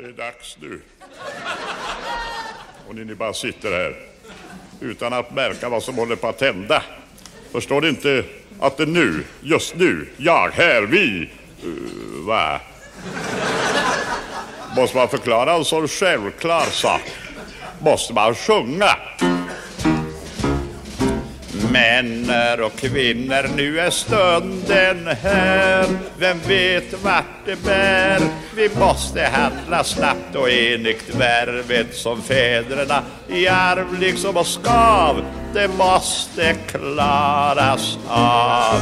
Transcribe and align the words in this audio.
Det 0.00 0.06
är 0.06 0.12
dags 0.12 0.56
nu. 0.60 0.80
Och 2.88 2.94
ni, 2.94 3.04
ni 3.04 3.14
bara 3.14 3.32
sitter 3.32 3.72
här 3.72 3.96
utan 4.80 5.12
att 5.12 5.34
märka 5.34 5.68
vad 5.68 5.82
som 5.82 5.94
håller 5.94 6.16
på 6.16 6.28
att 6.28 6.40
hända. 6.40 6.82
Förstår 7.52 7.80
ni 7.80 7.88
inte 7.88 8.24
att 8.60 8.76
det 8.76 8.86
nu, 8.86 9.24
just 9.40 9.74
nu, 9.74 10.08
jag, 10.16 10.50
här, 10.50 10.82
vi, 10.82 11.30
uh, 11.64 12.26
va? 12.26 12.60
Måste 14.76 14.96
man 14.96 15.08
förklara 15.08 15.52
en 15.52 15.64
sån 15.64 15.88
självklar 15.88 16.64
sak? 16.64 17.02
Måste 17.80 18.14
man 18.14 18.34
sjunga? 18.34 18.96
Män 21.72 22.30
och 22.64 22.76
kvinnor, 22.76 23.56
nu 23.56 23.80
är 23.80 23.90
stunden 23.90 25.06
här. 25.22 25.86
Vem 26.18 26.38
vet 26.48 27.02
vart 27.02 27.24
det 27.44 27.64
bär? 27.64 28.20
Vi 28.56 28.70
måste 28.78 29.22
handla 29.22 29.84
snabbt 29.84 30.36
och 30.36 30.50
enigt 30.50 31.14
värvet 31.14 31.94
som 31.94 32.22
fäderna 32.22 33.02
i 33.28 33.48
arv 33.48 34.00
liksom 34.00 34.36
och 34.36 34.46
skav. 34.46 35.24
Det 35.54 35.68
måste 35.68 36.54
klaras 36.54 37.98
av. 38.08 38.80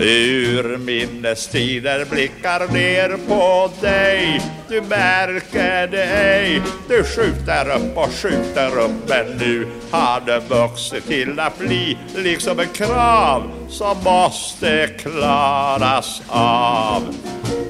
Ur 0.00 0.76
minnestider 0.76 2.04
blickar 2.04 2.72
ner 2.72 3.16
på 3.28 3.70
dig. 3.80 4.40
Du 4.68 4.80
märker 4.80 5.86
det 5.86 6.04
ej 6.04 6.62
Du 6.88 7.04
skjuter 7.04 7.76
upp 7.76 7.96
och 7.96 8.12
skjuter 8.12 8.78
upp. 8.78 9.08
Men 9.08 9.26
nu 9.38 9.66
har 9.90 10.20
det 10.26 10.42
vuxit 10.48 11.06
till 11.06 11.40
att 11.40 11.58
bli 11.58 11.98
Liksom 12.16 12.60
en 12.60 12.68
krav 12.68 13.50
som 13.68 13.96
måste 14.04 14.86
klaras 14.86 16.22
av. 16.28 17.02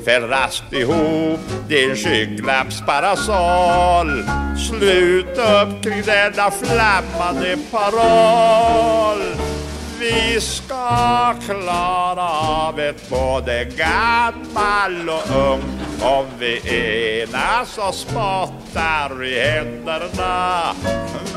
Fäll 0.04 0.22
raskt 0.22 0.72
ihop 0.72 1.40
din 1.68 1.96
skygglappsparasoll 1.96 4.24
Slut 4.68 5.38
upp 5.38 5.82
kring 5.82 6.02
denna 6.02 6.50
flammande 6.50 7.58
paroll 7.70 9.22
vi 10.00 10.40
ska 10.40 11.34
klara 11.46 12.28
av 12.30 12.80
ett 12.80 13.10
både 13.10 13.64
gammal 13.64 15.08
och 15.08 15.52
ung 15.52 15.62
om 16.00 16.26
vi 16.38 16.60
enas 17.22 17.78
och 17.78 17.94
spottar 17.94 19.24
i 19.24 19.40
händerna. 19.40 20.74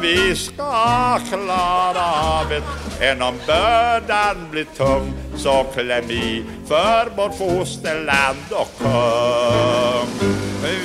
Vi 0.02 0.36
ska 0.36 1.20
klara 1.30 2.12
av 2.40 2.52
ett, 2.52 3.02
än 3.02 3.22
om 3.22 3.36
bördan 3.48 4.36
blir 4.52 4.66
tung 4.78 5.14
så 5.38 5.66
kläm 5.74 6.12
i 6.12 6.44
för 6.68 7.10
vårt 7.18 7.38
fosterland 7.38 8.52
och 8.52 8.78
kung. 8.78 10.30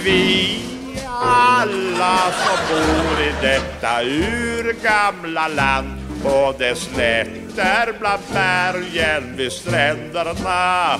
Vi 0.04 0.60
alla 1.22 2.18
som 2.32 2.76
bor 2.76 3.20
i 3.20 3.32
detta 3.42 4.02
urgamla 4.02 5.48
land 5.48 6.03
på 6.24 6.54
dess 6.58 6.78
slätter 6.78 7.92
bland 8.00 8.22
bergen 8.32 9.36
vid 9.36 9.52
stränderna. 9.52 10.98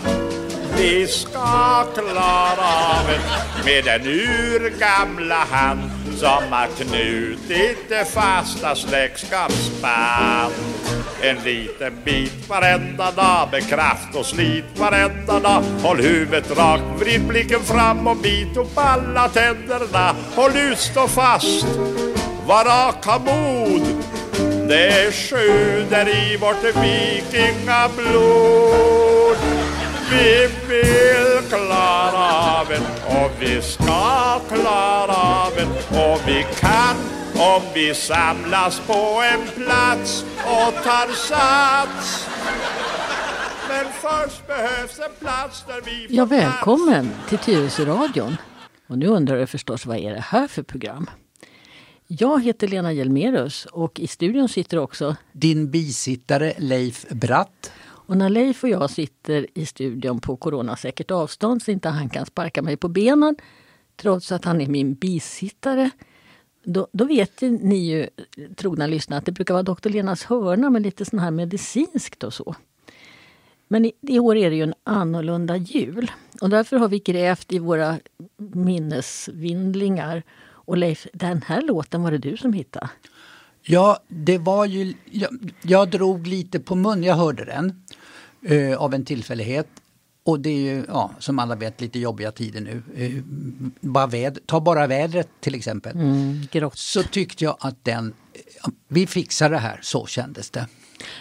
Vi 0.77 1.07
ska 1.07 1.85
klara 1.95 2.67
av 2.99 3.07
det 3.07 3.65
med 3.65 3.85
den 3.85 4.07
urgamla 4.07 5.45
hand 5.51 5.91
som 6.17 6.53
har 6.53 6.67
knutit 6.67 7.89
det 7.89 8.05
fasta 8.05 8.75
släktskapsband. 8.75 10.55
En 11.23 11.37
liten 11.37 11.93
bit 12.05 12.49
varenda 12.49 13.11
dag 13.11 13.49
med 13.53 13.69
kraft 13.69 14.15
och 14.15 14.27
slit 14.27 14.65
varenda 14.79 15.41
dag. 15.41 15.63
Håll 15.83 16.01
huvudet 16.01 16.59
rakt, 16.59 16.83
vrid 16.99 17.29
blicken 17.29 17.61
fram 17.61 18.07
och 18.07 18.17
bit 18.17 18.57
upp 18.57 18.79
alla 18.79 19.29
tänderna. 19.29 20.15
Håll 20.35 20.57
ut, 20.57 20.79
stå 20.79 21.09
fast, 21.09 21.67
var 22.47 22.65
rak, 22.65 23.05
ha 23.07 23.19
mod. 23.19 23.94
Det 24.69 25.13
sjuder 25.15 26.09
i 26.09 26.37
vårt 26.37 26.65
vikingablod. 26.65 29.37
Vi 30.11 30.49
vill 30.69 31.49
klara 31.49 32.61
av 32.61 32.69
det 32.69 32.81
och 33.17 33.31
vi 33.41 33.63
ska 33.63 34.41
klara 34.49 35.15
av 35.17 35.53
det 35.57 35.67
och 35.99 36.21
vi 36.29 36.47
kan 36.61 36.97
om 37.37 37.63
vi 37.75 37.95
samlas 37.95 38.81
på 38.87 39.23
en 39.33 39.49
plats 39.65 40.25
och 40.45 40.75
tar 40.85 41.13
sats. 41.15 42.29
Men 43.69 43.87
först 43.93 44.47
behövs 44.47 44.99
en 44.99 45.13
plats 45.27 45.65
där 45.69 45.81
vi 45.85 46.07
får 46.09 46.17
Ja, 46.17 46.27
plats. 46.27 46.43
välkommen 46.45 47.11
till 47.29 47.39
Tyresöradion. 47.39 48.37
Och 48.89 48.99
nu 48.99 49.07
undrar 49.07 49.37
du 49.37 49.47
förstås 49.47 49.87
vad 49.87 49.97
är 49.97 50.15
det 50.15 50.25
här 50.29 50.49
för 50.49 50.63
program? 50.63 51.11
Jag 52.07 52.45
heter 52.45 52.69
Lena 52.69 52.93
Hjelmerus 52.93 53.67
och 53.67 54.01
i 54.01 54.07
studion 54.07 54.49
sitter 54.49 54.79
också 54.79 55.17
Din 55.33 55.71
bisittare 55.71 56.55
Leif 56.59 57.09
Bratt. 57.11 57.73
och 57.85 58.17
när 58.17 58.29
Leif 58.29 58.63
och 58.63 58.69
jag 58.69 58.91
sitter 58.91 59.47
i 59.55 59.67
studion 59.67 60.21
på 60.21 60.37
coronasäkert 60.37 61.11
avstånd 61.11 61.63
så 61.63 61.71
inte 61.71 61.89
han 61.89 62.09
kan 62.09 62.27
sparka 62.27 62.63
mig 62.63 62.77
på 62.77 62.89
benen 62.89 63.37
trots 63.97 64.33
att 64.33 64.45
han 64.45 64.61
är 64.61 64.67
min 64.67 64.95
bisittare. 64.95 65.91
Då, 66.65 66.89
då 66.93 67.05
vet 67.05 67.41
ni 67.41 67.77
ju, 67.77 68.09
trogna 68.57 68.87
lyssnare, 68.87 69.19
att 69.19 69.27
det 69.27 69.33
brukar 69.33 69.55
vara 69.55 69.63
doktor 69.63 69.91
Lenas 69.91 70.25
hörna 70.25 70.71
med 70.71 70.83
lite 70.83 71.05
sån 71.05 71.19
här 71.19 71.31
medicinskt 71.31 72.25
och 72.25 72.35
så. 72.35 72.55
Men 73.69 73.85
i, 73.85 73.93
i 74.01 74.19
år 74.19 74.37
är 74.37 74.51
det 74.51 74.57
ju 74.57 74.63
en 74.63 74.75
annorlunda 74.85 75.57
jul 75.57 76.11
och 76.41 76.51
därför 76.51 76.77
har 76.77 76.89
vi 76.89 76.99
grävt 76.99 77.53
i 77.53 77.59
våra 77.59 77.99
minnesvindlingar. 78.37 80.23
Och 80.65 80.77
Leif, 80.77 81.07
den 81.13 81.43
här 81.43 81.63
låten 81.63 82.03
var 82.03 82.11
det 82.11 82.19
du 82.19 82.37
som 82.37 82.53
hittade. 82.53 82.89
Ja, 83.63 83.99
det 84.09 84.39
var 84.39 84.67
ju... 84.67 84.95
Jag, 85.11 85.53
jag 85.63 85.91
drog 85.91 86.27
lite 86.27 86.61
på 86.61 86.75
mun, 86.75 87.03
jag 87.03 87.15
hörde 87.15 87.45
den 87.45 87.83
eh, 88.43 88.79
av 88.83 88.95
en 88.95 89.05
tillfällighet. 89.05 89.69
Och 90.27 90.41
det 90.41 90.51
är 90.51 90.75
ju, 90.75 90.85
ja, 90.89 91.11
som 91.19 91.39
alla 91.39 91.55
vet, 91.55 91.81
lite 91.81 91.99
jobbiga 91.99 92.33
tider 92.33 92.61
nu. 92.61 92.83
Eh, 92.97 93.23
bara 93.81 94.07
väd, 94.07 94.39
ta 94.47 94.61
bara 94.61 94.87
vädret 94.87 95.29
till 95.41 95.55
exempel. 95.55 95.97
Mm, 95.97 96.41
grått. 96.51 96.79
Så 96.79 97.03
tyckte 97.03 97.45
jag 97.45 97.57
att 97.61 97.85
den... 97.85 98.15
Vi 98.89 99.07
fixar 99.07 99.51
det 99.51 99.59
här, 99.59 99.79
så 99.83 100.07
kändes 100.07 100.51
det. 100.51 100.67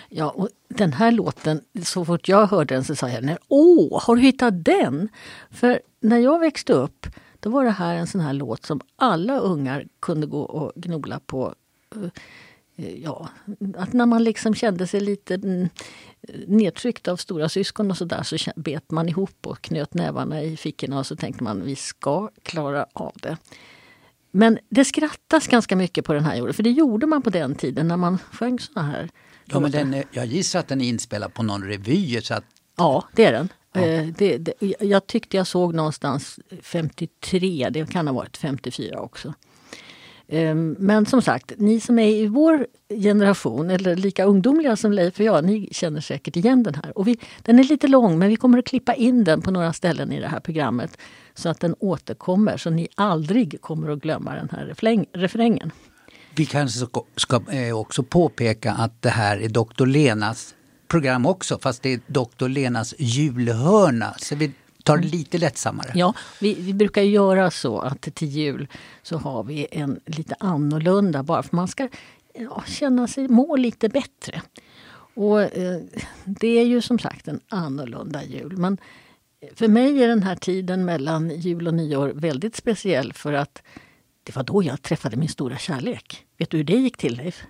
Ja, 0.09 0.29
och 0.29 0.49
den 0.67 0.93
här 0.93 1.11
låten, 1.11 1.61
så 1.83 2.05
fort 2.05 2.27
jag 2.27 2.47
hörde 2.47 2.75
den 2.75 2.83
så 2.83 2.95
sa 2.95 3.09
jag, 3.09 3.23
"Nej, 3.23 3.37
åh, 3.47 4.01
har 4.03 4.15
du 4.15 4.21
hittat 4.21 4.65
den? 4.65 5.09
För 5.51 5.81
när 6.01 6.17
jag 6.17 6.39
växte 6.39 6.73
upp, 6.73 7.07
då 7.43 7.49
var 7.49 7.63
det 7.63 7.71
här 7.71 7.95
en 7.95 8.07
sån 8.07 8.21
här 8.21 8.33
låt 8.33 8.65
som 8.65 8.81
alla 8.95 9.37
ungar 9.39 9.85
kunde 9.99 10.27
gå 10.27 10.41
och 10.41 10.71
gnola 10.75 11.19
på. 11.25 11.53
Eh, 11.95 12.09
Ja, 12.75 13.29
att 13.77 13.93
när 13.93 14.05
man 14.05 14.23
liksom 14.23 14.55
kände 14.55 14.87
sig 14.87 14.99
lite 15.01 15.35
mm, 15.35 15.69
nedtryckt 16.47 17.07
av 17.07 17.17
stora 17.17 17.49
syskon 17.49 17.91
och 17.91 17.97
sådär 17.97 18.23
så 18.23 18.37
bet 18.55 18.91
man 18.91 19.09
ihop 19.09 19.47
och 19.47 19.61
knöt 19.61 19.93
nävarna 19.93 20.41
i 20.41 20.57
fickorna 20.57 20.99
och 20.99 21.05
så 21.05 21.15
tänkte 21.15 21.43
man 21.43 21.61
vi 21.63 21.75
ska 21.75 22.29
klara 22.43 22.85
av 22.93 23.11
det. 23.21 23.37
Men 24.31 24.59
det 24.69 24.85
skrattas 24.85 25.47
ganska 25.47 25.75
mycket 25.75 26.05
på 26.05 26.13
den 26.13 26.23
här 26.25 26.35
jorden, 26.35 26.53
för 26.53 26.63
det 26.63 26.71
gjorde 26.71 27.05
man 27.07 27.21
på 27.21 27.29
den 27.29 27.55
tiden 27.55 27.87
när 27.87 27.97
man 27.97 28.17
sjöng 28.31 28.59
såna 28.59 28.85
här 28.85 29.09
Ja, 29.45 29.59
men 29.59 29.71
den, 29.71 29.93
är- 29.93 30.05
jag 30.11 30.25
gissar 30.25 30.59
att 30.59 30.67
den 30.67 30.81
är 30.81 30.85
inspelad 30.89 31.33
på 31.33 31.43
någon 31.43 31.63
revy. 31.63 32.21
Så 32.21 32.33
att, 32.33 32.43
Ja, 32.77 33.03
det 33.15 33.25
är 33.25 33.31
den. 33.31 33.49
Eh, 33.73 34.05
Det, 34.17 34.37
det, 34.37 34.53
jag 34.79 35.07
tyckte 35.07 35.37
jag 35.37 35.47
såg 35.47 35.73
någonstans 35.73 36.39
53, 36.61 37.69
det 37.71 37.89
kan 37.91 38.07
ha 38.07 38.13
varit 38.13 38.37
54 38.37 38.99
också. 39.01 39.33
Eh, 40.27 40.55
Men 40.55 41.05
som 41.05 41.21
sagt, 41.21 41.51
ni 41.57 41.79
som 41.79 41.99
är 41.99 42.07
i 42.07 42.27
vår 42.27 42.67
generation, 42.89 43.69
eller 43.69 43.95
lika 43.95 44.25
ungdomliga 44.25 44.75
som 44.75 44.91
Leif 44.93 45.19
och 45.19 45.25
jag, 45.25 45.43
ni 45.45 45.69
känner 45.71 46.01
säkert 46.01 46.35
igen 46.35 46.63
den 46.63 46.75
här. 46.75 46.97
Och 46.97 47.07
vi, 47.07 47.17
den 47.41 47.59
är 47.59 47.63
lite 47.63 47.87
lång, 47.87 48.19
men 48.19 48.29
vi 48.29 48.35
kommer 48.35 48.57
att 48.57 48.65
klippa 48.65 48.93
in 48.93 49.23
den 49.23 49.41
på 49.41 49.51
några 49.51 49.73
ställen 49.73 50.11
i 50.11 50.19
det 50.19 50.27
här 50.27 50.39
programmet 50.39 50.97
så 51.35 51.49
att 51.49 51.59
den 51.59 51.75
återkommer, 51.79 52.57
så 52.57 52.69
ni 52.69 52.87
aldrig 52.95 53.61
kommer 53.61 53.89
att 53.89 53.99
glömma 53.99 54.35
den 54.35 54.49
här 54.51 54.65
refräng, 54.65 55.05
refrängen. 55.13 55.71
vi 56.35 56.45
kanske 56.45 56.79
ska, 56.79 57.03
ska 57.15 57.41
eh, 57.51 57.77
också 57.79 58.03
påpeka 58.03 58.71
att 58.71 59.01
det 59.01 59.09
här 59.09 59.37
är 59.37 59.49
Dr. 59.49 59.85
Lenas 59.85 60.55
program 60.93 61.25
också, 61.25 61.59
fast 61.59 61.81
det 61.81 61.93
är 61.93 61.99
Dr. 62.07 62.47
Lenas 62.47 62.95
julhörna. 62.97 64.13
Så 64.17 64.35
vi 64.35 64.51
tar 64.83 64.97
det 64.97 65.07
lite 65.07 65.37
lättsammare. 65.37 65.91
Ja, 65.95 66.13
vi, 66.39 66.53
vi 66.53 66.73
brukar 66.73 67.01
göra 67.01 67.51
så 67.51 67.79
att 67.79 68.01
till 68.01 68.27
jul 68.27 68.67
så 69.03 69.17
har 69.17 69.43
vi 69.43 69.67
en 69.71 69.99
lite 70.05 70.35
annorlunda 70.39 71.23
bara 71.23 71.43
för 71.43 71.55
man 71.55 71.67
ska 71.67 71.89
ja, 72.33 72.63
känna 72.67 73.07
sig, 73.07 73.27
må 73.27 73.55
lite 73.55 73.89
bättre. 73.89 74.41
Och 75.15 75.41
eh, 75.41 75.81
det 76.25 76.47
är 76.47 76.65
ju 76.65 76.81
som 76.81 76.99
sagt 76.99 77.27
en 77.27 77.39
annorlunda 77.49 78.23
jul. 78.23 78.57
Men 78.57 78.77
för 79.55 79.67
mig 79.67 80.03
är 80.03 80.07
den 80.07 80.23
här 80.23 80.35
tiden 80.35 80.85
mellan 80.85 81.29
jul 81.29 81.67
och 81.67 81.73
nyår 81.73 82.11
väldigt 82.15 82.55
speciell 82.55 83.13
för 83.13 83.33
att 83.33 83.61
det 84.23 84.35
var 84.35 84.43
då 84.43 84.63
jag 84.63 84.81
träffade 84.81 85.17
min 85.17 85.29
stora 85.29 85.57
kärlek. 85.57 86.25
Vet 86.37 86.49
du 86.49 86.57
hur 86.57 86.63
det 86.63 86.77
gick 86.77 86.97
till 86.97 87.17
Leif? 87.17 87.43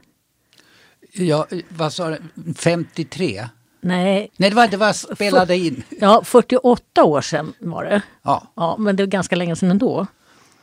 Ja, 1.13 1.48
vad 1.69 1.94
sa 1.94 2.10
du? 2.10 2.18
53? 2.56 3.48
Nej, 3.81 4.30
Nej, 4.38 4.50
det 4.50 4.56
var, 4.56 4.68
det 4.68 4.77
var 4.77 4.94
spelade 4.94 5.57
in. 5.57 5.83
ja, 5.89 6.21
48 6.25 7.04
år 7.04 7.21
sedan 7.21 7.54
var 7.60 7.83
det. 7.83 8.01
Ja. 8.21 8.48
Ja, 8.56 8.75
men 8.80 8.95
det 8.95 9.04
var 9.04 9.07
ganska 9.07 9.36
länge 9.36 9.56
sedan 9.56 9.71
ändå. 9.71 10.07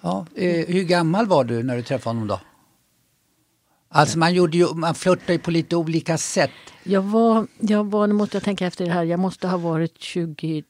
Ja, 0.00 0.26
eh, 0.35 0.67
hur 0.67 0.82
gammal 0.85 1.26
var 1.26 1.44
du 1.44 1.62
när 1.62 1.76
du 1.76 1.82
träffade 1.82 2.17
honom 2.17 2.29
då? 2.29 2.41
Alltså 3.88 4.19
man, 4.19 4.35
gjorde 4.35 4.56
ju, 4.58 4.75
man 4.75 4.94
flörtade 4.94 5.32
ju 5.32 5.38
på 5.38 5.50
lite 5.50 5.76
olika 5.76 6.19
sätt. 6.19 6.50
Jag 6.85 7.02
var, 7.02 7.47
jag 7.58 7.91
var, 7.91 8.06
nu 8.06 8.14
måste 8.14 8.37
jag 8.37 8.44
tänka 8.44 8.67
efter 8.67 8.85
det 8.85 8.93
här, 8.93 9.05
jag 9.05 9.20
måste 9.20 9.49
ha 9.49 9.56
varit 9.56 10.02
23. 10.02 10.64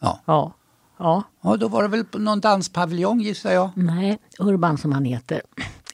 Ja. 0.00 0.20
Ja. 0.26 0.52
Ja. 0.98 1.22
ja, 1.42 1.56
då 1.56 1.68
var 1.68 1.82
det 1.82 1.88
väl 1.88 2.04
på 2.04 2.18
någon 2.18 2.40
danspaviljong 2.40 3.20
gissar 3.20 3.52
jag. 3.52 3.70
Nej, 3.74 4.18
Urban 4.38 4.78
som 4.78 4.92
han 4.92 5.04
heter. 5.04 5.42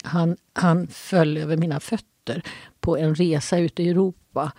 Han, 0.04 0.36
han 0.52 0.86
föll 0.86 1.36
över 1.36 1.56
mina 1.56 1.80
fötter 1.80 2.42
på 2.80 2.96
en 2.96 3.14
resa 3.14 3.58
ute 3.58 3.82
i 3.82 3.88
Europa. 3.88 4.52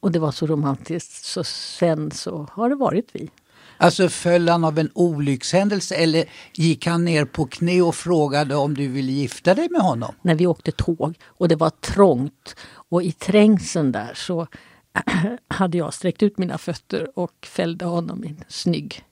Och 0.00 0.12
det 0.12 0.18
var 0.18 0.32
så 0.32 0.46
romantiskt, 0.46 1.24
så 1.24 1.44
sen 1.44 2.10
så 2.10 2.48
har 2.52 2.68
det 2.68 2.76
varit 2.76 3.08
vi. 3.12 3.30
Alltså 3.76 4.08
föll 4.08 4.48
han 4.48 4.64
av 4.64 4.78
en 4.78 4.90
olyckshändelse 4.94 5.94
eller 5.94 6.24
gick 6.52 6.86
han 6.86 7.04
ner 7.04 7.24
på 7.24 7.46
knä 7.46 7.82
och 7.82 7.94
frågade 7.94 8.54
om 8.54 8.74
du 8.74 8.88
ville 8.88 9.12
gifta 9.12 9.54
dig 9.54 9.68
med 9.70 9.80
honom? 9.80 10.14
När 10.22 10.34
vi 10.34 10.46
åkte 10.46 10.72
tåg 10.72 11.18
och 11.24 11.48
det 11.48 11.56
var 11.56 11.70
trångt 11.70 12.56
och 12.72 13.02
i 13.02 13.12
trängseln 13.12 13.92
där 13.92 14.12
så 14.14 14.46
hade 15.48 15.78
jag 15.78 15.94
sträckt 15.94 16.22
ut 16.22 16.38
mina 16.38 16.58
fötter 16.58 17.18
och 17.18 17.46
fällde 17.46 17.84
honom 17.84 18.24
i 18.24 18.28
en 18.28 18.44
snygg 18.48 19.04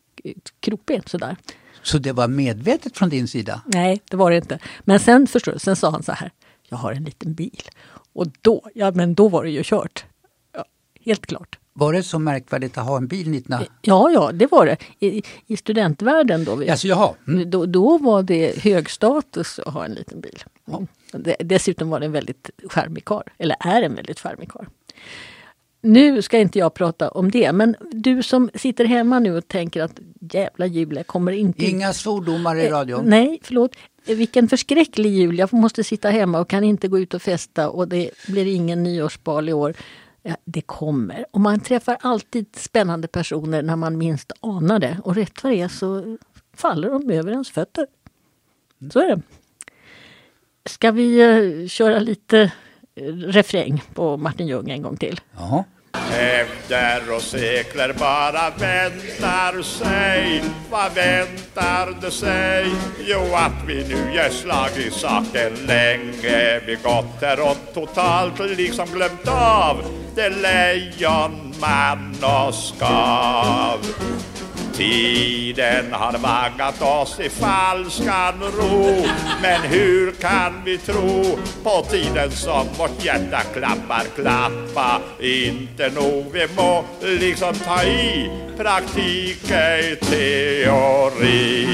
krokben 0.60 1.02
sådär. 1.06 1.36
Så 1.82 1.98
det 1.98 2.12
var 2.12 2.28
medvetet 2.28 2.96
från 2.96 3.08
din 3.08 3.28
sida? 3.28 3.62
Nej, 3.66 4.00
det 4.10 4.16
var 4.16 4.30
det 4.30 4.36
inte. 4.36 4.58
Men 4.80 5.00
sen 5.00 5.26
förstår 5.26 5.52
du, 5.52 5.58
sen 5.58 5.76
sa 5.76 5.90
han 5.90 6.02
så 6.02 6.12
här, 6.12 6.30
jag 6.69 6.76
har 6.78 6.92
en 6.92 7.04
liten 7.04 7.34
bil. 7.34 7.62
Och 8.12 8.26
då, 8.40 8.62
ja 8.75 8.90
men 8.90 9.14
då 9.14 9.28
var 9.28 9.44
det 9.44 9.50
ju 9.50 9.62
kört. 9.64 10.04
Ja, 10.54 10.64
helt 11.04 11.26
klart. 11.26 11.58
Var 11.72 11.92
det 11.92 12.02
så 12.02 12.19
märkvärdigt 12.19 12.78
att 12.78 12.86
ha 12.86 12.96
en 12.96 13.06
bil 13.06 13.30
19... 13.30 13.58
Ja, 13.82 14.10
ja, 14.10 14.30
det 14.32 14.46
var 14.46 14.66
det. 14.66 14.76
I, 15.06 15.22
i 15.46 15.56
studentvärlden 15.56 16.44
då, 16.44 16.70
Alltså, 16.70 16.86
jaha. 16.88 17.14
Mm. 17.28 17.50
då, 17.50 17.66
då 17.66 17.98
var 17.98 18.22
det 18.22 18.58
hög 18.62 18.90
status 18.90 19.58
att 19.58 19.75
ha 19.75 19.84
en 19.84 19.94
liten 19.94 20.20
bil. 20.20 20.42
Mm. 20.69 20.86
Dessutom 21.38 21.90
var 21.90 22.00
det 22.00 22.06
en 22.06 22.12
väldigt 22.12 22.50
charmig 22.69 23.04
karl, 23.04 23.22
eller 23.38 23.56
är 23.60 23.82
en 23.82 23.94
väldigt 23.94 24.20
charmig 24.20 24.48
karl. 24.48 24.64
Nu 25.80 26.22
ska 26.22 26.38
inte 26.38 26.58
jag 26.58 26.75
prata 26.75 27.08
om 27.08 27.30
det, 27.30 27.52
men 27.52 27.76
du 27.90 28.22
som 28.22 28.50
sitter 28.54 28.84
hemma 28.84 29.19
nu 29.19 29.36
och 29.36 29.48
tänker 29.48 29.82
att 29.82 30.00
jävla 30.32 30.66
jul, 30.66 30.96
jag 30.96 31.06
kommer 31.06 31.32
inte... 31.32 31.64
Inga 31.64 31.92
svordomar 31.92 32.56
i 32.56 32.69
radion. 32.69 33.00
Eh, 33.00 33.06
nej, 33.06 33.38
förlåt. 33.42 33.76
Vilken 34.04 34.48
förskräcklig 34.48 35.10
jul, 35.10 35.38
jag 35.38 35.52
måste 35.52 35.84
sitta 35.84 36.10
hemma 36.10 36.40
och 36.40 36.48
kan 36.48 36.64
inte 36.64 36.88
gå 36.88 36.98
ut 36.98 37.14
och 37.14 37.22
festa 37.22 37.70
och 37.70 37.88
det 37.88 38.10
blir 38.26 38.46
ingen 38.46 38.82
nyårsbal 38.82 39.48
i 39.48 39.52
år. 39.52 39.75
Ja, 40.22 40.36
det 40.44 40.60
kommer. 40.60 41.26
Och 41.30 41.40
man 41.40 41.60
träffar 41.60 41.96
alltid 42.00 42.46
spännande 42.56 43.08
personer 43.08 43.62
när 43.62 43.76
man 43.76 43.98
minst 43.98 44.32
anar 44.40 44.78
det. 44.78 45.00
Och 45.04 45.14
rätt 45.14 45.42
vad 45.42 45.52
det 45.52 45.60
är 45.60 45.69
så 45.69 46.19
faller 46.56 46.90
de 46.90 47.10
över 47.10 47.32
ens 47.32 47.50
fötter. 47.50 47.86
Så 48.92 49.00
är 49.00 49.08
det. 49.08 49.22
Ska 50.64 50.90
vi 50.90 51.25
uh, 51.25 51.69
köra 51.69 51.98
lite 51.98 52.52
refräng 53.26 53.82
på 53.94 54.16
Martin 54.16 54.46
Ljung 54.46 54.70
en 54.70 54.82
gång 54.82 54.96
till? 54.96 55.20
Ja. 55.36 55.64
Hävder 55.92 57.14
och 57.16 57.22
sekler 57.22 57.92
bara 57.98 58.50
väntar 58.50 59.62
sig 59.62 60.42
Vad 60.70 60.94
väntar 60.94 62.00
det 62.00 62.10
sig? 62.10 62.66
Jo, 63.06 63.34
att 63.34 63.66
vi 63.66 63.88
nu 63.88 64.14
gör 64.14 64.28
slag 64.28 64.70
i 64.76 64.90
saken 64.90 65.52
länge 65.66 66.60
Vi 66.66 66.74
gått 66.82 67.22
här 67.22 67.50
och 67.50 67.74
totalt 67.74 68.58
liksom 68.58 68.86
glömt 68.86 69.28
av 69.28 69.82
Det 70.14 70.28
lejon 70.28 71.54
man 71.60 72.14
och 72.22 72.54
skav 72.54 73.80
Tiden 74.78 75.92
har 75.92 76.19
vaggat 76.19 76.82
oss 76.82 77.20
i 77.20 77.28
falskan 77.28 78.34
ro. 78.58 79.06
Men 79.42 79.60
hur 79.62 80.12
kan 80.12 80.62
vi 80.64 80.78
tro 80.78 81.38
på 81.62 81.82
tiden 81.90 82.30
som 82.30 82.66
vårt 82.78 83.04
hjärta 83.04 83.40
klappar 83.54 84.04
klappa? 84.14 85.00
Inte 85.20 85.88
nog 85.88 86.32
vi 86.32 86.46
må 86.56 86.84
liksom 87.00 87.54
ta 87.54 87.82
i 87.82 88.30
praktik 88.56 89.50
ej 89.50 89.96
teori. 89.96 91.69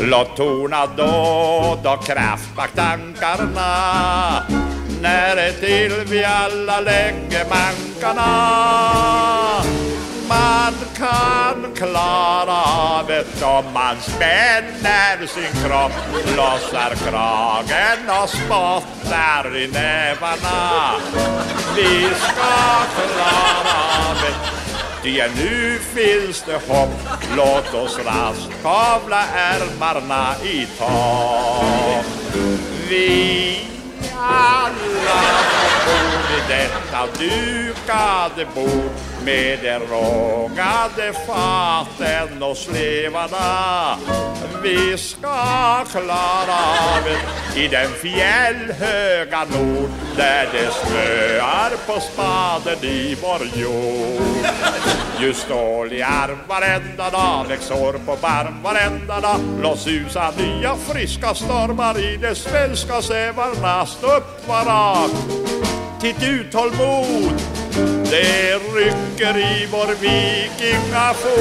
Låt 0.00 0.36
tona 0.36 0.86
då, 0.86 1.78
då 1.84 1.96
kraftbakt 1.96 2.76
tankarna. 2.76 4.42
När 5.00 5.52
till 5.60 5.92
vi 6.10 6.24
alla 6.24 6.80
lägger 6.80 7.44
mankarna 7.48 8.32
man 10.32 10.74
kan 10.96 11.74
klara 11.74 12.62
av 12.64 13.06
det 13.06 13.42
om 13.44 13.64
man 13.74 13.96
spänner 14.00 15.26
sin 15.26 15.52
kropp, 15.62 15.92
lossar 16.36 16.94
kragen 16.94 18.22
och 18.22 18.28
spottar 18.28 19.56
i 19.56 19.66
nävarna. 19.68 20.92
Vi 21.76 22.04
ska 22.04 22.52
klara 22.94 23.76
av 24.08 24.16
det 24.22 24.62
Ty 25.02 25.22
nu 25.36 25.78
finns 25.94 26.42
det 26.42 26.72
hopp, 26.72 26.90
låt 27.36 27.74
oss 27.74 27.98
raskt 27.98 28.62
kavla 28.62 29.24
ärmarna 29.34 30.34
i 30.44 30.66
tak. 30.78 32.04
Vi 32.88 33.60
alla 34.18 35.22
bor 35.86 36.36
i 36.36 36.42
detta 36.48 37.06
dukade 37.18 38.46
bord 38.54 39.11
med 39.24 39.58
de 39.62 39.78
rågade 39.78 41.12
faten 41.26 42.42
och 42.42 42.56
slevarna. 42.56 43.96
Vi 44.62 44.98
ska 44.98 45.84
klara 45.84 46.58
av 46.94 47.04
det 47.04 47.60
i 47.60 47.68
den 47.68 47.90
fjällhöga 47.90 49.44
nord 49.44 49.90
där 50.16 50.48
det 50.52 50.70
snöar 50.72 51.70
på 51.86 52.00
spaden 52.00 52.84
i 52.84 53.16
vår 53.22 53.40
jord. 53.62 54.46
Just 55.20 55.42
stål 55.42 55.92
i 55.92 56.02
arm 56.02 56.38
varenda 56.48 57.10
dag, 57.10 57.46
väcks 57.48 57.70
hår 57.70 57.92
på 57.92 58.16
barm 58.20 58.62
varenda 58.62 59.20
dag. 59.20 59.36
Låt 59.62 59.78
susa 59.78 60.32
nya 60.38 60.74
friska 60.76 61.34
stormar 61.34 61.98
i 61.98 62.16
de 62.16 62.34
svenska 62.34 63.02
sävarna. 63.02 63.86
Stå 63.86 64.06
upp, 64.06 64.48
var 64.48 64.64
rak, 66.02 66.18
titt 66.18 66.22
ut, 66.28 66.54
håll 66.54 66.70
mod. 66.76 67.42
Det 68.10 68.54
rycker 68.74 69.38
i 69.38 69.66
vår 69.72 69.86
vikingafot. 70.00 71.38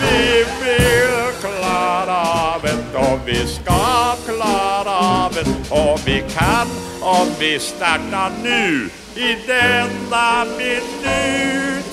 Vi 0.00 0.44
vill 0.64 1.32
klara 1.40 2.22
av 2.54 2.62
det 2.62 2.98
och 2.98 3.20
vi 3.28 3.46
ska 3.46 4.16
klara 4.26 4.98
av 4.98 5.32
det 5.34 5.46
och 5.70 6.00
vi 6.06 6.24
kan 6.34 6.66
om 7.00 7.28
vi 7.40 7.58
startar 7.58 8.32
nu 8.42 8.88
i 9.16 9.36
denna 9.46 10.44
minut. 10.58 11.84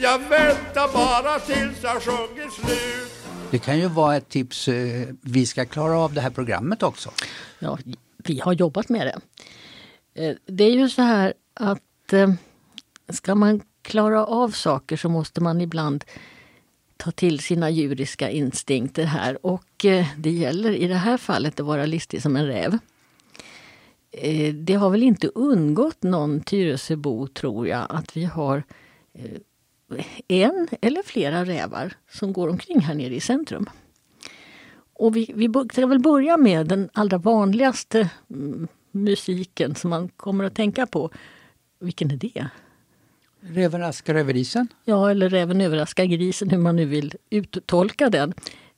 Jag 0.00 0.18
väntar 0.18 0.92
bara 0.92 1.38
tills 1.38 1.82
jag 1.82 2.02
sjunger 2.02 2.50
slut. 2.50 3.12
Det 3.50 3.58
kan 3.58 3.78
ju 3.78 3.88
vara 3.88 4.16
ett 4.16 4.28
tips. 4.28 4.68
eh, 4.68 5.08
Vi 5.20 5.46
ska 5.46 5.64
klara 5.64 5.98
av 5.98 6.12
det 6.12 6.20
här 6.20 6.30
programmet 6.30 6.82
också. 6.82 7.10
Ja, 7.58 7.78
vi 8.16 8.40
har 8.40 8.52
jobbat 8.52 8.88
med 8.88 9.06
det. 9.06 9.20
Eh, 10.14 10.36
det 10.46 10.64
är 10.64 10.70
ju 10.70 10.88
så 10.88 11.02
här 11.02 11.34
att 11.54 12.12
eh, 12.12 12.32
ska 13.08 13.34
man 13.34 13.60
klara 13.82 14.26
av 14.26 14.50
saker 14.50 14.96
så 14.96 15.08
måste 15.08 15.40
man 15.40 15.60
ibland 15.60 16.04
ta 16.96 17.10
till 17.10 17.38
sina 17.38 17.70
djuriska 17.70 18.30
instinkter 18.30 19.04
här. 19.04 19.46
Och 19.46 19.84
eh, 19.84 20.06
det 20.18 20.30
gäller 20.30 20.70
i 20.72 20.88
det 20.88 20.94
här 20.94 21.16
fallet 21.16 21.60
att 21.60 21.66
vara 21.66 21.86
listig 21.86 22.22
som 22.22 22.36
en 22.36 22.46
räv. 22.46 22.78
Det 24.54 24.74
har 24.74 24.90
väl 24.90 25.02
inte 25.02 25.28
undgått 25.28 26.02
någon 26.02 26.40
Tyresöbo, 26.40 27.26
tror 27.26 27.68
jag, 27.68 27.86
att 27.88 28.16
vi 28.16 28.24
har 28.24 28.62
en 30.28 30.68
eller 30.80 31.02
flera 31.02 31.44
rävar 31.44 31.92
som 32.10 32.32
går 32.32 32.48
omkring 32.48 32.80
här 32.80 32.94
nere 32.94 33.14
i 33.14 33.20
centrum. 33.20 33.66
Och 34.94 35.16
vi, 35.16 35.32
vi 35.34 35.48
ska 35.72 35.86
väl 35.86 35.98
börja 35.98 36.36
med 36.36 36.66
den 36.66 36.90
allra 36.92 37.18
vanligaste 37.18 38.10
mm, 38.30 38.68
musiken 38.92 39.74
som 39.74 39.90
man 39.90 40.08
kommer 40.08 40.44
att 40.44 40.54
tänka 40.54 40.86
på. 40.86 41.10
Vilken 41.80 42.10
är 42.10 42.16
det? 42.16 42.48
Räven 43.40 43.82
askar 43.82 44.14
över 44.14 44.36
isen. 44.36 44.68
Ja, 44.84 45.10
eller 45.10 45.28
Räven 45.28 45.60
överraskar 45.60 46.04
grisen, 46.04 46.50
hur 46.50 46.58
man 46.58 46.76
nu 46.76 46.84
vill 46.84 47.14
uttolka 47.30 48.10
den. 48.10 48.34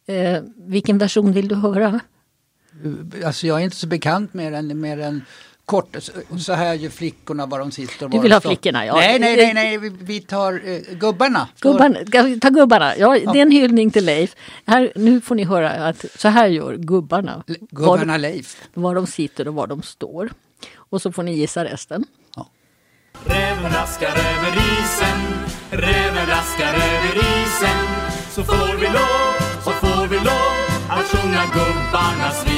Eh, 0.06 0.42
vilken 0.56 0.98
version 0.98 1.32
vill 1.32 1.48
du 1.48 1.54
höra? 1.54 2.00
Alltså 3.24 3.46
jag 3.46 3.60
är 3.60 3.64
inte 3.64 3.76
så 3.76 3.86
bekant 3.86 4.34
med 4.34 4.52
den 4.52 4.80
mer 4.80 4.98
än 4.98 5.22
kort. 5.66 5.96
Så- 5.98 6.38
Så 6.38 6.52
här 6.52 6.74
gör 6.74 6.90
flickorna 6.90 7.46
var 7.46 7.58
de 7.58 7.70
sitter. 7.72 8.04
och 8.04 8.10
Du 8.10 8.16
var 8.16 8.22
vill 8.22 8.32
ha 8.32 8.40
flickorna, 8.40 8.86
ja. 8.86 8.94
Nej, 8.94 9.18
nej, 9.18 9.36
nej, 9.36 9.54
nej. 9.54 9.78
Vi, 9.78 9.88
vi 9.88 10.20
tar 10.20 10.52
eh, 10.64 10.94
gubbarna. 10.96 11.48
Gubbarna, 11.60 11.98
vi 12.22 12.40
ta 12.40 12.48
gubbarna. 12.48 12.96
Ja, 12.96 13.18
det 13.32 13.38
är 13.38 13.42
en 13.42 13.50
hyllning 13.50 13.90
till 13.90 14.04
Leif. 14.04 14.36
Här, 14.66 14.92
nu 14.96 15.20
får 15.20 15.34
ni 15.34 15.44
höra 15.44 15.70
att 15.70 16.04
så 16.16 16.28
här 16.28 16.46
gör 16.46 16.76
gubbarna. 16.76 17.44
L- 17.48 17.56
Gubbarna 17.70 18.16
Leif. 18.16 18.56
Var, 18.74 18.82
var 18.82 18.94
de 18.94 19.06
sitter 19.06 19.48
och 19.48 19.54
var 19.54 19.66
de 19.66 19.82
står. 19.82 20.30
Och 20.76 21.02
så 21.02 21.12
får 21.12 21.22
ni 21.22 21.34
gissa 21.34 21.64
resten. 21.64 22.04
Räven 23.26 23.72
raskar 23.72 24.08
över 24.08 24.52
isen, 24.56 25.18
räven 25.70 26.26
raskar 26.26 26.68
över 26.74 27.16
isen 27.16 27.78
Så 28.30 28.42
får 28.42 28.76
vi 28.78 28.86
lov 28.86 29.34
gubbarnas 31.54 32.46
visa. 32.46 32.53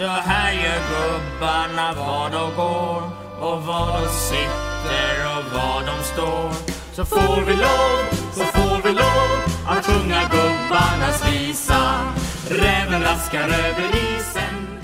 Så 0.00 0.06
här 0.06 0.52
gör 0.52 0.80
gubbarna 0.90 1.94
var 1.94 2.30
de 2.30 2.56
går 2.56 3.02
och 3.40 3.62
var 3.66 4.00
de 4.00 4.08
sitter 4.08 5.14
och 5.36 5.44
var 5.54 5.86
de 5.86 6.04
står. 6.04 6.52
Så 6.94 7.04
får 7.04 7.44
vi 7.46 7.52
lov, 7.52 8.32
så 8.32 8.44
får 8.44 8.82
vi 8.82 8.92
lov 8.94 9.28
att 9.66 9.86
sjunga 9.86 10.20
gubbarnas 10.22 11.32
visa. 11.32 12.12
Räven 12.48 13.02
raskar 13.02 13.44
över 13.44 13.88
isen. 13.88 14.80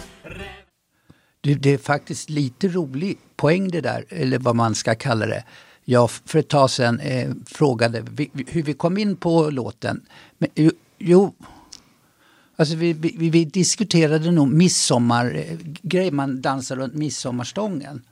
Du, 1.40 1.54
det 1.54 1.74
är 1.74 1.78
faktiskt 1.78 2.30
lite 2.30 2.68
rolig 2.68 3.18
poäng 3.36 3.68
det 3.68 3.80
där, 3.80 4.04
eller 4.08 4.38
vad 4.38 4.56
man 4.56 4.74
ska 4.74 4.94
kalla 4.94 5.26
det. 5.26 5.44
Jag 5.84 6.10
för 6.10 6.38
ett 6.38 6.48
tag 6.48 6.70
sedan 6.70 7.00
eh, 7.00 7.30
frågade 7.46 8.02
vi, 8.10 8.30
hur 8.48 8.62
vi 8.62 8.74
kom 8.74 8.98
in 8.98 9.16
på 9.16 9.50
låten. 9.50 10.06
Men, 10.38 10.50
jo, 10.54 10.70
jo 10.98 11.34
alltså 12.56 12.74
vi, 12.76 12.92
vi, 12.92 13.30
vi 13.30 13.44
diskuterade 13.44 14.30
nog 14.30 14.48
midsommargrej, 14.48 16.10
man 16.10 16.40
dansar 16.40 16.76
runt 16.76 16.94
midsommarstången. 16.94 18.02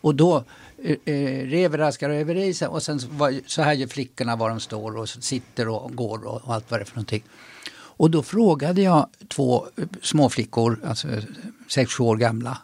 Och 0.00 0.14
då 0.14 0.44
eh, 0.82 0.96
eh 1.04 1.46
rev 1.46 1.76
raskar 1.76 2.10
över 2.10 2.34
isen 2.34 2.68
och 2.68 2.82
sen 2.82 3.00
var, 3.10 3.40
så 3.46 3.62
här 3.62 3.72
gör 3.72 3.86
flickorna 3.86 4.36
var 4.36 4.50
de 4.50 4.60
står 4.60 4.96
och 4.96 5.08
sitter 5.08 5.68
och 5.68 5.96
går 5.96 6.26
och, 6.26 6.44
och 6.44 6.54
allt 6.54 6.70
vad 6.70 6.80
det 6.80 6.82
är 6.82 6.86
för 6.86 6.96
någonting. 6.96 7.22
Och 7.96 8.10
då 8.10 8.22
frågade 8.22 8.82
jag 8.82 9.08
två 9.28 9.66
eh, 9.76 9.84
småflickor, 10.02 10.80
alltså 10.84 11.08
6-7 11.68 12.00
år 12.00 12.16
gamla, 12.16 12.58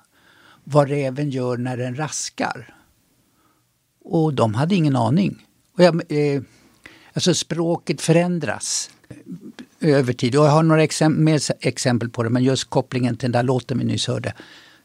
vad 0.64 0.88
räven 0.88 1.30
gör 1.30 1.56
när 1.56 1.76
den 1.76 1.96
raskar. 1.96 2.74
Och 4.04 4.34
de 4.34 4.54
hade 4.54 4.74
ingen 4.74 4.96
aning. 4.96 5.46
Och 5.76 5.84
jag, 5.84 6.12
eh, 6.12 6.42
alltså 7.12 7.34
språket 7.34 8.00
förändras 8.00 8.90
över 9.80 10.12
tid. 10.12 10.36
Och 10.36 10.44
jag 10.44 10.50
har 10.50 10.62
några 10.62 10.82
exempel, 10.82 11.22
mer 11.22 11.40
exempel 11.60 12.08
på 12.08 12.22
det, 12.22 12.30
men 12.30 12.44
just 12.44 12.70
kopplingen 12.70 13.16
till 13.16 13.32
den 13.32 13.32
där 13.32 13.42
låten 13.42 13.78
vi 13.78 13.84
nyss 13.84 14.06
hörde. 14.06 14.34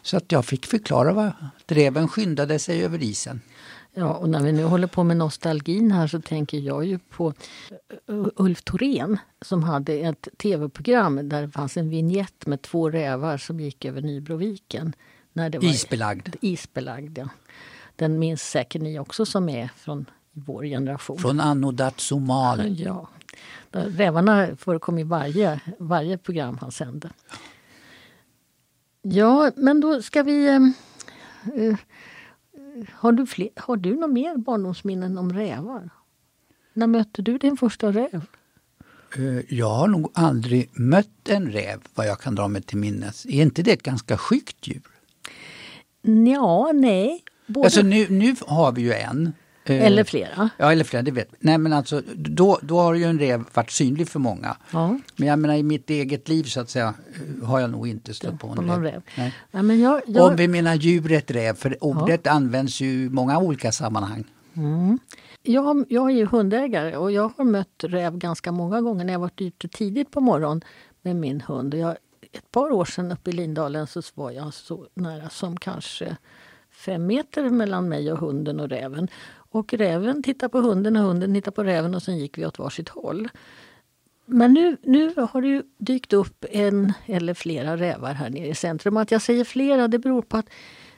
Så 0.01 0.17
att 0.17 0.31
jag 0.31 0.45
fick 0.45 0.65
förklara 0.65 1.13
vad 1.13 1.31
räven 1.67 2.07
skyndade 2.07 2.59
sig 2.59 2.83
över 2.83 3.03
isen. 3.03 3.41
Ja, 3.97 4.13
och 4.13 4.29
när 4.29 4.39
vi 4.43 4.51
nu 4.51 4.63
håller 4.63 4.87
på 4.87 5.03
med 5.03 5.17
nostalgin 5.17 5.91
här 5.91 6.07
så 6.07 6.21
tänker 6.21 6.57
jag 6.57 6.85
ju 6.85 6.99
på 6.99 7.33
eh, 8.09 8.25
Ulf 8.35 8.63
Thorén 8.63 9.17
som 9.41 9.63
hade 9.63 9.93
ett 9.93 10.27
tv-program 10.37 11.29
där 11.29 11.41
det 11.41 11.49
fanns 11.49 11.77
en 11.77 11.89
vignett 11.89 12.45
med 12.45 12.61
två 12.61 12.89
rävar 12.89 13.37
som 13.37 13.59
gick 13.59 13.85
över 13.85 14.01
Nybroviken. 14.01 14.95
När 15.33 15.49
det 15.49 15.59
var 15.59 15.65
isbelagd. 15.65 16.35
Isbelagd, 16.41 17.17
ja. 17.17 17.29
Den 17.95 18.19
minns 18.19 18.41
säkert 18.41 18.81
ni 18.81 18.99
också 18.99 19.25
som 19.25 19.49
är 19.49 19.69
från 19.77 20.05
vår 20.31 20.63
generation. 20.63 21.17
Från 21.17 21.39
Anno 21.39 21.71
Datsumal. 21.71 22.79
Ja. 22.79 23.09
Rävarna 23.75 24.55
förekom 24.57 24.97
i 24.99 25.03
varje, 25.03 25.59
varje 25.79 26.17
program 26.17 26.57
han 26.61 26.71
sände. 26.71 27.09
Ja, 29.01 29.51
men 29.55 29.81
då 29.81 30.01
ska 30.01 30.23
vi... 30.23 30.49
Uh, 31.55 31.75
har, 32.91 33.11
du 33.11 33.25
fler, 33.25 33.49
har 33.55 33.77
du 33.77 33.93
några 33.93 34.07
mer 34.07 34.37
barndomsminnen 34.37 35.17
om 35.17 35.33
rävar? 35.33 35.89
När 36.73 36.87
mötte 36.87 37.21
du 37.21 37.37
din 37.37 37.57
första 37.57 37.91
räv? 37.91 38.25
Uh, 39.17 39.41
jag 39.53 39.69
har 39.69 39.87
nog 39.87 40.11
aldrig 40.13 40.69
mött 40.73 41.29
en 41.29 41.51
räv 41.51 41.81
vad 41.95 42.07
jag 42.07 42.19
kan 42.19 42.35
dra 42.35 42.47
mig 42.47 42.61
till 42.61 42.77
minnes. 42.77 43.25
Är 43.25 43.41
inte 43.41 43.63
det 43.63 43.71
ett 43.71 43.83
ganska 43.83 44.17
skyggt 44.17 44.67
djur? 44.67 44.81
Ja, 46.01 46.71
nej. 46.73 47.23
Både... 47.47 47.65
Alltså 47.65 47.81
nu, 47.81 48.09
nu 48.09 48.35
har 48.47 48.71
vi 48.71 48.81
ju 48.81 48.93
en. 48.93 49.33
Eh, 49.65 49.85
eller 49.85 50.03
flera. 50.03 50.49
Ja, 50.57 50.71
eller 50.71 50.83
flera, 50.83 51.03
det 51.03 51.11
vet 51.11 51.35
Nej 51.39 51.57
men 51.57 51.73
alltså 51.73 52.01
då, 52.15 52.59
då 52.61 52.79
har 52.79 52.93
ju 52.93 53.03
en 53.03 53.19
räv 53.19 53.43
varit 53.53 53.71
synlig 53.71 54.09
för 54.09 54.19
många. 54.19 54.57
Ja. 54.71 54.99
Men 55.15 55.27
jag 55.27 55.39
menar 55.39 55.55
i 55.55 55.63
mitt 55.63 55.89
eget 55.89 56.29
liv 56.29 56.43
så 56.43 56.59
att 56.59 56.69
säga 56.69 56.93
eh, 57.39 57.47
har 57.47 57.59
jag 57.59 57.69
nog 57.69 57.87
inte 57.87 58.13
stött 58.13 58.39
på 58.39 58.47
en 58.47 58.55
på 58.55 58.61
räv. 58.61 58.81
räv. 58.83 59.01
Nej. 59.17 59.33
Ja, 59.51 59.61
men 59.61 59.79
jag, 59.79 60.01
jag... 60.07 60.31
Om 60.31 60.35
vi 60.35 60.47
menar 60.47 60.75
djuret 60.75 61.31
räv, 61.31 61.55
för 61.55 61.83
ordet 61.83 62.21
ja. 62.23 62.31
används 62.31 62.81
ju 62.81 63.05
i 63.05 63.09
många 63.09 63.39
olika 63.39 63.71
sammanhang. 63.71 64.23
Mm. 64.55 64.99
Jag, 65.43 65.85
jag 65.89 66.11
är 66.11 66.15
ju 66.15 66.25
hundägare 66.25 66.95
och 66.95 67.11
jag 67.11 67.31
har 67.37 67.45
mött 67.45 67.83
räv 67.83 68.17
ganska 68.17 68.51
många 68.51 68.81
gånger 68.81 69.05
när 69.05 69.13
jag 69.13 69.19
varit 69.19 69.41
ute 69.41 69.67
tidigt 69.67 70.11
på 70.11 70.21
morgonen 70.21 70.61
med 71.01 71.15
min 71.15 71.41
hund. 71.41 71.73
Jag, 71.73 71.97
ett 72.31 72.51
par 72.51 72.71
år 72.71 72.85
sedan 72.85 73.11
uppe 73.11 73.29
i 73.29 73.33
Lindalen 73.33 73.87
så 73.87 74.01
var 74.13 74.31
jag 74.31 74.53
så 74.53 74.87
nära 74.93 75.29
som 75.29 75.57
kanske 75.57 76.17
fem 76.75 77.05
meter 77.05 77.49
mellan 77.49 77.89
mig 77.89 78.11
och 78.11 78.19
hunden 78.19 78.59
och 78.59 78.69
räven. 78.69 79.07
Och 79.55 79.73
räven 79.73 80.23
tittade 80.23 80.49
på 80.49 80.59
hunden 80.59 80.95
och 80.95 81.03
hunden 81.03 81.33
tittade 81.33 81.55
på 81.55 81.63
räven 81.63 81.95
och 81.95 82.03
sen 82.03 82.17
gick 82.17 82.37
vi 82.37 82.45
åt 82.45 82.59
varsitt 82.59 82.89
håll. 82.89 83.29
Men 84.25 84.53
nu, 84.53 84.77
nu 84.83 85.13
har 85.31 85.41
det 85.41 85.47
ju 85.47 85.63
dykt 85.77 86.13
upp 86.13 86.45
en 86.49 86.93
eller 87.05 87.33
flera 87.33 87.77
rävar 87.77 88.13
här 88.13 88.29
nere 88.29 88.47
i 88.47 88.55
centrum. 88.55 88.97
Att 88.97 89.11
jag 89.11 89.21
säger 89.21 89.43
flera 89.43 89.87
det 89.87 89.99
beror 89.99 90.21
på 90.21 90.37
att 90.37 90.49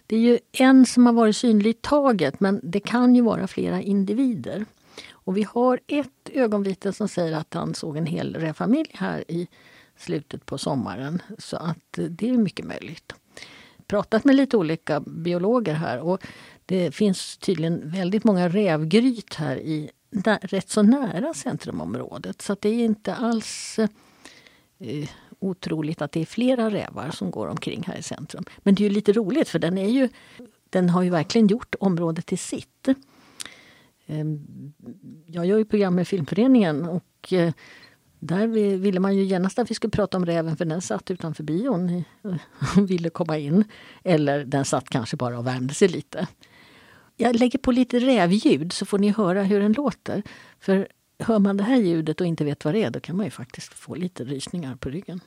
det 0.07 0.15
är 0.15 0.19
ju 0.19 0.39
en 0.51 0.85
som 0.85 1.05
har 1.05 1.13
varit 1.13 1.35
synlig 1.35 1.69
i 1.69 1.73
taget 1.73 2.39
men 2.39 2.59
det 2.63 2.79
kan 2.79 3.15
ju 3.15 3.21
vara 3.21 3.47
flera 3.47 3.81
individer. 3.81 4.65
Och 5.11 5.37
vi 5.37 5.43
har 5.43 5.79
ett 5.87 6.29
ögonvittne 6.33 6.93
som 6.93 7.07
säger 7.07 7.37
att 7.37 7.53
han 7.53 7.73
såg 7.73 7.97
en 7.97 8.05
hel 8.05 8.35
rävfamilj 8.35 8.91
här 8.93 9.31
i 9.31 9.47
slutet 9.97 10.45
på 10.45 10.57
sommaren. 10.57 11.21
Så 11.37 11.57
att 11.57 11.99
det 12.09 12.29
är 12.29 12.37
mycket 12.37 12.65
möjligt. 12.65 13.13
Pratat 13.87 14.23
med 14.23 14.35
lite 14.35 14.57
olika 14.57 14.99
biologer 14.99 15.73
här 15.73 15.99
och 15.99 16.21
det 16.67 16.91
finns 16.91 17.38
tydligen 17.38 17.89
väldigt 17.89 18.24
många 18.24 18.50
rävgryt 18.50 19.33
här 19.33 19.57
i 19.57 19.89
rätt 20.41 20.69
så 20.69 20.81
nära 20.81 21.33
centrumområdet. 21.33 22.41
Så 22.41 22.55
det 22.59 22.69
är 22.69 22.86
inte 22.86 23.15
alls 23.15 23.79
eh, 23.79 25.09
otroligt 25.39 26.01
att 26.01 26.12
det 26.12 26.21
är 26.21 26.25
flera 26.25 26.69
rävar 26.69 27.12
som 27.12 27.31
går 27.31 27.47
omkring 27.47 27.83
här 27.88 27.97
i 27.97 28.03
centrum. 28.03 28.43
Men 28.57 28.75
det 28.75 28.81
är 28.81 28.89
ju 28.89 28.95
lite 28.95 29.13
roligt 29.13 29.50
för 29.50 29.59
den, 29.59 29.77
är 29.77 29.89
ju, 29.89 30.09
den 30.69 30.89
har 30.89 31.03
ju 31.03 31.09
verkligen 31.09 31.47
gjort 31.47 31.75
området 31.79 32.25
till 32.25 32.38
sitt. 32.38 32.88
Eh, 34.05 34.25
jag 35.25 35.45
gör 35.45 35.57
ju 35.57 35.65
program 35.65 35.95
med 35.95 36.07
Filmföreningen 36.07 36.86
och 36.86 37.33
eh, 37.33 37.53
där 38.19 38.47
ville 38.77 39.00
man 39.00 39.15
ju 39.15 39.24
genast 39.24 39.59
att 39.59 39.71
vi 39.71 39.75
skulle 39.75 39.91
prata 39.91 40.17
om 40.17 40.25
räven 40.25 40.57
för 40.57 40.65
den 40.65 40.81
satt 40.81 41.12
utanför 41.12 41.43
bion 41.43 42.03
och 42.77 42.89
ville 42.89 43.09
komma 43.09 43.38
in. 43.38 43.63
Eller 44.03 44.45
den 44.45 44.65
satt 44.65 44.89
kanske 44.89 45.17
bara 45.17 45.39
och 45.39 45.47
värmde 45.47 45.74
sig 45.74 45.88
lite. 45.88 46.27
Jag 47.17 47.36
lägger 47.36 47.59
på 47.59 47.71
lite 47.71 48.00
rävljud 48.00 48.74
så 48.74 48.86
får 48.86 49.00
ni 49.00 49.09
höra 49.09 49.43
hur 49.43 49.59
den 49.59 49.74
låter. 49.74 50.24
För 50.59 50.88
hör 51.19 51.39
man 51.39 51.57
det 51.57 51.63
här 51.63 51.77
ljudet 51.77 52.21
och 52.21 52.27
inte 52.27 52.43
vet 52.45 52.65
vad 52.65 52.74
det 52.74 52.83
är 52.83 52.89
då 52.89 53.00
kan 53.00 53.17
man 53.17 53.25
ju 53.25 53.31
faktiskt 53.31 53.74
få 53.74 53.95
lite 53.95 54.24
rysningar 54.24 54.75
på 54.75 54.89
ryggen. 54.89 55.21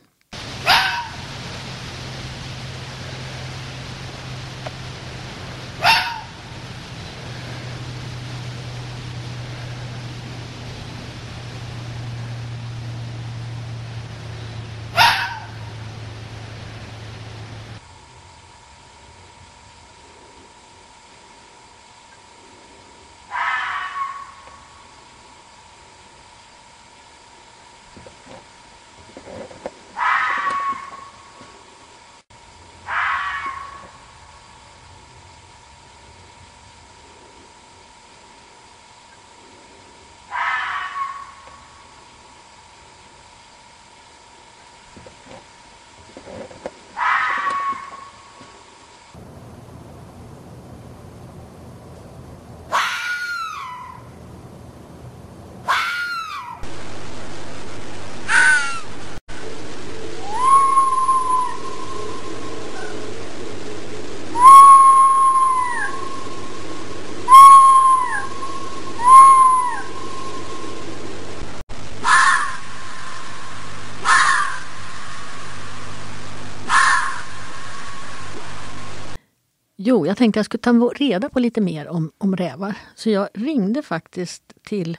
Jo, 79.83 80.07
jag 80.07 80.17
tänkte 80.17 80.39
jag 80.39 80.45
skulle 80.45 80.61
ta 80.61 80.73
reda 80.73 81.29
på 81.29 81.41
lite 81.41 81.61
mer 81.61 81.89
om, 81.89 82.13
om 82.19 82.37
rävar. 82.37 82.77
Så 82.95 83.11
jag 83.11 83.29
ringde 83.35 83.83
faktiskt 83.83 84.55
till 84.63 84.99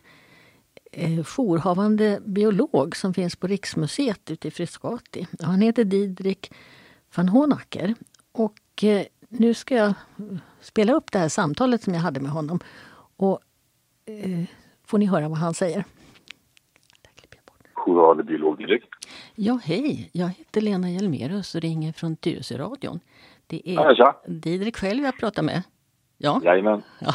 eh, 0.92 1.24
jourhavande 1.24 2.20
biolog 2.26 2.96
som 2.96 3.14
finns 3.14 3.36
på 3.36 3.48
Riksmuseet 3.48 4.32
ute 4.32 4.48
i 4.48 4.52
Frescati. 4.52 5.28
Han 5.42 5.62
heter 5.62 5.84
Didrik 5.84 6.54
van 7.16 7.30
Honacker. 7.30 7.96
Och 8.32 8.84
eh, 8.84 9.06
nu 9.30 9.54
ska 9.54 9.76
jag 9.76 9.94
spela 10.62 10.94
upp 10.94 11.12
det 11.12 11.20
här 11.20 11.30
samtalet 11.30 11.84
som 11.84 11.94
jag 11.94 12.02
hade 12.02 12.20
med 12.20 12.32
honom. 12.32 12.60
Och 13.18 13.40
eh, 14.06 14.44
får 14.86 14.98
ni 14.98 15.06
höra 15.06 15.30
vad 15.30 15.38
han 15.38 15.54
säger. 15.54 15.86
Jourhavande 17.86 18.24
biolog 18.24 18.58
Didrik. 18.58 18.84
Ja, 19.36 19.60
hej. 19.64 20.10
Jag 20.14 20.28
heter 20.28 20.62
Lena 20.62 20.92
Hjelmerus 20.92 21.56
och 21.56 21.62
ringer 21.62 21.94
från 21.94 22.16
Tyresöradion. 22.16 23.00
Det 23.52 23.70
är 23.70 23.96
Ja. 23.98 24.22
Didrik 24.28 24.78
själv 24.78 25.04
jag 25.04 25.18
pratar 25.20 25.44
med. 25.44 25.64
Ja. 26.18 26.42
Jajamän. 26.44 26.82
Ja. 27.00 27.14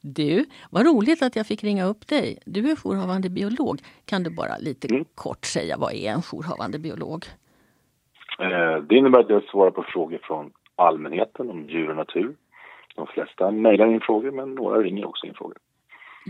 Du, 0.00 0.46
vad 0.70 0.86
roligt 0.86 1.22
att 1.22 1.36
jag 1.36 1.46
fick 1.46 1.64
ringa 1.64 1.84
upp 1.84 2.06
dig. 2.06 2.38
Du 2.46 2.70
är 2.70 2.76
jourhavande 2.76 3.30
biolog. 3.30 3.80
Kan 4.04 4.22
du 4.22 4.30
bara 4.30 4.58
lite 4.58 4.88
Mm. 4.88 5.04
kort 5.14 5.44
säga 5.44 5.76
vad 5.76 5.92
är 5.92 6.10
en 6.12 6.22
jourhavande 6.22 6.78
biolog? 6.78 7.24
Eh, 8.38 8.82
Det 8.88 8.94
innebär 8.96 9.18
att 9.20 9.30
jag 9.30 9.42
svarar 9.44 9.70
på 9.70 9.82
frågor 9.82 10.18
från 10.22 10.50
allmänheten 10.76 11.50
om 11.50 11.68
djur 11.68 11.90
och 11.90 11.96
natur. 11.96 12.36
De 12.96 13.06
flesta 13.06 13.50
mejlar 13.50 13.86
in 13.86 14.00
frågor, 14.00 14.30
men 14.30 14.54
några 14.54 14.78
ringer 14.82 15.04
också 15.08 15.26
in 15.26 15.34
frågor. 15.34 15.56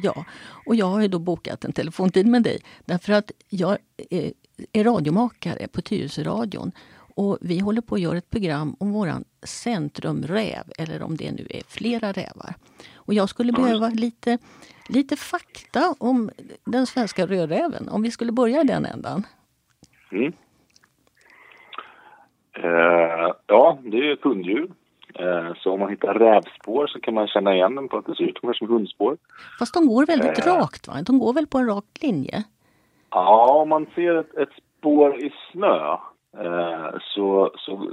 Ja, 0.03 0.25
och 0.67 0.75
jag 0.75 0.87
har 0.87 1.03
ju 1.03 1.09
då 1.09 1.19
bokat 1.19 1.65
en 1.65 1.73
telefontid 1.73 2.27
med 2.27 2.43
dig 2.43 2.59
därför 2.85 3.13
att 3.13 3.31
jag 3.51 3.79
är, 4.11 4.33
är 4.73 4.85
radiomakare 4.85 5.69
på 5.69 5.81
Tyresöradion 5.81 6.73
och 7.19 7.39
vi 7.41 7.61
håller 7.61 7.81
på 7.81 7.95
att 7.95 8.01
göra 8.01 8.19
ett 8.19 8.31
program 8.31 8.77
om 8.81 8.93
våran 8.93 9.25
centrumräv, 9.43 10.65
eller 10.79 11.03
om 11.03 11.17
det 11.17 11.33
nu 11.33 11.47
är 11.51 11.63
flera 11.69 12.13
rävar. 12.13 12.55
Och 12.97 13.15
jag 13.15 13.29
skulle 13.29 13.53
behöva 13.53 13.89
lite, 13.89 14.39
lite 14.89 15.17
fakta 15.17 15.95
om 15.99 16.31
den 16.65 16.87
svenska 16.87 17.27
rödräven, 17.27 17.89
om 17.89 18.03
vi 18.03 18.11
skulle 18.11 18.33
börja 18.33 18.61
i 18.61 18.65
den 18.65 18.85
ändan. 18.87 19.27
Mm. 20.13 20.33
Eh, 22.53 23.33
ja, 23.47 23.79
det 23.83 23.97
är 23.99 24.13
ett 24.13 24.23
hunddjur. 24.25 24.71
Eh, 25.15 25.55
så 25.57 25.73
om 25.73 25.81
man 25.81 25.91
hittar 25.91 26.15
rävspår 26.15 26.87
så 26.87 27.01
kan 27.01 27.15
man 27.15 27.27
känna 27.27 27.55
igen 27.55 27.75
den 27.75 27.89
på 27.89 27.97
att 27.97 28.07
det 28.07 28.15
ser 28.15 28.25
ut 28.25 28.39
ungefär 28.43 28.59
som 28.59 28.69
hundsspår. 28.69 29.17
Fast 29.59 29.75
de 29.75 29.87
går 29.87 30.07
väldigt 30.07 30.47
Eh. 30.47 30.55
rakt, 30.55 30.89
va? 30.89 30.95
De 31.07 31.19
går 31.19 31.33
väl 31.33 31.47
på 31.47 31.59
en 31.59 31.67
rak 31.67 31.85
linje? 32.03 32.45
Ja, 33.11 33.53
om 33.63 33.69
man 33.69 33.87
ser 33.95 34.15
ett, 34.15 34.35
ett 34.37 34.53
spår 34.79 35.25
i 35.25 35.33
snö 35.53 35.97
så, 37.01 37.51
så 37.55 37.91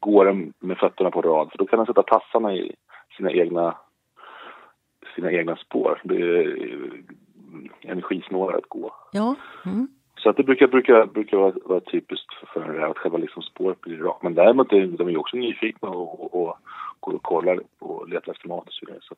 går 0.00 0.24
den 0.24 0.52
med 0.60 0.78
fötterna 0.78 1.10
på 1.10 1.22
rad. 1.22 1.50
För 1.50 1.58
då 1.58 1.66
kan 1.66 1.78
den 1.78 1.86
sätta 1.86 2.02
tassarna 2.02 2.54
i 2.54 2.72
sina 3.16 3.32
egna, 3.32 3.74
sina 5.14 5.32
egna 5.32 5.56
spår. 5.56 6.00
Det 6.04 6.16
är 6.16 6.62
eh, 6.62 7.90
energisnålare 7.90 8.56
att 8.56 8.68
gå. 8.68 8.94
Ja. 9.12 9.34
Mm. 9.64 9.88
Så 10.16 10.30
att 10.30 10.36
det 10.36 10.42
brukar, 10.42 10.66
brukar, 10.66 11.06
brukar 11.06 11.36
vara, 11.36 11.52
vara 11.64 11.80
typiskt 11.80 12.34
för, 12.52 12.60
en 12.60 12.74
räv 12.74 12.90
att 12.90 12.98
själva 12.98 13.18
liksom 13.18 13.42
spåret 13.42 13.80
blir 13.80 13.98
rakt. 13.98 14.22
Men 14.22 14.34
däremot 14.34 14.72
är 14.72 14.86
de 14.86 15.10
ju 15.10 15.16
också 15.16 15.36
nyfikna 15.36 15.88
och, 15.88 16.24
och, 16.24 16.42
och 16.42 16.58
går 17.00 17.14
och 17.14 17.22
kollar 17.22 17.60
och 17.78 18.08
letar 18.08 18.32
efter 18.32 18.48
mat 18.48 18.66
och 18.66 18.72
så 18.72 18.86
vidare. 18.86 19.00
Så 19.02 19.14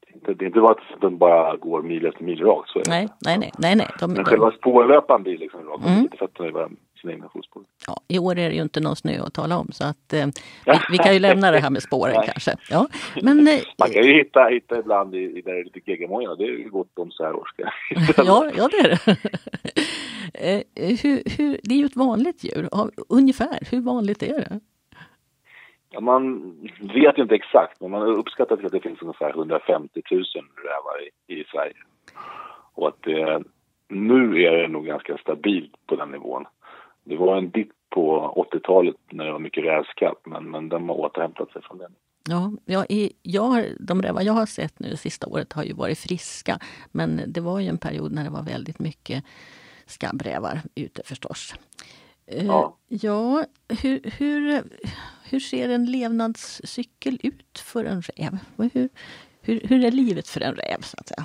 det, 0.00 0.10
är 0.10 0.14
inte, 0.14 0.34
det 0.34 0.44
är 0.44 0.46
inte 0.46 0.60
bara 0.60 0.72
att 0.72 1.00
de 1.00 1.18
bara 1.18 1.56
går 1.56 1.82
mil 1.82 2.06
efter 2.06 2.24
mil 2.24 2.44
rakt. 2.44 2.70
Så 2.70 2.82
Nej, 2.88 3.08
nej, 3.24 3.38
nej, 3.38 3.52
nej, 3.58 3.76
nej. 3.76 3.88
De, 4.00 4.12
Men 4.12 4.24
själva 4.24 4.50
spårlöpan 4.50 5.22
blir 5.22 5.38
liksom 5.38 5.64
rakt. 5.64 5.86
Mm. 5.86 6.08
Fötterna 6.18 6.48
i 6.48 6.52
sina 7.00 7.12
egna 7.12 7.28
fotspår. 7.28 7.62
ja, 7.86 8.00
I 8.08 8.18
år 8.18 8.38
är 8.38 8.48
det 8.48 8.54
ju 8.54 8.62
inte 8.62 8.80
någon 8.80 8.96
snö 8.96 9.22
att 9.22 9.34
tala 9.34 9.58
om 9.58 9.68
så 9.72 9.84
att 9.84 10.12
eh, 10.12 10.26
vi, 10.66 10.78
vi 10.90 10.98
kan 10.98 11.14
ju 11.14 11.18
lämna 11.28 11.50
det 11.50 11.58
här 11.58 11.70
med 11.70 11.82
spåren 11.82 12.22
kanske. 12.24 12.56
Ja. 12.70 12.86
Men 13.22 13.48
eh, 13.48 13.60
Man 13.78 13.90
kan 13.90 14.02
ju 14.02 14.12
hitta, 14.18 14.44
hitta 14.44 14.78
ibland 14.78 15.14
i, 15.14 15.18
i 15.18 15.42
där 15.42 15.52
det 15.52 15.60
är 15.60 15.64
lite 15.64 15.90
geggamoja. 15.90 16.34
Det 16.34 16.44
är 16.44 16.48
ju 16.48 16.70
gott 16.70 16.98
om 16.98 17.10
så 17.10 17.24
här 17.24 17.34
års. 17.34 17.54
ja, 18.16 18.50
ja, 18.56 18.68
det 18.68 18.78
är 18.78 18.88
det. 18.88 19.16
Eh, 20.34 20.62
hur, 21.02 21.36
hur, 21.36 21.60
det 21.62 21.74
är 21.74 21.78
ju 21.78 21.84
ett 21.84 21.96
vanligt 21.96 22.44
djur. 22.44 22.68
Ungefär, 23.08 23.58
hur 23.70 23.80
vanligt 23.80 24.22
är 24.22 24.38
det? 24.38 24.60
Ja, 25.90 26.00
man 26.00 26.52
vet 26.80 27.18
inte 27.18 27.34
exakt, 27.34 27.80
men 27.80 27.90
man 27.90 28.02
uppskattar 28.02 28.56
till 28.56 28.66
att 28.66 28.72
det 28.72 28.80
finns 28.80 29.02
ungefär 29.02 29.30
150 29.30 30.02
000 30.10 30.24
rävar 30.64 31.02
i, 31.28 31.40
i 31.40 31.44
Sverige. 31.44 31.74
Och 32.74 32.88
att 32.88 33.02
det, 33.02 33.42
nu 33.88 34.42
är 34.42 34.52
det 34.52 34.68
nog 34.68 34.86
ganska 34.86 35.18
stabilt 35.18 35.86
på 35.86 35.96
den 35.96 36.10
nivån. 36.10 36.44
Det 37.08 37.16
var 37.16 37.36
en 37.36 37.50
dipp 37.50 37.70
på 37.90 38.32
80-talet 38.52 38.96
när 39.10 39.24
det 39.24 39.32
var 39.32 39.38
mycket 39.38 39.64
rävskatt, 39.64 40.20
men, 40.24 40.50
men 40.50 40.68
den 40.68 40.88
har 40.88 41.00
återhämtat 41.00 41.52
sig 41.52 41.62
från 41.62 41.78
den. 41.78 41.92
Ja, 42.28 42.52
jag, 42.64 42.86
är, 42.88 43.10
jag 43.22 43.64
de 43.80 44.02
rävar 44.02 44.22
jag 44.22 44.32
har 44.32 44.46
sett 44.46 44.78
nu 44.78 44.90
det 44.90 44.96
sista 44.96 45.26
året 45.26 45.52
har 45.52 45.64
ju 45.64 45.72
varit 45.72 45.98
friska. 45.98 46.58
Men 46.92 47.20
det 47.26 47.40
var 47.40 47.60
ju 47.60 47.68
en 47.68 47.78
period 47.78 48.12
när 48.12 48.24
det 48.24 48.30
var 48.30 48.42
väldigt 48.42 48.78
mycket 48.78 49.24
skabbrävar 49.86 50.60
ute 50.74 51.02
förstås. 51.04 51.54
Eh, 52.26 52.46
Ja. 52.46 52.76
ja 52.88 53.44
hur, 53.82 54.00
hur, 54.18 54.62
hur 55.30 55.40
ser 55.40 55.68
en 55.68 55.86
levnadscykel 55.86 57.18
ut 57.22 57.58
för 57.58 57.84
en 57.84 58.02
räv? 58.02 58.38
Hur, 58.56 58.88
hur, 59.42 59.60
hur 59.68 59.84
är 59.84 59.90
livet 59.90 60.28
för 60.28 60.40
en 60.40 60.54
räv 60.54 60.80
så 60.80 60.96
att 61.00 61.08
säga? 61.08 61.24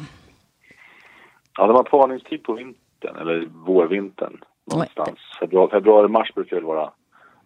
Ja, 1.57 1.67
det 1.67 1.73
var 1.73 1.83
parningstid 1.83 2.43
på 2.43 2.53
vintern, 2.53 3.15
eller 3.15 3.45
vårvintern. 3.45 4.43
Någonstans. 4.65 5.19
Februari, 5.39 5.71
februari 5.71 6.07
mars 6.07 6.33
brukar 6.33 6.55
väl 6.55 6.65
vara 6.65 6.91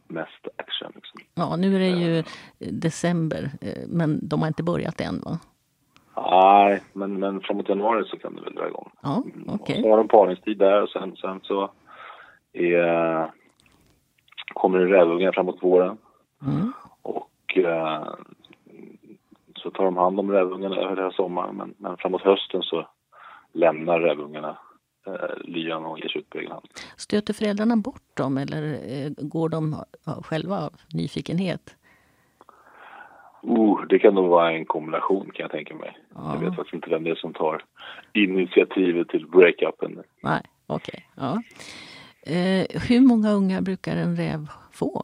mest 0.08 0.48
action. 0.56 0.92
Liksom. 0.96 1.20
Ja, 1.36 1.56
nu 1.56 1.76
är 1.76 1.80
det 1.80 1.88
ju 1.88 2.24
december, 2.60 3.50
eh, 3.62 3.88
men 3.88 4.28
de 4.28 4.42
har 4.42 4.48
inte 4.48 4.64
börjat 4.64 5.02
än 5.02 5.22
va? 5.26 5.40
Nej, 6.18 6.84
men, 6.94 7.20
men 7.20 7.42
framåt 7.42 7.70
januari 7.70 8.04
så 8.06 8.18
kan 8.18 8.36
det 8.36 8.42
väl 8.42 8.56
dra 8.56 8.68
igång. 8.68 8.92
Ja, 9.02 9.24
okej. 9.48 9.76
Och 9.76 9.82
så 9.82 9.90
har 9.90 9.98
de 9.98 10.08
parningstid 10.08 10.58
där 10.58 10.82
och 10.82 10.90
sen, 10.90 11.16
sen 11.16 11.40
så 11.44 11.72
är, 12.54 13.32
kommer 14.54 14.80
det 14.80 14.86
rävungar 14.86 15.32
framåt 15.32 15.64
våren. 15.64 15.98
Mm. 16.46 16.74
Och 17.02 17.58
eh, 17.58 18.04
så 19.56 19.72
tar 19.72 19.86
de 19.86 19.98
hand 19.98 20.20
om 20.20 20.32
rävungarna 20.32 20.76
över 20.76 20.96
hela 20.96 21.12
sommaren. 21.12 21.56
Men, 21.56 21.74
men 21.78 21.98
framåt 21.98 22.22
hösten 22.22 22.62
så 22.62 22.88
lämnar 23.54 24.00
rävungarna 24.00 24.50
eh, 24.50 24.67
lyan 25.44 25.86
och 25.86 26.00
ger 26.00 26.08
sig 26.08 26.22
ut 26.22 26.30
på 26.30 26.38
egen 26.38 26.52
hand. 26.52 26.66
Stöter 26.98 27.34
föräldrarna 27.34 27.76
bort 27.76 28.18
dem 28.18 28.38
eller 28.38 28.64
eh, 28.64 29.12
går 29.18 29.50
de 29.50 29.76
själva 30.24 30.58
av 30.66 30.74
nyfikenhet? 30.94 31.76
Uh, 33.44 33.86
det 33.90 34.00
kan 34.00 34.14
nog 34.14 34.30
vara 34.30 34.52
en 34.52 34.66
kombination 34.66 35.32
kan 35.34 35.44
jag 35.44 35.52
tänka 35.52 35.76
mig. 35.76 35.98
Ja. 36.16 36.34
Jag 36.34 36.40
vet 36.40 36.56
faktiskt 36.56 36.74
inte 36.74 36.90
vem 36.90 37.04
det 37.04 37.10
är 37.10 37.16
som 37.16 37.34
tar 37.34 37.64
initiativet 38.14 39.10
till 39.10 39.28
breakupen. 39.28 40.04
Nej, 40.24 40.42
okej. 40.68 41.10
Ja. 41.16 41.42
Eh, 42.28 42.82
hur 42.90 43.02
många 43.02 43.32
ungar 43.32 43.62
brukar 43.62 43.96
en 43.96 44.16
räv 44.16 44.48
få? 44.72 45.04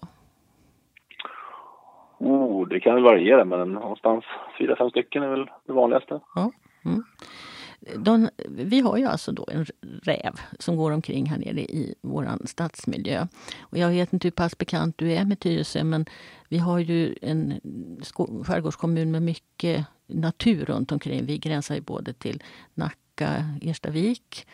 Oh, 2.18 2.68
det 2.68 2.80
kan 2.80 3.04
variera 3.04 3.46
men 3.46 3.74
någonstans 3.74 4.26
fyra, 4.60 4.76
fem 4.76 4.90
stycken 4.90 5.24
är 5.24 5.28
väl 5.28 5.50
det 5.68 5.74
vanligaste. 5.74 6.20
Ja. 6.36 6.52
Mm. 6.86 7.04
De, 7.98 8.30
vi 8.50 8.80
har 8.80 8.98
ju 8.98 9.06
alltså 9.06 9.32
då 9.32 9.48
en 9.52 9.66
räv 10.04 10.40
som 10.60 10.76
går 10.76 10.92
omkring 10.92 11.26
här 11.26 11.38
nere 11.38 11.62
i 11.62 11.96
vår 12.02 12.38
stadsmiljö. 12.46 13.28
Och 13.60 13.78
jag 13.78 13.90
vet 13.90 14.14
inte 14.14 14.28
hur 14.28 14.32
pass 14.32 14.58
bekant 14.58 14.98
du 14.98 15.12
är 15.12 15.26
med 15.26 15.40
Tyresö 15.40 15.84
men 15.84 16.06
vi 16.50 16.58
har 16.58 16.80
ju 16.80 17.16
en 17.22 17.60
sko- 18.04 18.44
skärgårdskommun 18.44 19.12
med 19.12 19.22
mycket 19.22 19.86
natur 20.08 20.66
runt 20.66 20.92
omkring. 20.92 21.26
Vi 21.26 21.38
gränsar 21.38 21.76
ju 21.76 21.82
både 21.82 22.14
till 22.14 22.44
Nacka, 22.74 23.46
Erstavik 23.62 24.48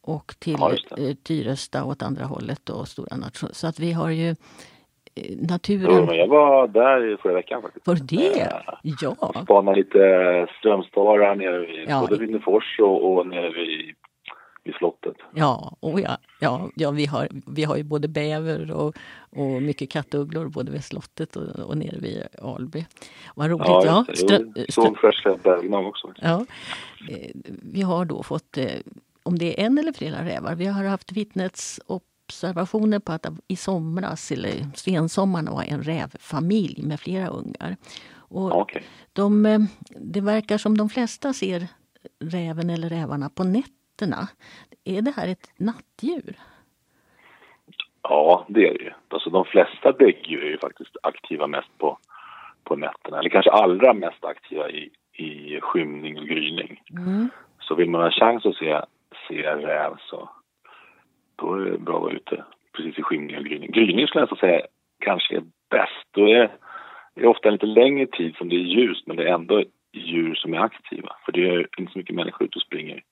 och 0.00 0.34
till 0.38 0.56
Ja, 0.58 0.76
eh, 0.98 1.14
Tyresta 1.14 1.84
åt 1.84 2.02
andra 2.02 2.24
hållet 2.24 2.70
och 2.70 2.88
Stora 2.88 3.16
Nation. 3.16 3.50
Så 3.52 3.66
att 3.66 3.80
vi 3.80 3.92
har 3.92 4.10
ju 4.10 4.36
eh, 5.14 5.24
Jo, 5.28 5.46
naturen. 5.50 6.04
men 6.06 6.16
jag 6.16 6.26
var 6.28 6.68
där 6.68 7.12
i 7.14 7.16
förra 7.16 7.32
veckan 7.34 7.62
faktiskt. 7.62 7.86
Var 7.86 7.94
det? 8.02 8.40
Eh, 8.40 8.48
Ja. 8.82 9.42
Spanade 9.44 9.76
lite 9.76 10.46
strömstavar 10.58 11.34
nere 11.36 11.58
vid 11.58 11.84
Ja. 11.88 12.00
både 12.00 12.16
Vinnefors 12.20 12.78
och, 12.80 13.12
och 13.12 13.26
nere 13.26 13.50
vid, 13.50 13.94
vid 14.64 14.74
slottet. 14.74 15.16
Ja, 15.34 15.76
oh 15.80 16.02
ja, 16.02 16.16
ja, 16.40 16.68
ja 16.76 16.90
vi, 16.90 17.06
har, 17.06 17.28
vi 17.46 17.64
har 17.64 17.76
ju 17.76 17.82
både 17.82 18.08
bäver 18.08 18.72
och, 18.72 18.94
och 19.30 19.62
mycket 19.62 19.90
kattugglor 19.90 20.48
både 20.48 20.72
vid 20.72 20.84
slottet 20.84 21.36
och, 21.36 21.58
och 21.68 21.76
nere 21.76 21.98
vid 22.00 22.22
Alby. 22.42 22.84
Vad 23.36 23.50
roligt. 23.50 23.66
Ja. 23.68 24.04
Jo, 24.08 24.14
strö- 24.14 24.70
såg 24.70 24.98
färska 24.98 25.36
bergnav 25.44 25.86
också. 25.86 26.12
ja. 26.22 26.44
Eh, 27.10 27.30
Vi 27.62 27.82
har 27.82 28.04
då 28.04 28.22
fått, 28.22 28.58
om 29.22 29.38
det 29.38 29.60
är 29.60 29.66
en 29.66 29.78
eller 29.78 29.92
flera 29.92 30.24
rävar, 30.24 30.54
vi 30.54 30.66
har 30.66 30.84
haft 30.84 31.12
vittnets 31.12 31.80
observationer 32.32 32.98
på 32.98 33.12
att 33.12 33.26
i 33.48 33.56
somras, 33.56 34.32
eller 34.32 34.50
sensommaren, 34.74 35.54
var 35.54 35.62
en 35.62 35.82
rävfamilj 35.82 36.82
med 36.82 37.00
flera 37.00 37.28
ungar. 37.28 37.76
Och 38.14 38.60
Okej. 38.60 38.82
de, 39.12 39.46
eh, 39.46 39.60
det 39.90 40.20
verkar 40.20 40.58
som 40.58 40.78
de 40.78 40.88
flesta 40.88 41.32
ser 41.32 41.68
räven 42.20 42.70
eller 42.70 42.88
rävarna 42.88 43.28
på 43.28 43.44
nätterna. 43.44 44.28
Är 44.84 45.02
det 45.02 45.12
här 45.16 45.28
ett 45.28 45.50
nattdjur? 45.56 46.36
Ja, 48.02 48.46
det 48.48 48.68
är 48.68 48.74
det 48.78 48.84
ju. 48.84 48.92
Alltså 49.08 49.30
de 49.30 49.44
flesta 49.44 49.92
däggdjur 49.92 50.44
är 50.44 50.50
ju 50.50 50.58
faktiskt 50.58 50.96
aktiva 51.02 51.46
mest 51.46 51.78
på, 51.78 51.98
på 52.64 52.76
nätterna. 52.76 53.18
Eller 53.18 53.30
kanske 53.30 53.50
allra 53.50 53.92
mest 53.92 54.24
aktiva 54.24 54.70
i, 54.70 54.90
i 55.12 55.60
skymning 55.60 56.18
och 56.18 56.26
gryning. 56.26 56.82
Mm. 56.90 57.28
Så 57.60 57.74
vill 57.74 57.90
man 57.90 58.00
ha 58.00 58.10
chans 58.10 58.46
att 58.46 58.56
se 58.56 58.80
ser 59.28 59.56
räv 59.56 59.96
så 60.10 60.30
då 61.42 61.54
är 61.54 61.64
det 61.70 61.78
bra 61.78 61.96
att 61.96 62.02
vara 62.02 62.12
ute 62.12 62.44
precis 62.76 62.98
i 62.98 63.02
skymning 63.02 63.36
och 63.38 63.44
gryning. 63.44 63.70
Gryning 63.70 64.06
skulle 64.06 64.20
jag 64.20 64.30
nästan 64.30 64.48
säga 64.48 64.60
kanske 64.98 65.36
är 65.36 65.42
bäst. 65.70 66.06
Då 66.10 66.28
är 66.28 66.50
det 67.14 67.20
är 67.20 67.26
ofta 67.26 67.48
en 67.48 67.54
lite 67.54 67.66
längre 67.66 68.06
tid 68.06 68.36
som 68.36 68.48
det 68.48 68.56
är 68.56 68.66
ljust 68.76 69.06
men 69.06 69.16
det 69.16 69.22
är 69.22 69.34
ändå 69.34 69.64
djur 69.92 70.34
som 70.34 70.54
är 70.54 70.58
aktiva. 70.58 71.16
För 71.24 71.32
det 71.32 71.48
är 71.48 71.68
inte 71.78 71.92
så 71.92 71.98
mycket 71.98 72.16
människor 72.16 72.46
ute 72.46 72.56
och 72.58 72.62
springer 72.62 73.02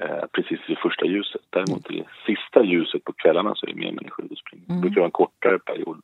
eh, 0.00 0.24
precis 0.32 0.60
vid 0.68 0.78
första 0.78 1.06
ljuset. 1.06 1.40
Däremot 1.50 1.90
i 1.90 2.04
sista 2.26 2.64
ljuset 2.64 3.04
på 3.04 3.12
kvällarna 3.12 3.54
så 3.54 3.66
är 3.66 3.70
det 3.70 3.76
mer 3.76 3.92
människor 3.92 4.24
ute 4.24 4.34
och 4.34 4.38
springer. 4.38 4.66
Det 4.66 4.80
brukar 4.80 4.96
vara 4.96 5.06
en 5.06 5.10
kortare 5.10 5.58
period 5.58 6.00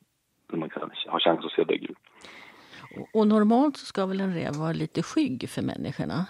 när 0.50 0.59
man 0.59 0.68
kan 0.68 0.90
ha 1.07 1.20
chans 1.20 1.44
att 1.44 1.53
se 1.53 1.64
däggdjur. 1.64 1.96
Och 3.12 3.26
normalt 3.26 3.76
så 3.76 3.87
ska 3.87 4.07
väl 4.07 4.20
en 4.20 4.35
räv 4.35 4.55
vara 4.55 4.72
lite 4.72 5.03
skygg 5.03 5.48
för 5.50 5.62
människorna? 5.62 6.26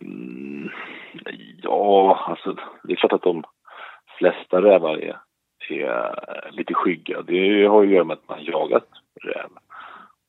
Mm, 0.00 0.70
ja, 1.62 2.24
alltså 2.28 2.56
det 2.82 2.92
är 2.92 2.96
klart 2.96 3.12
att 3.12 3.22
de 3.22 3.44
flesta 4.18 4.62
rävar 4.62 4.96
är, 4.96 5.18
är 5.70 6.50
lite 6.50 6.74
skygga. 6.74 7.22
Det 7.22 7.66
har 7.66 7.82
ju 7.82 7.88
att 7.88 7.94
göra 7.94 8.04
med 8.04 8.14
att 8.14 8.28
man 8.28 8.38
har 8.38 8.44
jagat 8.44 8.88
räv. 9.20 9.50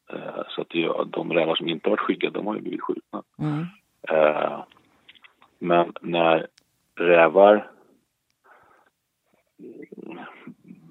Eh, 0.10 0.44
så 0.50 0.62
att 0.62 0.70
det, 0.70 0.92
de 1.08 1.34
rävar 1.34 1.56
som 1.56 1.68
inte 1.68 1.90
har 1.90 1.92
varit 1.92 2.08
skygga, 2.08 2.30
de 2.30 2.48
har 2.48 2.56
ju 2.56 2.62
blivit 2.62 2.82
skjutna. 2.82 3.24
Mm. 3.40 3.66
Eh, 4.10 4.64
men 5.60 5.94
när 6.02 6.48
rävar 6.96 7.72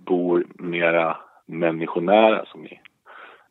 bor 0.04 0.46
mera 0.54 1.16
människonära 1.46 2.46
som 2.46 2.66
i, 2.66 2.80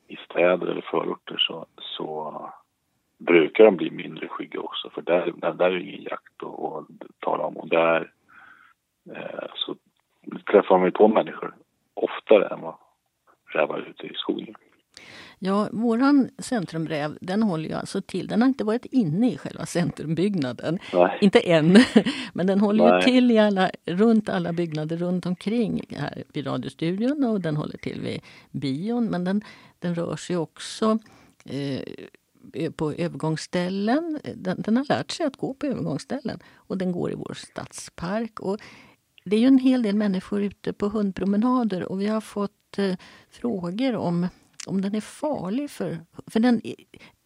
i 0.07 0.15
städer 0.15 0.67
eller 0.67 0.81
förorter 0.81 1.37
så, 1.37 1.65
så 1.77 2.53
brukar 3.25 3.63
de 3.63 3.77
bli 3.77 3.91
mindre 3.91 4.27
skygga 4.27 4.59
också 4.59 4.89
för 4.89 5.01
där, 5.01 5.33
där, 5.37 5.53
där 5.53 5.65
är 5.65 5.71
det 5.71 5.81
ingen 5.81 6.03
jakt 6.03 6.43
att, 6.43 6.49
att 6.49 7.19
tala 7.19 7.43
om 7.43 7.57
och 7.57 7.69
där 7.69 8.11
eh, 9.15 9.49
så 9.55 9.75
träffar 10.51 10.77
man 10.77 10.85
ju 10.85 10.91
på 10.91 11.07
människor 11.07 11.55
oftare 11.93 12.47
än 12.47 12.61
vad 12.61 12.75
rävar 13.45 13.79
ute 13.89 14.07
i 14.07 14.13
skogen. 14.15 14.55
Ja, 15.39 15.69
våran 15.71 16.29
centrumräv 16.37 17.17
den 17.21 17.43
håller 17.43 17.69
ju 17.69 17.75
alltså 17.75 18.01
till. 18.01 18.27
Den 18.27 18.41
har 18.41 18.47
inte 18.47 18.63
varit 18.63 18.85
inne 18.85 19.31
i 19.31 19.37
själva 19.37 19.65
centrumbyggnaden. 19.65 20.79
Nej. 20.93 21.17
Inte 21.21 21.39
än. 21.39 21.77
Men 22.33 22.47
den 22.47 22.59
håller 22.59 22.89
Nej. 22.89 22.95
ju 22.95 23.01
till 23.01 23.31
i 23.31 23.39
alla, 23.39 23.71
runt 23.85 24.29
alla 24.29 24.53
byggnader 24.53 24.97
runt 24.97 25.25
omkring 25.25 25.85
här 25.89 26.23
vid 26.33 26.47
radiostudion 26.47 27.23
och 27.23 27.41
den 27.41 27.57
håller 27.57 27.77
till 27.77 28.01
vid 28.01 28.21
bion. 28.51 29.05
Men 29.05 29.23
den, 29.23 29.41
den 29.79 29.95
rör 29.95 30.15
sig 30.15 30.37
också 30.37 30.99
eh, 31.45 31.81
Eh, 32.53 32.71
på 32.71 32.93
övergångsställen. 32.93 34.19
Den, 34.35 34.61
den 34.61 34.77
har 34.77 34.85
lärt 34.85 35.11
sig 35.11 35.25
att 35.25 35.37
gå 35.37 35.53
på 35.53 35.65
övergångsställen 35.65 36.39
och 36.55 36.77
den 36.77 36.91
går 36.91 37.11
i 37.11 37.15
vår 37.15 37.33
stadspark. 37.33 38.39
Och 38.39 38.57
det 39.25 39.35
är 39.35 39.39
ju 39.39 39.47
en 39.47 39.57
hel 39.57 39.81
del 39.81 39.95
människor 39.95 40.41
ute 40.41 40.73
på 40.73 40.87
hundpromenader 40.87 41.83
och 41.83 42.01
vi 42.01 42.07
har 42.07 42.21
fått 42.21 42.77
eh, 42.77 42.95
frågor 43.29 43.95
om 43.95 44.27
om 44.65 44.81
den 44.81 44.95
är 44.95 45.01
farlig 45.01 45.71
för... 45.71 46.05
för 46.27 46.39
den, 46.39 46.61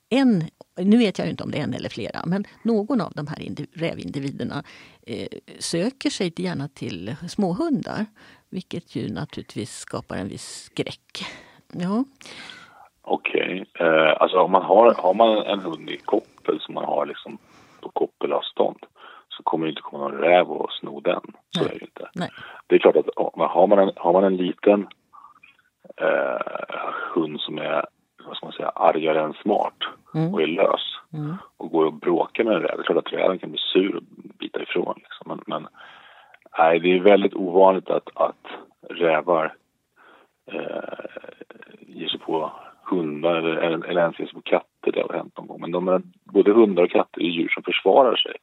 en, 0.10 0.50
nu 0.78 0.98
vet 0.98 1.18
jag 1.18 1.26
ju 1.26 1.32
inte 1.32 1.44
om 1.44 1.52
det 1.52 1.58
är 1.58 1.64
en 1.64 1.74
eller 1.74 1.90
flera, 1.90 2.26
men 2.26 2.46
någon 2.64 3.02
av 3.02 3.14
de 3.16 3.28
här 3.28 3.42
indiv, 3.42 3.68
rävindividerna 3.74 4.64
eh, 5.02 5.28
söker 5.60 6.10
sig 6.10 6.34
gärna 6.38 6.68
till 6.68 7.16
småhundar. 7.30 8.06
Vilket 8.50 8.96
ju 8.96 9.10
naturligtvis 9.10 9.78
skapar 9.78 10.18
en 10.18 10.28
viss 10.28 10.64
skräck. 10.64 11.26
Ja. 11.74 12.06
Okej. 13.10 13.66
Eh, 13.80 14.14
alltså 14.22 14.38
om 14.40 14.52
man 14.52 14.62
har, 14.64 14.94
har 14.94 15.14
man 15.14 15.38
en 15.38 15.60
hund 15.60 15.90
i 15.90 15.98
koppel 15.98 16.60
som 16.60 16.74
man 16.74 16.86
har 16.86 17.06
liksom 17.06 17.38
på 17.82 17.90
koppelavstånd 17.90 18.86
så 19.30 19.44
kommer 19.44 19.66
det 19.66 19.70
inte 19.70 19.82
komma 19.82 20.04
någon 20.08 20.18
räv 20.18 20.52
och 20.52 20.72
sno 20.72 21.00
den. 21.00 21.22
Så 21.50 21.64
Nej. 21.64 21.72
är 21.76 21.80
det 21.80 21.86
inte. 21.86 22.10
Nej. 22.16 22.30
Det 22.68 22.76
är 22.76 22.80
klart 22.80 22.96
att 22.96 23.10
har 23.52 23.68
man 23.68 23.80
en, 23.80 23.92
har 23.96 24.14
man 24.14 24.24
en 24.24 24.38
liten 24.38 24.88
eh, 26.02 26.92
hund 27.14 27.40
som 27.42 27.58
är 27.58 27.86
vad 28.28 28.38
ska 28.38 28.46
man 28.46 28.54
säga, 28.54 28.70
argare 28.70 29.22
än 29.22 29.34
smart 29.34 29.74
Mm. 30.16 30.34
och 30.34 30.42
är 30.42 30.48
lös 30.48 30.82
Mm. 31.14 31.36
och 31.58 31.70
går 31.72 31.86
och 31.86 31.94
bråkar 31.94 32.44
med 32.44 32.54
en 32.56 32.62
räv. 32.62 32.78
Det 32.78 32.82
är 32.82 32.84
klart 32.84 33.06
att 33.06 33.14
räven 33.14 33.40
kan 33.40 33.50
bli 33.52 33.60
sur 33.74 33.96
och 33.96 34.04
bita 34.40 34.62
ifrån. 34.62 34.94
Liksom. 34.98 35.28
Men, 35.28 35.42
men 35.48 35.68
nej, 36.58 36.80
det 36.80 36.96
är 36.98 37.00
väldigt 37.00 37.34
ovanligt 37.34 37.90
att, 37.90 38.10
att 38.16 38.46
rävar 38.90 39.54
eh, 40.52 41.06
ger 41.80 42.08
sig 42.08 42.20
på 42.20 42.52
hundar 42.90 43.36
eller, 43.36 43.86
eller, 43.86 44.02
ens 44.02 44.34
på 44.34 44.42
katter. 44.42 44.92
Det 44.94 45.02
har 45.02 45.18
hänt 45.18 45.38
någon 45.38 45.48
gång. 45.48 45.62
Men 45.62 45.72
de 45.72 45.88
är, 45.88 46.02
både 46.24 46.54
hundar 46.54 46.84
och 46.84 46.92
katter 46.92 47.22
är 47.22 47.26
djur 47.26 47.50
som 47.50 47.64
försvarar 47.64 48.16
sig. 48.16 48.36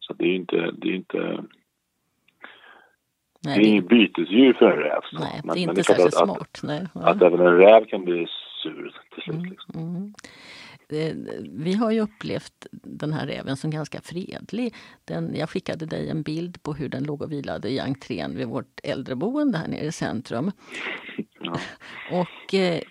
Så 0.00 0.12
det 0.12 0.24
är 0.24 0.28
ju 0.28 0.36
inte, 0.36 0.56
det 0.56 0.88
är 0.88 0.94
inte, 0.94 1.18
det 3.42 3.48
Nej, 3.48 3.58
är 3.58 3.62
det, 3.62 3.68
inget 3.68 3.88
bytesdjur 3.88 4.52
för 4.52 4.70
en 4.70 4.78
räv. 4.78 5.00
Så. 5.10 5.18
nej, 5.18 5.40
Men- 5.44 5.54
det 5.54 5.60
är 5.60 5.68
inte 5.68 5.84
särskilt 5.84 6.06
att, 6.06 6.24
smart. 6.24 6.60
Nej. 6.62 6.86
Ja. 6.94 7.00
Att, 7.00 7.16
att 7.16 7.22
även 7.22 7.40
en 7.46 7.56
räv 7.56 7.84
kan 7.84 8.04
bli 8.04 8.26
sur 8.62 8.94
till 9.14 9.22
slut. 9.22 9.50
Liksom. 9.50 9.74
Mm. 9.80 10.14
Vi 11.50 11.74
har 11.74 11.90
ju 11.90 12.00
upplevt 12.00 12.66
den 12.72 13.12
här 13.12 13.26
räven 13.26 13.56
som 13.56 13.70
ganska 13.70 14.00
fredlig. 14.00 14.74
Den, 15.04 15.34
jag 15.34 15.50
skickade 15.50 15.86
dig 15.86 16.08
en 16.10 16.22
bild 16.22 16.62
på 16.62 16.74
hur 16.74 16.88
den 16.88 17.04
låg 17.04 17.22
och 17.22 17.32
vilade 17.32 17.70
i 17.70 17.80
entrén 17.80 18.36
vid 18.36 18.46
vårt 18.46 18.80
äldreboende 18.82 19.58
här 19.58 19.68
nere 19.68 19.84
i 19.84 19.92
centrum. 19.92 20.52
Ja. 21.40 21.60
Och 22.12 22.54
eh, 22.54 22.82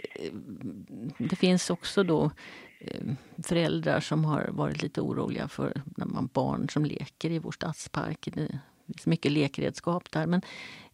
det 1.18 1.36
finns 1.36 1.70
också 1.70 2.04
då 2.04 2.32
eh, 2.80 3.02
föräldrar 3.44 4.00
som 4.00 4.26
har 4.26 4.50
varit 4.52 4.82
lite 4.82 5.02
oroliga 5.02 5.48
för 5.48 5.82
när 5.98 6.06
man 6.06 6.30
barn 6.34 6.70
som 6.70 6.86
leker 6.86 7.32
i 7.32 7.40
vår 7.40 7.52
stadspark. 7.52 8.30
Det 8.34 8.60
finns 8.86 9.06
mycket 9.06 9.32
lekredskap 9.32 10.12
där. 10.12 10.26
Men 10.26 10.42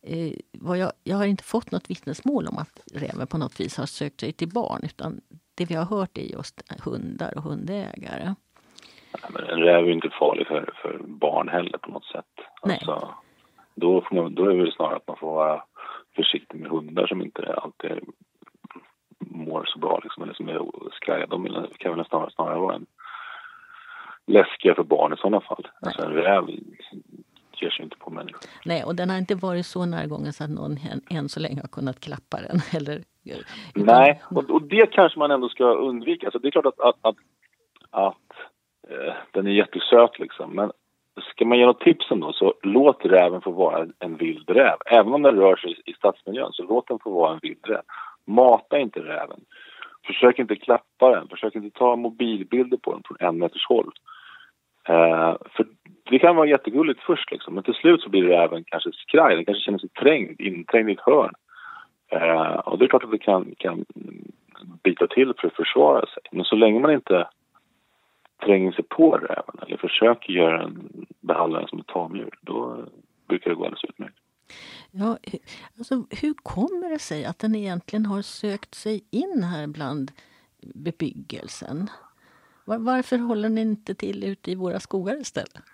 eh, 0.02 0.34
jag, 0.52 0.92
jag 1.04 1.18
har 1.18 1.26
inte 1.26 1.44
fått 1.44 1.72
något 1.72 1.90
vittnesmål 1.90 2.48
om 2.48 2.58
att 2.58 2.80
räven 2.94 3.28
på 3.28 3.38
något 3.38 3.60
vis 3.60 3.78
har 3.78 3.86
sökt 3.86 4.20
sig 4.20 4.32
till 4.32 4.50
barn. 4.50 4.82
Utan 4.84 5.22
det 5.56 5.66
vi 5.66 5.76
har 5.76 5.86
hört 5.86 6.18
är 6.18 6.22
just 6.22 6.82
hundar 6.86 7.34
och 7.38 7.44
hundägare. 7.44 8.36
Ja, 9.12 9.30
men 9.30 9.44
en 9.50 9.60
räv 9.60 9.84
är 9.84 9.88
ju 9.88 9.94
inte 9.94 10.10
farlig 10.20 10.48
för, 10.48 10.74
för 10.82 11.02
barn 11.04 11.50
heller 11.50 11.78
på 11.78 11.92
något 11.92 12.06
sätt. 12.06 12.26
Nej. 12.64 12.80
Alltså, 12.82 13.10
då, 13.76 14.02
får 14.02 14.16
man, 14.16 14.36
då 14.36 14.46
är 14.46 14.50
det 14.50 14.64
väl 14.64 14.74
snarare 14.74 14.96
att 14.96 15.08
man 15.08 15.18
får 15.18 15.34
vara 15.34 15.64
försiktig 16.16 16.60
med 16.60 16.72
hundar 16.72 17.08
som 17.08 17.22
inte 17.22 17.54
alltid 17.54 17.92
mår 19.20 19.66
så 19.66 19.80
bra 19.80 20.00
liksom, 20.04 20.24
eller 20.24 20.34
som 20.34 20.50
är 20.50 20.62
skraja. 20.92 21.28
De 21.28 21.68
kan 21.78 21.96
väl 21.96 22.06
snarare, 22.06 22.32
snarare 22.32 22.60
vara 22.60 22.76
en 22.76 22.86
läskiga 24.28 24.76
för 24.76 24.84
barn 24.84 25.14
i 25.14 25.18
sådana 25.18 25.42
fall. 25.42 25.68
Alltså 25.82 26.02
en 26.02 26.14
räv 26.14 26.50
ger 27.62 27.70
sig 27.70 27.84
inte 27.84 27.98
på 27.98 28.10
människor. 28.10 28.42
Nej, 28.66 28.84
och 28.84 28.96
den 28.96 29.10
har 29.10 29.18
inte 29.18 29.36
varit 29.36 29.66
så 29.66 29.86
närgången 29.86 30.34
så 30.34 30.44
att 30.44 30.50
någon 30.50 30.72
än, 30.72 31.02
än 31.10 31.30
så 31.30 31.40
länge 31.40 31.62
har 31.62 31.68
kunnat 31.68 32.00
klappa 32.00 32.42
den. 32.42 32.60
Eller, 32.82 33.04
Nej, 33.76 34.22
och, 34.30 34.50
och 34.50 34.62
det 34.62 34.92
kanske 34.92 35.20
man 35.20 35.32
ändå 35.32 35.50
ska 35.50 35.66
undvika. 35.66 36.28
Alltså 36.28 36.40
det 36.40 36.48
är 36.48 36.52
klart 36.52 36.66
att, 36.66 36.80
att, 36.80 36.98
att, 37.02 37.16
att 37.92 38.32
eh, 38.90 39.14
den 39.32 39.48
är 39.48 39.52
jättesöt 39.52 40.20
liksom. 40.20 40.56
Men 40.56 40.72
ska 41.22 41.46
man 41.46 41.58
ge 41.58 41.66
något 41.66 41.80
tips 41.80 42.12
ändå 42.12 42.34
så 42.34 42.54
låt 42.64 43.06
räven 43.06 43.42
få 43.42 43.52
vara 43.52 43.88
en 44.00 44.18
vild 44.18 44.50
räv. 44.50 44.78
Även 44.86 45.14
om 45.14 45.22
den 45.22 45.36
rör 45.36 45.56
sig 45.56 45.82
i 45.86 45.94
stadsmiljön 45.94 46.52
så 46.52 46.64
låt 46.64 46.88
den 46.88 47.00
få 47.00 47.12
vara 47.12 47.34
en 47.34 47.40
vild 47.42 47.68
räv. 47.68 47.82
Mata 48.26 48.80
inte 48.80 49.00
räven. 49.00 49.40
Försök 50.06 50.40
inte 50.40 50.56
klappa 50.56 51.16
den. 51.16 51.28
Försök 51.28 51.56
inte 51.56 51.80
ta 51.80 51.96
mobilbilder 51.96 52.78
på 52.78 52.92
den 52.92 53.02
från 53.06 53.18
en 53.20 53.38
meters 53.38 53.66
håll. 53.68 53.92
Eh, 54.88 55.36
för 55.50 55.66
det 56.10 56.20
kan 56.20 56.36
vara 56.36 56.48
jättegulligt 56.48 57.04
först 57.04 57.32
liksom. 57.32 57.54
Men 57.54 57.64
till 57.64 57.74
slut 57.74 58.02
så 58.02 58.10
blir 58.10 58.24
räven 58.24 58.64
kanske 58.64 58.92
skraj. 58.92 59.36
Den 59.36 59.46
kanske 59.46 59.64
känner 59.64 59.80
sig 59.80 59.90
trängd, 59.90 60.42
inträngd 60.42 60.90
i 60.90 60.94
ett 60.94 61.00
hörn. 61.00 61.34
Eh, 62.12 62.56
och 62.56 62.78
det 62.80 62.86
är 62.86 62.90
klart 62.90 63.04
att 63.04 63.12
det 63.12 63.18
kan, 63.18 63.56
kan 63.58 63.86
bita 64.84 65.08
till 65.08 65.34
för 65.40 65.48
att 65.48 65.56
försvara 65.56 66.06
sig. 66.06 66.24
Men 66.32 66.46
så 66.46 66.56
länge 66.56 66.80
man 66.80 66.94
inte 66.94 67.28
tränger 68.46 68.72
sig 68.72 68.84
på 68.84 69.12
räven 69.12 69.56
eller 69.62 69.78
försöker 69.78 70.34
göra 70.34 70.64
en, 70.64 71.06
behandla 71.22 71.60
den 71.60 71.68
som 71.68 71.80
ett 71.80 71.88
tamdjur, 71.88 72.40
då 72.42 72.86
brukar 73.28 73.50
det 73.50 73.56
gå 73.56 73.64
alldeles 73.64 73.84
utmärkt. 73.84 74.18
Ja, 74.92 75.18
alltså, 75.78 76.06
hur 76.22 76.34
kommer 76.34 76.90
det 76.90 77.00
sig 77.00 77.26
att 77.26 77.40
den 77.40 77.56
egentligen 77.56 78.06
har 78.06 78.22
sökt 78.22 78.76
sig 78.76 79.04
in 79.12 79.44
här 79.44 79.68
bland 79.68 80.12
bebyggelsen? 80.62 81.90
Var, 82.66 82.78
varför 82.78 83.18
håller 83.18 83.50
den 83.50 83.58
inte 83.58 83.96
till 83.96 84.24
ute 84.24 84.52
i 84.52 84.56
våra 84.56 84.80
skogar 84.80 85.22
istället? 85.22 85.73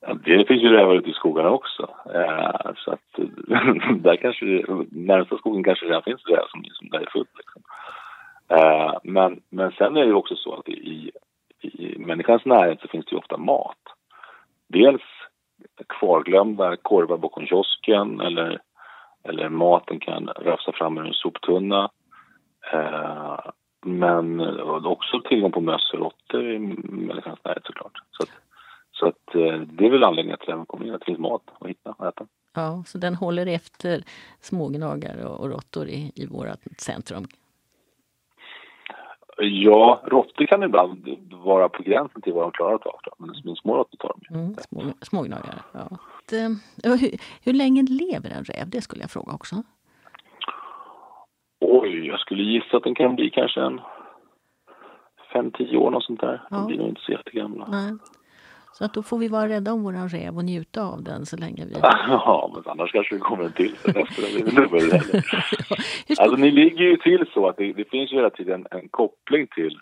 Ja, 0.00 0.14
Det 0.24 0.48
finns 0.48 0.62
ju 0.62 0.68
rävar 0.68 0.94
ute 0.94 1.10
i 1.10 1.12
skogarna 1.12 1.50
också. 1.50 1.88
Eh, 2.14 2.72
så 2.76 2.90
att 2.90 3.00
där 4.02 4.16
kanske, 4.16 4.44
närmsta 4.90 5.38
skogen 5.38 5.64
kanske 5.64 5.86
redan 5.86 6.02
finns 6.02 6.26
räv 6.26 6.44
som, 6.48 6.64
som 6.72 6.88
där 6.88 7.00
är 7.00 7.10
fullt. 7.12 7.30
Liksom. 7.36 7.62
Eh, 8.48 8.98
men, 9.02 9.40
men 9.50 9.72
sen 9.72 9.96
är 9.96 10.00
det 10.00 10.06
ju 10.06 10.14
också 10.14 10.36
så 10.36 10.54
att 10.54 10.68
i, 10.68 11.10
i 11.62 11.98
människans 11.98 12.44
närhet 12.44 12.80
så 12.80 12.88
finns 12.88 13.06
det 13.06 13.12
ju 13.12 13.18
ofta 13.18 13.36
mat. 13.36 13.82
Dels 14.68 15.02
kvarglömda 15.88 16.76
korvar 16.76 17.16
bakom 17.16 17.46
kiosken 17.46 18.20
eller, 18.20 18.60
eller 19.24 19.48
maten 19.48 20.00
kan 20.00 20.26
rafsa 20.26 20.72
fram 20.72 20.98
ur 20.98 21.06
en 21.06 21.12
soptunna. 21.12 21.90
Eh, 22.72 23.38
men 23.86 24.40
också 24.86 25.20
tillgång 25.20 25.52
på 25.52 25.60
möss 25.60 25.92
och 25.92 25.98
råttor 25.98 26.50
i 26.50 26.58
människans 26.58 27.44
närhet 27.44 27.66
såklart. 27.66 27.92
Så 28.10 28.22
att 28.22 28.47
så 28.98 29.06
att 29.06 29.34
eh, 29.34 29.60
det 29.60 29.86
är 29.86 29.90
väl 29.90 30.04
anledningen 30.04 30.38
till 30.38 30.50
att 30.50 30.58
den 30.58 30.66
kommer 30.66 30.86
in, 30.86 30.94
att 30.94 31.00
det 31.00 31.06
finns 31.06 31.18
mat 31.18 31.42
att 31.60 31.68
hitta 31.68 31.90
och 31.90 32.06
äta. 32.06 32.26
Ja, 32.54 32.82
så 32.86 32.98
den 32.98 33.14
håller 33.14 33.46
efter 33.46 34.02
smågnagare 34.40 35.24
och, 35.24 35.50
råttor 35.50 35.88
i, 35.88 36.12
i 36.14 36.26
vårt 36.26 36.58
centrum. 36.78 37.24
Ja, 39.40 40.02
råttor 40.04 40.46
kan 40.46 40.62
ibland 40.62 41.08
vara 41.32 41.68
på 41.68 41.82
gränsen 41.82 42.22
till 42.22 42.32
vad 42.32 42.44
de 42.44 42.52
klarar 42.52 42.74
att 42.74 42.82
ta. 42.82 42.98
Men, 43.18 43.56
små 43.56 43.76
råttor 43.76 43.98
tar 43.98 44.14
de 44.14 44.34
ju. 44.34 44.40
Mm, 44.40 44.54
små, 44.54 44.82
smågnagare. 45.02 45.58
Ja. 45.72 45.88
Det, 46.30 46.58
hur, 46.88 47.18
hur 47.44 47.52
länge 47.52 47.82
lever 47.82 48.30
en 48.30 48.44
räv? 48.44 48.70
Det 48.70 48.80
skulle 48.80 49.02
jag 49.02 49.10
fråga 49.10 49.32
också. 49.32 49.56
Oj, 51.60 52.06
jag 52.06 52.20
skulle 52.20 52.42
gissa 52.42 52.76
att 52.76 52.84
den 52.84 52.94
kan 52.94 53.16
bli 53.16 53.30
kanske 53.30 53.60
en 53.60 53.80
fem 55.32 55.50
tio 55.50 55.76
år 55.76 55.90
något 55.90 56.04
sånt 56.04 56.20
där. 56.20 56.42
Ja. 56.50 56.56
De 56.56 56.66
blir 56.66 56.78
nog 56.78 56.88
inte 56.88 57.00
så 57.00 57.12
jättegamla. 57.12 57.68
Nej. 57.70 57.92
Så 58.78 58.84
att 58.84 58.94
då 58.94 59.02
får 59.02 59.18
vi 59.18 59.28
vara 59.28 59.48
rädda 59.48 59.72
om 59.72 59.82
våran 59.82 60.08
räv 60.08 60.36
och 60.36 60.44
njuta 60.44 60.82
av 60.82 61.02
den 61.02 61.26
så 61.26 61.36
länge 61.36 61.64
vi... 61.66 61.74
Ja, 62.08 62.50
men 62.54 62.62
annars 62.66 62.92
kanske 62.92 63.14
det 63.14 63.20
kommer 63.20 63.44
en 63.44 63.52
till 63.52 63.76
sen 63.76 63.96
efter 63.96 64.22
Alltså 66.22 66.36
ni 66.36 66.50
ligger 66.50 66.84
ju 66.84 66.96
till 66.96 67.26
så 67.34 67.48
att 67.48 67.56
det, 67.56 67.72
det 67.72 67.84
finns 67.84 68.12
ju 68.12 68.16
hela 68.16 68.30
tiden 68.30 68.66
en 68.70 68.88
koppling 68.88 69.46
till, 69.46 69.78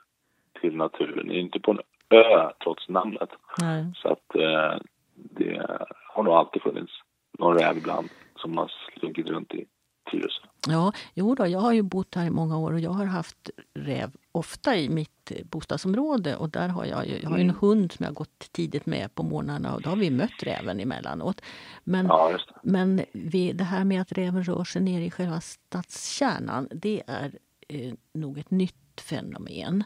till 0.61 0.77
naturen. 0.77 1.27
Ni 1.27 1.35
är 1.35 1.41
inte 1.41 1.61
på 1.61 1.71
en 1.71 1.79
ö 2.11 2.51
trots 2.63 2.89
namnet. 2.89 3.29
Nej. 3.61 3.85
Så 3.95 4.09
att 4.09 4.35
eh, 4.35 4.79
det 5.15 5.67
har 6.15 6.23
nog 6.23 6.35
alltid 6.35 6.63
funnits 6.63 6.93
någon 7.39 7.59
räv 7.59 7.77
ibland 7.77 8.09
som 8.37 8.59
har 8.59 8.73
slunkit 8.99 9.27
runt 9.27 9.55
i 9.55 9.65
Tyresö. 10.11 10.43
Ja, 10.69 10.93
jo 11.15 11.35
då, 11.35 11.47
jag 11.47 11.61
har 11.61 11.73
ju 11.73 11.83
bott 11.83 12.15
här 12.15 12.27
i 12.27 12.31
många 12.31 12.59
år 12.59 12.73
och 12.73 12.81
jag 12.81 12.91
har 12.91 13.05
haft 13.05 13.51
räv 13.75 14.11
ofta 14.37 14.77
i 14.77 14.89
mitt 14.89 15.33
bostadsområde. 15.51 16.37
Och 16.37 16.51
där 16.51 16.69
har 16.69 16.85
jag, 16.85 17.07
ju, 17.07 17.19
jag 17.23 17.31
har 17.31 17.39
ju 17.39 17.45
en 17.45 17.57
hund 17.61 17.93
som 17.93 18.05
jag 18.05 18.11
har 18.11 18.15
gått 18.15 18.53
tidigt 18.53 18.87
med 18.87 19.15
på 19.15 19.23
morgnarna 19.23 19.75
och 19.75 19.83
då 19.83 19.91
har 19.91 19.97
vi 19.97 20.11
mött 20.11 20.43
räven 20.43 20.81
emellanåt. 20.81 21.41
Men, 21.85 22.07
Ja, 22.07 22.29
det. 22.33 22.39
men 22.63 23.01
vi, 23.13 23.53
det 23.53 23.65
här 23.65 23.85
med 23.85 24.01
att 24.01 24.13
räven 24.13 24.45
rör 24.45 24.65
sig 24.65 24.83
ner 24.83 25.01
i 25.01 25.11
själva 25.11 25.41
stadskärnan, 25.41 26.69
det 26.71 27.03
är 27.07 27.33
eh, 27.69 27.93
nog 28.13 28.39
ett 28.39 28.51
nytt 28.51 29.01
fenomen. 29.01 29.85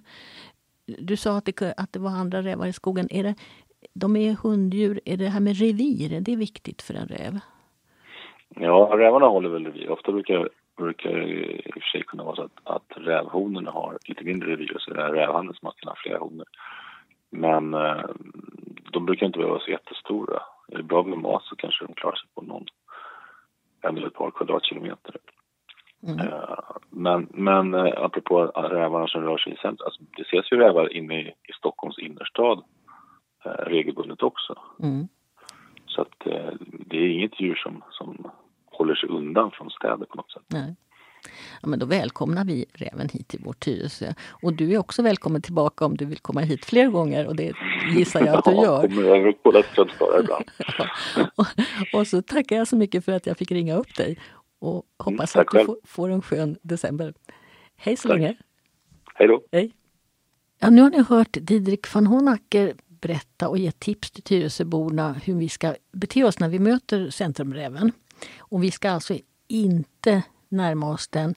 Du 0.87 1.17
sa 1.17 1.37
att 1.37 1.45
det, 1.45 1.75
att 1.77 1.93
det 1.93 1.99
var 1.99 2.11
andra 2.11 2.43
rävar 2.43 2.67
i 2.67 2.73
skogen. 2.73 3.09
Är 3.11 3.23
det, 3.23 3.35
de 3.93 4.17
är 4.17 4.33
hunddjur. 4.35 5.01
Är 5.05 5.17
det 5.17 5.29
här 5.29 5.41
med 5.41 5.57
revir, 5.57 6.13
är 6.13 6.21
det 6.21 6.37
viktigt 6.37 6.83
för 6.83 6.95
en 6.95 7.09
räv? 7.09 7.39
Ja, 8.49 8.91
rävarna 8.99 9.27
håller 9.27 9.49
väl 9.49 9.65
revir. 9.65 9.91
Ofta 9.91 10.13
brukar, 10.13 10.49
brukar 10.81 11.23
i 11.23 11.71
och 11.71 11.83
för 11.83 11.91
sig 11.91 12.03
kunna 12.03 12.25
vara 12.25 12.37
så 12.37 12.43
att, 12.43 12.61
att 12.65 12.93
rävhonorna 12.97 13.71
har 13.71 13.99
lite 14.05 14.25
mindre 14.25 14.53
revir 14.53 14.77
så 14.79 14.91
är 14.91 14.95
det 14.95 15.13
rävhannen 15.13 15.55
som 15.55 15.73
kan 15.77 15.89
ha 15.89 15.97
flera 15.97 16.19
honor. 16.19 16.47
Men 17.31 17.75
eh, 17.75 18.05
de 18.93 19.07
brukar 19.07 19.27
inte 19.27 19.39
behöva 19.39 19.55
vara 19.55 19.65
så 19.65 19.71
jättestora. 19.71 20.43
Är 20.69 20.77
det 20.77 20.83
bra 20.83 21.03
med 21.03 21.19
mat 21.19 21.43
så 21.45 21.57
kanske 21.57 21.87
de 21.87 21.95
klarar 21.95 22.17
sig 22.17 22.29
på 22.35 22.43
någon, 22.43 22.67
en 23.81 23.97
eller 23.97 24.07
ett 24.07 24.15
par 24.15 24.31
kvadratkilometer. 24.31 25.17
Eh, 26.09 26.59
men 26.91 27.29
men 27.31 27.75
eh, 27.75 27.93
apropå 27.97 28.45
rävarna 28.47 29.07
som 29.07 29.23
rör 29.23 29.39
sig 29.39 29.53
i 29.53 29.57
centrum, 29.57 29.87
alltså, 29.87 30.03
det 30.17 30.23
ses 30.23 30.53
ju 30.53 30.57
rävar 30.57 30.97
inne 30.97 31.21
i, 31.21 31.27
i 31.29 31.53
Stockholms 31.59 31.99
innerstad 31.99 32.65
eh, 33.45 33.51
regelbundet 33.51 34.23
också. 34.23 34.55
Mm. 34.83 35.09
Så 35.87 36.03
att 36.03 36.27
eh, 36.27 36.53
det 36.87 36.97
är 36.97 37.09
inget 37.09 37.41
djur 37.41 37.55
som, 37.55 37.83
som 37.91 38.31
håller 38.81 38.95
sig 38.95 39.09
undan 39.09 39.51
från 39.51 39.71
städer 39.71 40.07
på 40.07 40.17
något 40.17 40.31
sätt. 40.33 40.43
Nej. 40.49 40.75
Ja, 41.63 41.69
men 41.69 41.79
då 41.79 41.87
välkomnar 41.87 42.45
vi 42.45 42.65
räven 42.75 43.09
hit 43.09 43.29
till 43.29 43.41
vårt 43.45 43.61
Tyresö. 43.61 44.13
Och 44.43 44.53
du 44.53 44.73
är 44.73 44.79
också 44.79 45.03
välkommen 45.03 45.43
tillbaka 45.43 45.85
om 45.85 45.97
du 45.97 46.05
vill 46.05 46.19
komma 46.19 46.41
hit 46.41 46.65
fler 46.65 46.89
gånger 46.89 47.27
och 47.27 47.37
det 47.37 47.53
gissar 47.97 48.27
jag 48.27 48.35
att 48.39 48.45
du 48.45 48.51
Ja, 48.55 48.63
gör. 48.65 48.83
kommer 48.89 49.03
över 49.03 49.29
och 49.29 49.43
kollar 49.43 49.63
strömstörare 49.63 50.21
ibland. 50.21 50.45
och, 51.37 51.47
och 52.01 52.07
så 52.07 52.23
tackar 52.23 52.57
jag 52.57 52.69
så 52.69 52.77
mycket 52.77 53.05
för 53.05 53.13
att 53.13 53.27
jag 53.27 53.37
fick 53.39 53.51
ringa 53.53 53.75
upp 53.77 53.97
dig 53.97 54.19
och 54.59 54.83
hoppas 54.99 55.33
tack 55.33 55.47
att 55.47 55.53
du 55.53 55.59
själv. 55.59 55.67
får, 55.67 55.77
får 55.85 56.09
en 56.11 56.23
skön 56.23 56.57
december. 56.63 57.15
Hej 57.77 57.97
så 57.97 58.09
Tack. 58.09 58.19
länge! 58.19 58.37
Hej 59.15 59.29
då! 59.29 59.43
Hej! 59.53 59.73
Ja, 60.59 60.71
nu 60.71 60.83
har 60.83 60.91
ni 60.91 61.03
hört 61.03 61.37
Didrik 61.41 61.95
van 61.95 62.07
Honacker 62.07 62.75
berätta 62.89 63.49
och 63.49 63.59
ge 63.59 63.71
tips 63.71 64.11
till 64.11 64.23
Tyresöborna 64.23 65.13
hur 65.13 65.35
vi 65.35 65.49
ska 65.49 65.75
bete 65.93 66.25
oss 66.25 66.39
när 66.41 66.49
vi 66.49 66.59
möter 66.59 67.11
centrumräven. 67.11 67.93
Och 68.39 68.65
vi 68.65 68.71
ska 68.71 68.91
alltså 68.91 69.19
inte 69.49 70.23
närma 70.49 70.91
oss 70.91 71.09
den 71.09 71.35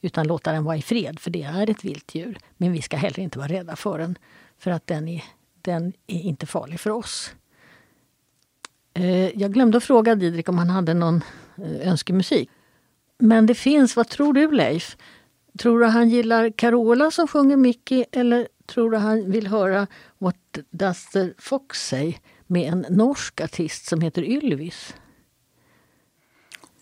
utan 0.00 0.26
låta 0.26 0.52
den 0.52 0.64
vara 0.64 0.76
i 0.76 0.82
fred, 0.82 1.20
för 1.20 1.30
det 1.30 1.42
är 1.42 1.70
ett 1.70 1.84
vilt 1.84 2.14
djur. 2.14 2.38
Men 2.56 2.72
vi 2.72 2.82
ska 2.82 2.96
heller 2.96 3.20
inte 3.20 3.38
vara 3.38 3.48
rädda 3.48 3.76
för 3.76 3.98
den, 3.98 4.18
för 4.58 4.70
att 4.70 4.86
den 4.86 5.08
är, 5.08 5.24
den 5.62 5.92
är 6.06 6.20
inte 6.20 6.46
farlig 6.46 6.80
för 6.80 6.90
oss. 6.90 7.34
Eh, 8.94 9.40
jag 9.40 9.52
glömde 9.52 9.78
att 9.78 9.84
fråga 9.84 10.14
Didrik 10.14 10.48
om 10.48 10.58
han 10.58 10.70
hade 10.70 10.94
någon 10.94 11.22
eh, 11.56 11.88
önskemusik. 11.88 12.50
Men 13.18 13.46
det 13.46 13.54
finns, 13.54 13.96
vad 13.96 14.08
tror 14.08 14.32
du 14.32 14.50
Leif? 14.50 14.96
Tror 15.58 15.80
du 15.80 15.86
han 15.86 16.08
gillar 16.08 16.50
Carola 16.50 17.10
som 17.10 17.28
sjunger 17.28 17.56
Mickey 17.56 18.04
eller 18.12 18.48
tror 18.66 18.90
du 18.90 18.96
han 18.96 19.30
vill 19.30 19.46
höra 19.46 19.86
What 20.18 20.58
does 20.70 21.10
the 21.10 21.30
fox 21.38 21.88
say 21.88 22.14
med 22.46 22.72
en 22.72 22.86
norsk 22.90 23.40
artist 23.40 23.86
som 23.86 24.00
heter 24.00 24.22
Ylvis? 24.22 24.94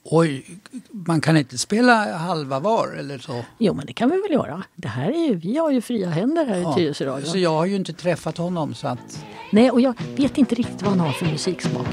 Oj, 0.06 0.46
man 0.90 1.20
kan 1.20 1.36
inte 1.36 1.58
spela 1.58 2.16
halva 2.16 2.60
var 2.60 2.96
eller 2.98 3.18
så? 3.18 3.44
Jo, 3.58 3.74
men 3.74 3.86
det 3.86 3.92
kan 3.92 4.10
vi 4.10 4.20
väl 4.20 4.32
göra. 4.32 4.62
Det 4.76 4.88
här 4.88 5.10
är 5.10 5.28
ju, 5.28 5.34
vi 5.34 5.58
har 5.58 5.70
ju 5.70 5.80
fria 5.80 6.10
händer 6.10 6.44
här 6.46 6.72
i 6.72 6.74
Tyresöradion. 6.74 7.30
så 7.30 7.38
jag 7.38 7.50
har 7.50 7.66
ju 7.66 7.76
inte 7.76 7.92
träffat 7.92 8.38
honom 8.38 8.74
så 8.74 8.88
att... 8.88 9.24
Nej, 9.52 9.70
och 9.70 9.80
jag 9.80 9.94
vet 10.16 10.38
inte 10.38 10.54
riktigt 10.54 10.82
vad 10.82 10.90
han 10.90 11.00
har 11.00 11.12
för 11.12 11.26
musiksmak. 11.26 11.86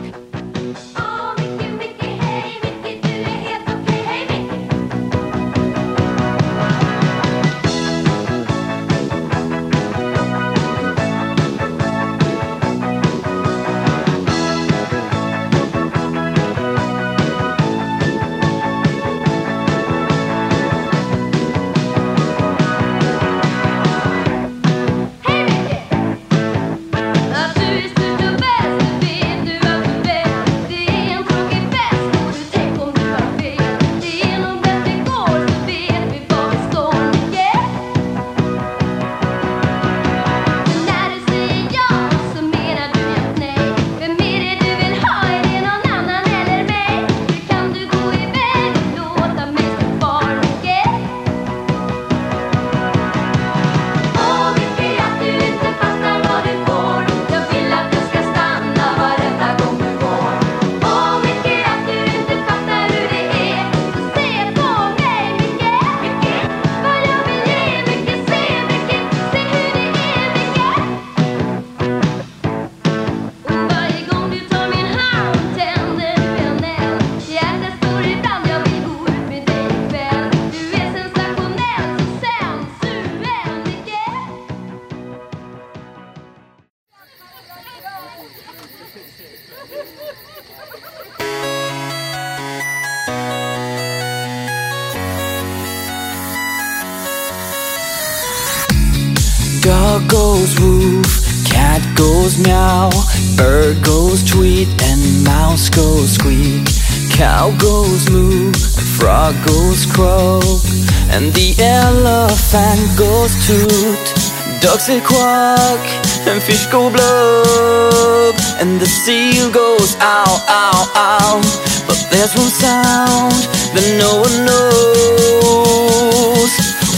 Goes 109.46 109.86
croak, 109.86 110.64
and 111.10 111.34
the 111.34 111.56
elephant 111.60 112.98
goes 112.98 113.34
toot. 113.48 114.14
Ducks 114.62 114.86
say 114.86 115.02
quack, 115.02 115.80
and 116.28 116.42
fish 116.42 116.66
go 116.68 116.90
blub, 116.90 118.36
and 118.60 118.80
the 118.80 118.86
seal 118.86 119.50
goes 119.52 119.96
ow, 120.00 120.46
ow, 120.48 120.92
ow. 120.96 121.42
But 121.88 122.00
there's 122.12 122.34
one 122.36 122.50
sound 122.50 123.34
that 123.74 123.86
no 123.98 124.22
one 124.26 124.46
knows. 124.46 126.52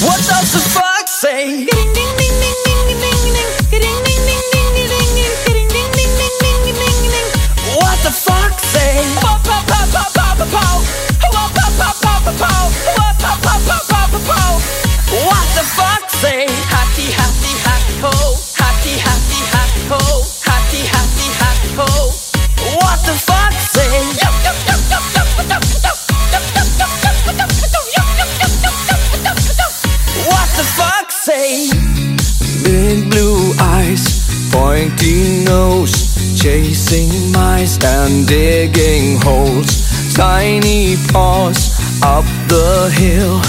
What 0.06 0.20
does 0.28 0.52
the 0.54 0.62
fox 0.76 1.12
say? 1.12 1.66
What 1.66 2.13
and 37.84 38.28
digging 38.28 39.20
holes. 39.22 40.14
Tiny 40.14 40.96
paws 41.12 41.62
up 42.04 42.26
the 42.48 42.90
hill. 42.94 43.42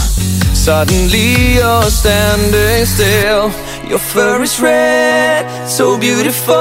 Suddenly 0.55 1.57
you're 1.57 1.91
standing 1.91 2.87
still. 2.87 3.51
Your 3.89 3.99
fur 3.99 4.43
is 4.43 4.61
red, 4.61 5.69
so 5.69 5.99
beautiful, 5.99 6.55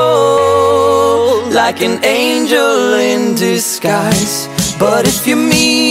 like 1.52 1.82
an 1.82 2.04
angel 2.04 2.96
in 2.96 3.36
disguise. 3.36 4.48
But 4.78 5.08
if 5.08 5.26
you 5.26 5.38
meet 5.38 5.83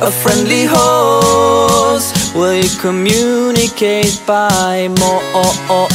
a 0.00 0.10
friendly 0.10 0.64
horse, 0.64 2.32
will 2.34 2.54
you 2.54 2.68
communicate 2.80 4.20
by 4.26 4.88
more, 4.98 5.22
more, 5.32 5.88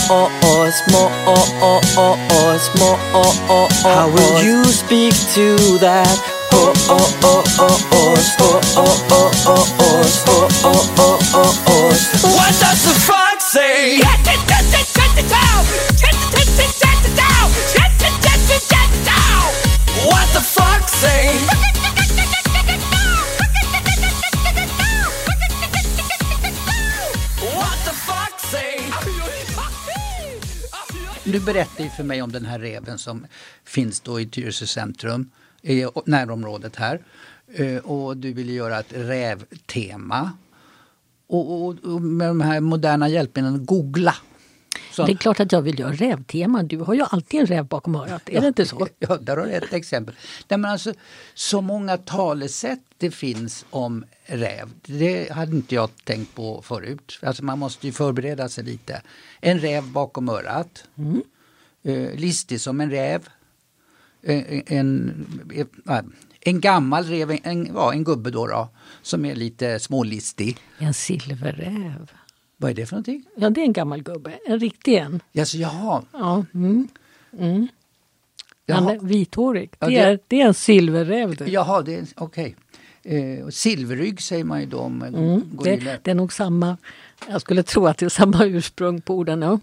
more? 2.79 3.69
How 3.83 4.09
will 4.13 4.43
you 4.43 4.63
speak 4.65 5.13
to 5.35 5.55
that? 5.79 6.19
What 12.35 12.53
does 12.59 12.83
the 12.83 12.93
fox 13.07 13.45
say? 13.51 13.99
What 20.05 20.27
the 20.33 20.41
fox 20.41 20.91
say? 20.93 21.82
Du 31.25 31.39
berättade 31.39 31.83
ju 31.83 31.89
för 31.89 32.03
mig 32.03 32.21
om 32.21 32.31
den 32.31 32.45
här 32.45 32.59
reven 32.59 32.97
som 32.97 33.25
finns 33.63 33.99
då 33.99 34.19
i 34.19 34.25
Tyresö 34.25 34.65
centrum, 34.65 35.29
i 35.61 35.85
närområdet 36.05 36.75
här. 36.75 36.99
Eh, 37.53 37.77
och 37.77 38.17
du 38.17 38.33
ville 38.33 38.53
göra 38.53 38.79
ett 38.79 38.93
rävtema. 38.93 40.31
Och, 41.27 41.65
och, 41.65 41.75
och 41.83 42.01
med 42.01 42.27
de 42.27 42.41
här 42.41 42.59
moderna 42.59 43.09
hjälpmedlen, 43.09 43.65
googla. 43.65 44.15
Så, 44.91 45.05
Det 45.05 45.11
är 45.11 45.15
klart 45.15 45.39
att 45.39 45.51
jag 45.51 45.61
vill 45.61 45.79
göra 45.79 45.91
rävtema. 45.91 46.63
Du 46.63 46.77
har 46.77 46.93
ju 46.93 47.03
alltid 47.09 47.39
en 47.39 47.45
räv 47.45 47.65
bakom 47.65 47.95
örat. 47.95 48.29
Är 48.29 48.41
det 48.41 48.47
inte 48.47 48.65
så? 48.65 48.87
Ja, 48.99 49.17
där 49.17 49.37
har 49.37 49.45
du 49.45 49.51
ett 49.51 49.73
exempel. 49.73 50.15
Nej, 50.47 50.59
men 50.59 50.71
alltså, 50.71 50.93
så 51.33 51.61
många 51.61 51.97
talesätt 51.97 52.79
det 52.97 53.11
finns 53.11 53.65
om 53.69 54.05
räv, 54.25 54.69
det 54.85 55.31
hade 55.31 55.55
inte 55.55 55.75
jag 55.75 55.89
tänkt 56.03 56.35
på 56.35 56.61
förut. 56.61 57.19
Alltså, 57.21 57.43
man 57.43 57.59
måste 57.59 57.87
ju 57.87 57.93
förbereda 57.93 58.49
sig 58.49 58.63
lite. 58.63 59.01
En 59.41 59.59
räv 59.59 59.83
bakom 59.83 60.29
örat. 60.29 60.83
Eh, 61.83 62.15
listig 62.15 62.61
som 62.61 62.81
en 62.81 62.91
räv. 62.91 63.29
Eh, 64.21 64.61
en, 64.65 65.25
en, 65.85 66.13
en 66.41 66.61
gammal 66.61 67.03
rev, 67.03 67.39
en, 67.43 67.65
ja, 67.73 67.93
en 67.93 68.03
gubbe 68.03 68.31
då, 68.31 68.47
då 68.47 68.69
som 69.01 69.25
är 69.25 69.35
lite 69.35 69.79
smålistig. 69.79 70.57
En 70.77 70.93
silverräv. 70.93 72.11
Vad 72.63 72.71
är 72.71 72.75
det 72.75 72.85
för 72.85 72.95
någonting? 72.95 73.23
Ja, 73.35 73.49
det 73.49 73.61
är 73.61 73.65
en 73.65 73.73
gammal 73.73 74.03
gubbe. 74.03 74.31
En 74.47 74.59
riktig 74.59 74.93
en. 74.95 75.19
Alltså, 75.39 75.57
jaha, 75.57 76.01
Ja, 76.13 76.45
mm. 76.53 76.87
Han 77.31 77.67
jaha, 78.65 78.91
är 78.93 78.99
vithårig. 78.99 79.69
Ja, 79.79 79.87
Det 79.87 79.93
det- 79.93 79.99
är, 79.99 80.19
det 80.27 80.41
är 80.41 80.45
en 80.47 80.53
silverräv. 80.53 81.35
Det. 81.35 81.47
jaha 81.47 81.85
okej. 82.15 82.55
Eh, 83.03 83.45
och 83.45 83.53
silverrygg 83.53 84.21
säger 84.21 84.43
man 84.43 84.59
ju 84.59 84.65
då 84.65 84.77
om 84.77 85.01
Mm, 85.01 85.41
det, 85.63 85.99
det 86.03 86.11
är 86.11 86.15
nog 86.15 86.33
samma. 86.33 86.77
Jag 87.29 87.41
skulle 87.41 87.63
tro 87.63 87.87
att 87.87 87.97
det 87.97 88.05
är 88.05 88.09
samma 88.09 88.45
ursprung 88.45 89.01
på 89.01 89.15
orden. 89.15 89.41
Ja. 89.41 89.59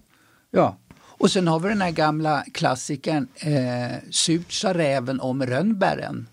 Ja. 0.50 0.76
Och 0.96 1.30
sen 1.30 1.48
har 1.48 1.60
vi 1.60 1.68
den 1.68 1.80
här 1.80 1.90
gamla 1.90 2.44
klassikern 2.52 3.28
eh, 3.34 3.98
Surt 4.10 4.52
sa 4.52 4.74
räven 4.74 5.20
om 5.20 5.46
rönnbären. 5.46 6.26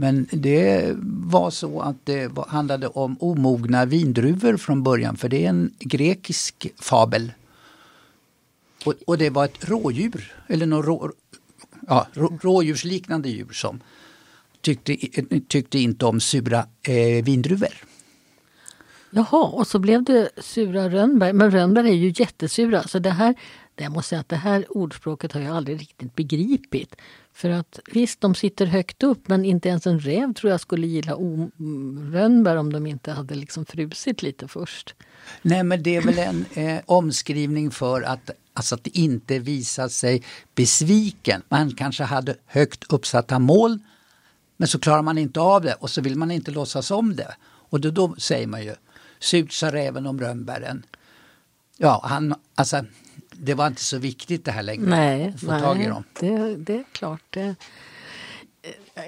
Men 0.00 0.26
det 0.32 0.96
var 1.30 1.50
så 1.50 1.80
att 1.80 2.06
det 2.06 2.38
handlade 2.48 2.88
om 2.88 3.16
omogna 3.20 3.84
vindruvor 3.84 4.56
från 4.56 4.82
början 4.82 5.16
för 5.16 5.28
det 5.28 5.44
är 5.44 5.48
en 5.48 5.74
grekisk 5.78 6.72
fabel. 6.76 7.32
Och, 8.84 8.94
och 9.06 9.18
det 9.18 9.30
var 9.30 9.44
ett 9.44 9.68
rådjur, 9.68 10.34
eller 10.46 10.66
något 10.66 10.86
rå, 10.86 11.12
ja, 11.88 12.06
rå, 12.12 12.38
rådjursliknande 12.42 13.28
djur 13.28 13.52
som 13.52 13.80
tyckte, 14.60 14.96
tyckte 15.48 15.78
inte 15.78 16.06
om 16.06 16.20
sura 16.20 16.66
eh, 16.82 17.24
vindruvor. 17.24 17.74
Jaha, 19.10 19.46
och 19.46 19.66
så 19.66 19.78
blev 19.78 20.04
det 20.04 20.30
sura 20.36 20.88
rönnbär. 20.88 21.32
Men 21.32 21.50
rönnbär 21.50 21.84
är 21.84 21.94
ju 21.94 22.12
jättesura. 22.16 22.82
Så 22.82 22.98
det 22.98 23.10
här, 23.10 23.34
det 23.74 23.84
jag 23.84 23.92
måste 23.92 24.08
säga 24.08 24.20
att 24.20 24.28
det 24.28 24.36
här 24.36 24.76
ordspråket 24.76 25.32
har 25.32 25.40
jag 25.40 25.56
aldrig 25.56 25.80
riktigt 25.80 26.16
begripit. 26.16 26.96
För 27.40 27.50
att 27.50 27.80
visst, 27.92 28.20
de 28.20 28.34
sitter 28.34 28.66
högt 28.66 29.02
upp 29.02 29.28
men 29.28 29.44
inte 29.44 29.68
ens 29.68 29.86
en 29.86 30.00
räv 30.00 30.34
tror 30.34 30.50
jag 30.50 30.60
skulle 30.60 30.86
gilla 30.86 31.12
rönnbär 32.12 32.56
om 32.56 32.72
de 32.72 32.86
inte 32.86 33.12
hade 33.12 33.34
liksom 33.34 33.66
frusit 33.66 34.22
lite 34.22 34.48
först. 34.48 34.94
Nej 35.42 35.62
men 35.62 35.82
det 35.82 35.96
är 35.96 36.02
väl 36.02 36.18
en 36.18 36.44
eh, 36.54 36.80
omskrivning 36.86 37.70
för 37.70 38.02
att, 38.02 38.30
alltså 38.52 38.74
att 38.74 38.86
inte 38.86 39.38
visa 39.38 39.88
sig 39.88 40.22
besviken. 40.54 41.42
Man 41.48 41.70
kanske 41.70 42.04
hade 42.04 42.36
högt 42.46 42.92
uppsatta 42.92 43.38
mål 43.38 43.78
men 44.56 44.68
så 44.68 44.78
klarar 44.78 45.02
man 45.02 45.18
inte 45.18 45.40
av 45.40 45.62
det 45.62 45.74
och 45.74 45.90
så 45.90 46.00
vill 46.00 46.16
man 46.16 46.30
inte 46.30 46.50
låtsas 46.50 46.90
om 46.90 47.16
det. 47.16 47.34
Och 47.42 47.80
då, 47.80 47.90
då 47.90 48.14
säger 48.18 48.46
man 48.46 48.62
ju 48.62 48.74
Surt 49.18 49.52
sa 49.52 49.72
räven 49.72 50.06
om 50.06 50.20
rönnbären. 50.20 50.82
Ja, 51.76 52.00
han, 52.04 52.34
alltså, 52.54 52.84
det 53.42 53.54
var 53.54 53.66
inte 53.66 53.84
så 53.84 53.98
viktigt 53.98 54.44
det 54.44 54.52
här 54.52 54.62
längre. 54.62 54.90
Nej, 54.90 55.38
få 55.38 55.46
tag 55.46 55.82
i 55.82 55.86
dem. 55.86 56.04
Det, 56.20 56.56
det 56.56 56.74
är 56.74 56.84
klart. 56.92 57.22
Det, 57.30 57.54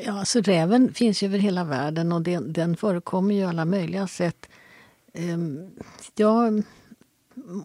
ja, 0.04 0.18
alltså 0.18 0.40
räven 0.40 0.94
finns 0.94 1.22
ju 1.22 1.26
över 1.26 1.38
hela 1.38 1.64
världen 1.64 2.12
och 2.12 2.22
den, 2.22 2.52
den 2.52 2.76
förekommer 2.76 3.34
ju 3.34 3.44
alla 3.44 3.64
möjliga 3.64 4.06
sätt. 4.06 4.48
Ehm, 5.14 5.70
Jag 6.14 6.62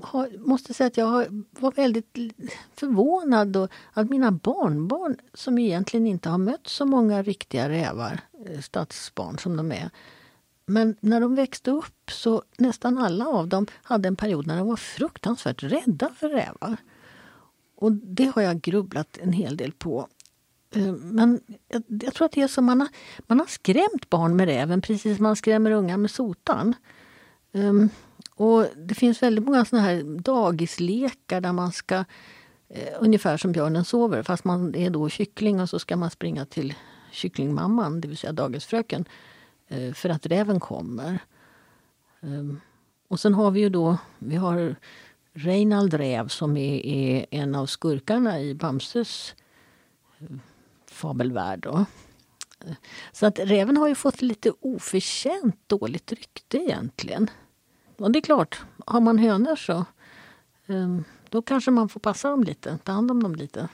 har, 0.01 0.47
måste 0.47 0.73
säga 0.73 0.87
att 0.87 0.97
jag 0.97 1.43
var 1.59 1.71
väldigt 1.71 2.17
förvånad 2.75 3.47
då 3.47 3.67
att 3.93 4.09
mina 4.09 4.31
barnbarn 4.31 5.17
som 5.33 5.57
egentligen 5.57 6.07
inte 6.07 6.29
har 6.29 6.37
mött 6.37 6.67
så 6.67 6.85
många 6.85 7.21
riktiga 7.23 7.69
rävar, 7.69 8.19
eh, 8.45 8.59
stadsbarn 8.61 9.37
som 9.37 9.57
de 9.57 9.71
är, 9.71 9.89
men 10.69 10.95
när 10.99 11.21
de 11.21 11.35
växte 11.35 11.71
upp 11.71 12.11
så 12.11 12.43
nästan 12.57 12.97
alla 12.97 13.27
av 13.27 13.47
dem 13.47 13.65
hade 13.83 14.07
en 14.07 14.15
period 14.15 14.47
när 14.47 14.57
de 14.57 14.67
var 14.67 14.75
fruktansvärt 14.75 15.63
rädda 15.63 16.09
för 16.09 16.29
rävar. 16.29 16.77
Och 17.75 17.91
det 17.91 18.31
har 18.35 18.41
jag 18.41 18.61
grubblat 18.61 19.17
en 19.21 19.33
hel 19.33 19.57
del 19.57 19.71
på. 19.71 20.07
Eh, 20.75 20.93
men 20.93 21.41
jag, 21.67 21.83
jag 21.87 22.13
tror 22.13 22.25
att 22.25 22.31
det 22.31 22.41
är 22.41 22.47
så 22.47 22.61
man 22.61 22.81
har, 22.81 22.89
man 23.27 23.39
har 23.39 23.47
skrämt 23.47 24.09
barn 24.09 24.35
med 24.35 24.47
räven 24.47 24.81
precis 24.81 25.17
som 25.17 25.23
man 25.23 25.35
skrämmer 25.35 25.71
unga 25.71 25.97
med 25.97 26.11
sotan. 26.11 26.75
Um, 27.51 27.89
och 28.35 28.65
det 28.75 28.95
finns 28.95 29.23
väldigt 29.23 29.45
många 29.45 29.65
såna 29.65 29.81
här 29.81 30.03
dagislekar 30.19 31.41
där 31.41 31.53
man 31.53 31.71
ska 31.71 31.95
eh, 32.69 32.93
ungefär 32.99 33.37
som 33.37 33.51
björnen 33.51 33.85
sover 33.85 34.23
fast 34.23 34.43
man 34.43 34.75
är 34.75 34.89
då 34.89 35.09
kyckling 35.09 35.59
och 35.59 35.69
så 35.69 35.79
ska 35.79 35.97
man 35.97 36.11
springa 36.11 36.45
till 36.45 36.73
kycklingmamman, 37.11 38.01
det 38.01 38.07
vill 38.07 38.17
säga 38.17 38.33
dagisfröken, 38.33 39.05
för 39.93 40.09
att 40.09 40.25
räven 40.25 40.59
kommer. 40.59 41.19
Um, 42.19 42.61
och 43.07 43.19
sen 43.19 43.33
har 43.33 43.51
vi 43.51 43.59
ju 43.59 43.69
då, 43.69 43.97
vi 44.19 44.35
har 44.35 44.75
Reinald 45.33 45.93
Räv 45.93 46.27
som 46.27 46.57
är, 46.57 46.85
är 46.85 47.25
en 47.31 47.55
av 47.55 47.65
skurkarna 47.65 48.39
i 48.41 48.55
Bamses 48.55 49.35
eh, 50.19 50.35
fabelvärld. 50.87 51.59
Då. 51.59 51.85
Eh, 52.65 52.73
Så 53.11 53.25
att 53.25 53.39
räven 53.39 53.77
har 53.77 53.87
ju 53.87 53.95
fått 53.95 54.21
lite 54.21 54.51
oförtjänt 54.59 55.55
dåligt 55.67 56.11
rykte 56.11 56.57
egentligen. 56.57 57.29
Och 57.97 58.11
det 58.11 58.19
är 58.19 58.21
klart, 58.21 58.61
har 58.85 59.01
man 59.01 59.17
hönor 59.17 59.55
så... 59.55 59.85
Um, 60.67 61.03
Då 61.29 61.41
kanske 61.41 61.71
man 61.71 61.89
får 61.89 61.99
passa 61.99 62.29
dem 62.29 62.43
lite, 62.43 62.77
ta 62.83 62.91
hand 62.91 63.11
om 63.11 63.23
dem 63.23 63.35
lite. 63.35 63.69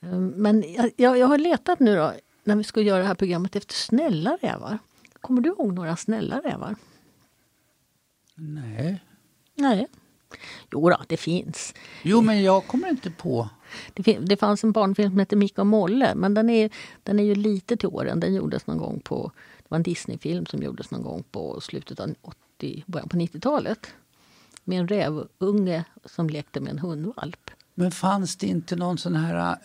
Eh, 0.00 0.18
Men 0.18 0.72
jag, 0.72 0.90
jag, 0.96 1.18
jag 1.18 1.26
har 1.26 1.38
letat 1.38 1.80
nu 1.80 1.96
då, 1.96 2.12
när 2.46 2.56
vi 2.56 2.64
ska 2.64 2.80
göra 2.80 2.98
det 2.98 3.08
här 3.08 3.14
programmet, 3.14 3.56
efter 3.56 3.74
snälla 3.74 4.38
rävar. 4.42 4.78
Kommer 5.20 5.40
du 5.40 5.48
ihåg 5.48 5.74
några 5.74 5.96
snälla 5.96 6.40
rävar? 6.40 6.76
Nej. 8.34 9.00
Nej. 9.54 9.86
Jo 10.72 10.90
då, 10.90 11.00
det 11.08 11.16
finns. 11.16 11.74
Jo, 12.02 12.20
men 12.20 12.42
jag 12.42 12.66
kommer 12.66 12.88
inte 12.88 13.10
på. 13.10 13.48
Det, 13.94 14.18
det 14.20 14.36
fanns 14.36 14.64
en 14.64 14.72
barnfilm 14.72 15.10
som 15.10 15.18
heter 15.18 15.36
Micke 15.36 15.58
och 15.58 15.66
Molle, 15.66 16.14
men 16.14 16.34
den 16.34 16.50
är, 16.50 16.70
den 17.02 17.18
är 17.18 17.24
ju 17.24 17.34
lite 17.34 17.76
till 17.76 17.88
åren. 17.88 18.20
Den 18.20 18.34
gjordes 18.34 18.66
någon 18.66 18.78
gång 18.78 19.00
på, 19.00 19.32
det 19.58 19.66
var 19.68 19.76
en 19.76 19.82
Disneyfilm 19.82 20.46
som 20.46 20.62
gjordes 20.62 20.90
någon 20.90 21.02
gång 21.02 21.24
på 21.30 21.60
slutet 21.60 22.00
av 22.00 22.14
80, 22.22 22.84
början 22.86 23.08
på 23.08 23.16
90-talet. 23.16 23.86
Med 24.64 24.80
en 24.80 24.88
rävunge 24.88 25.84
som 26.04 26.30
lekte 26.30 26.60
med 26.60 26.72
en 26.72 26.78
hundvalp. 26.78 27.50
Men 27.74 27.90
fanns 27.90 28.36
det 28.36 28.46
inte 28.46 28.76
någon 28.76 28.98
sån 28.98 29.16
här 29.16 29.56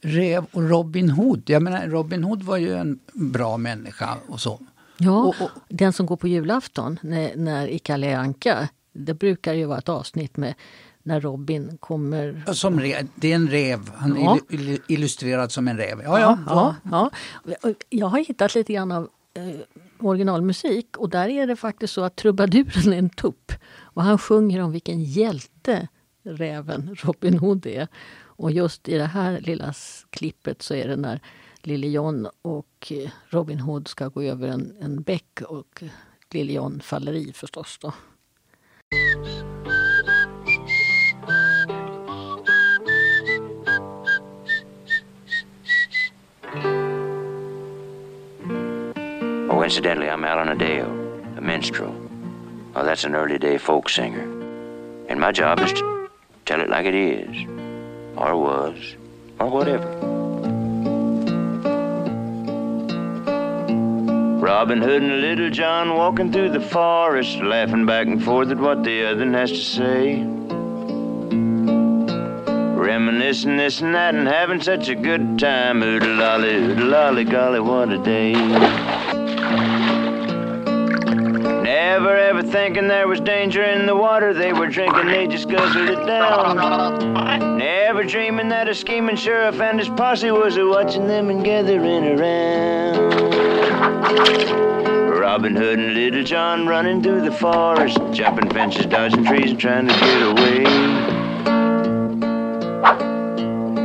Rev 0.00 0.44
och 0.52 0.68
Robin 0.68 1.10
Hood? 1.10 1.42
Jag 1.46 1.62
menar, 1.62 1.86
Robin 1.86 2.24
Hood 2.24 2.42
var 2.42 2.56
ju 2.56 2.74
en 2.74 2.98
bra 3.12 3.56
människa 3.56 4.16
och 4.28 4.40
så. 4.40 4.60
Ja, 4.98 5.20
Och- 5.24 5.34
och- 5.42 5.50
den 5.68 5.92
som 5.92 6.06
går 6.06 6.16
på 6.16 6.28
julafton 6.28 6.98
när, 7.02 7.36
när 7.36 7.66
i 7.68 7.78
Kalle 7.78 8.18
Anka. 8.18 8.68
Det 8.92 9.14
brukar 9.14 9.52
ju 9.54 9.64
vara 9.64 9.78
ett 9.78 9.88
avsnitt 9.88 10.36
med 10.36 10.54
när 11.02 11.20
Robin 11.20 11.76
kommer 11.80 12.44
Som 12.52 12.80
re, 12.80 13.06
det 13.14 13.32
är 13.32 13.36
en 13.36 13.48
räv, 13.48 13.90
han 13.96 14.16
är 14.16 14.20
Ja. 14.20 14.38
illu- 14.48 14.80
illustrerad 14.88 15.52
som 15.52 15.68
en 15.68 15.76
räv. 15.76 16.00
Ja, 16.04 16.20
ja. 16.20 16.38
ja, 16.46 16.74
ja. 16.90 17.10
Och 17.62 17.74
Jag 17.90 18.06
har 18.06 18.18
hittat 18.18 18.54
lite 18.54 18.72
grann 18.72 18.92
av 18.92 19.08
eh, 19.34 19.44
originalmusik 20.00 20.96
och 20.96 21.10
där 21.10 21.28
är 21.28 21.46
det 21.46 21.56
faktiskt 21.56 21.92
så 21.94 22.04
att 22.04 22.16
trubaduren 22.16 22.92
är 22.92 22.98
en 22.98 23.10
tupp. 23.10 23.52
Och 23.80 24.02
han 24.02 24.18
sjunger 24.18 24.60
om 24.62 24.72
vilken 24.72 25.02
hjälte 25.04 25.88
räven 26.22 26.96
Robin 27.02 27.38
Hood 27.38 27.66
är. 27.66 27.88
Och 28.36 28.50
just 28.50 28.88
i 28.88 28.98
det 28.98 29.06
här 29.06 29.40
lilla 29.40 29.72
klippet 30.10 30.62
så 30.62 30.74
är 30.74 30.88
det 30.88 30.96
när 30.96 31.20
Lille 31.62 31.86
John 31.86 32.28
och 32.42 32.92
eh, 32.92 33.10
Robin 33.28 33.60
Hood 33.60 33.88
ska 33.88 34.08
gå 34.08 34.22
över 34.22 34.48
en, 34.48 34.76
en 34.80 35.02
bäck 35.02 35.40
och 35.48 35.82
Lille 36.30 36.52
John 36.52 36.80
faller 36.80 37.12
i 37.12 37.32
förstås 37.32 37.78
då. 37.80 37.92
Oh, 49.50 49.64
incidentally, 49.64 50.08
I'm 50.08 50.24
Alan 50.24 50.48
Adeo, 50.48 50.86
a 51.38 51.40
minstrel. 51.40 51.92
Oh, 52.74 52.84
that's 52.84 53.04
an 53.04 53.14
early 53.14 53.38
day 53.38 53.58
folk 53.58 53.88
singer. 53.88 54.22
And 55.08 55.20
my 55.20 55.32
job 55.32 55.60
is 55.60 55.72
to 55.72 56.08
tell 56.44 56.60
it 56.60 56.68
like 56.68 56.86
it 56.86 56.94
is, 56.94 57.46
or 58.16 58.36
was, 58.36 58.96
or 59.38 59.48
whatever. 59.48 60.16
Robin 64.40 64.80
Hood 64.80 65.02
and 65.02 65.20
Little 65.20 65.50
John 65.50 65.94
walking 65.94 66.30
through 66.30 66.50
the 66.50 66.60
forest, 66.60 67.38
laughing 67.38 67.84
back 67.84 68.06
and 68.06 68.22
forth 68.22 68.50
at 68.50 68.58
what 68.58 68.84
the 68.84 69.04
other 69.04 69.30
has 69.32 69.50
to 69.50 69.56
say. 69.56 70.22
Reminiscing 72.76 73.56
this 73.56 73.80
and 73.80 73.94
that 73.94 74.14
and 74.14 74.28
having 74.28 74.60
such 74.60 74.88
a 74.88 74.94
good 74.94 75.38
time. 75.38 75.82
Oodle 75.82 76.14
lolly, 76.14 76.54
oodle 76.54 76.86
lolly, 76.86 77.24
golly, 77.24 77.60
what 77.60 77.90
a 77.90 77.98
day. 77.98 78.95
Never 81.88 82.16
ever 82.16 82.42
thinking 82.42 82.88
there 82.88 83.06
was 83.06 83.20
danger 83.20 83.62
in 83.62 83.86
the 83.86 83.94
water 83.94 84.34
they 84.34 84.52
were 84.52 84.66
drinking, 84.66 85.06
they 85.06 85.28
just 85.28 85.48
guzzled 85.48 85.88
it 85.88 86.04
down. 86.04 87.58
Never 87.58 88.02
dreaming 88.02 88.48
that 88.48 88.68
a 88.68 88.74
scheming 88.74 89.14
sheriff 89.14 89.60
and 89.60 89.78
his 89.78 89.88
posse 89.88 90.32
was 90.32 90.56
a 90.56 90.66
watching 90.66 91.06
them 91.06 91.30
and 91.30 91.44
gathering 91.44 92.18
around. 92.18 92.96
Robin 95.16 95.54
Hood 95.54 95.78
and 95.78 95.94
Little 95.94 96.24
John 96.24 96.66
running 96.66 97.04
through 97.04 97.20
the 97.20 97.30
forest, 97.30 97.98
jumping 98.10 98.50
fences, 98.50 98.86
dodging 98.86 99.24
trees, 99.24 99.52
and 99.52 99.60
trying 99.60 99.86
to 99.86 99.94
get 99.94 100.22
away. 100.22 100.64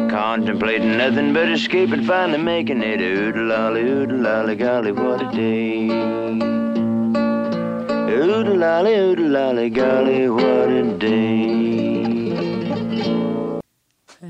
Contemplating 0.10 0.98
nothing 0.98 1.34
but 1.34 1.52
escape 1.52 1.92
and 1.92 2.08
finally 2.08 2.40
making 2.40 2.82
it. 2.82 3.00
Oodle 3.00 3.46
lolly, 3.46 3.82
oodle 3.82 4.18
lolly, 4.18 4.56
golly, 4.56 4.92
what 4.92 5.22
a 5.22 5.32
day. 5.38 6.71
Oodle 8.12 8.58
lolly, 8.58 8.96
oodle 9.02 9.30
lolly, 9.30 9.70
golly, 9.70 10.28
what 10.28 10.70
a 10.70 10.98
day. 11.00 12.38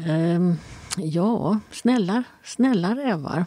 Ehm, 0.06 0.58
ja, 0.98 1.60
snälla, 1.72 2.24
snälla 2.44 2.96
rävar. 2.96 3.46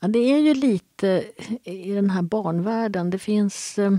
Ja, 0.00 0.08
det 0.08 0.18
är 0.18 0.38
ju 0.38 0.54
lite 0.54 1.24
i 1.64 1.92
den 1.92 2.10
här 2.10 2.22
barnvärlden. 2.22 3.10
Det 3.10 3.18
finns, 3.18 3.78
eh, 3.78 3.92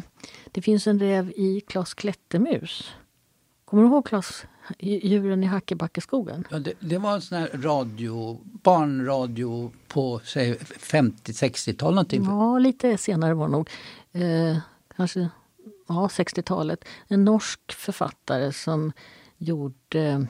det 0.51 0.61
finns 0.61 0.87
en 0.87 0.99
räv 0.99 1.29
i 1.29 1.61
Klas 1.67 1.93
Klättermus. 1.93 2.91
Kommer 3.65 3.83
du 3.83 3.89
ihåg 3.89 4.05
Klas, 4.05 4.45
djuren 4.79 5.43
i 5.43 5.47
Hackebackeskogen? 5.47 6.47
Ja, 6.49 6.59
det, 6.59 6.73
det 6.79 6.97
var 6.97 7.13
en 7.13 7.21
sån 7.21 7.37
här 7.37 7.49
radio, 7.53 8.39
barnradio 8.43 9.71
på 9.87 10.21
säg 10.23 10.53
50-60-tal 10.57 11.93
någonting. 11.93 12.23
Ja, 12.23 12.59
lite 12.59 12.97
senare 12.97 13.33
var 13.33 13.47
det 13.47 13.51
nog. 13.51 13.69
Eh, 14.11 14.57
kanske 14.95 15.29
ja, 15.89 16.07
60-talet. 16.07 16.85
En 17.07 17.25
norsk 17.25 17.71
författare 17.71 18.53
som 18.53 18.91
gjorde 19.37 20.01
eh, 20.01 20.21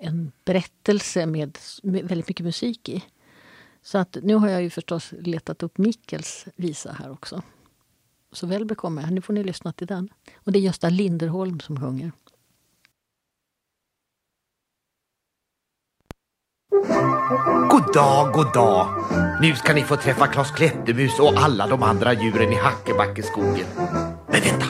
en 0.00 0.32
berättelse 0.44 1.26
med, 1.26 1.58
med 1.82 2.04
väldigt 2.04 2.28
mycket 2.28 2.46
musik 2.46 2.88
i. 2.88 3.04
Så 3.82 3.98
att 3.98 4.16
nu 4.22 4.34
har 4.34 4.48
jag 4.48 4.62
ju 4.62 4.70
förstås 4.70 5.12
letat 5.12 5.62
upp 5.62 5.78
Mikkels 5.78 6.46
visa 6.56 6.92
här 6.92 7.10
också. 7.10 7.42
Så 8.32 8.46
väl 8.46 8.64
bekomme. 8.64 9.10
Nu 9.10 9.20
får 9.20 9.32
ni 9.32 9.44
lyssna 9.44 9.72
till 9.72 9.86
den. 9.86 10.08
Och 10.34 10.52
det 10.52 10.58
är 10.58 10.60
Gösta 10.60 10.88
Linderholm 10.88 11.60
som 11.60 11.80
sjunger. 11.80 12.12
God 17.70 17.92
dag, 17.92 18.32
god 18.32 18.52
dag. 18.52 18.88
Nu 19.40 19.54
ska 19.54 19.74
ni 19.74 19.82
få 19.82 19.96
träffa 19.96 20.26
Klas 20.26 20.50
Klättermus 20.50 21.18
och 21.18 21.32
alla 21.36 21.66
de 21.66 21.82
andra 21.82 22.12
djuren 22.12 22.52
i 22.52 22.56
Hackebackeskogen. 22.56 23.66
Men 24.28 24.40
vänta, 24.40 24.66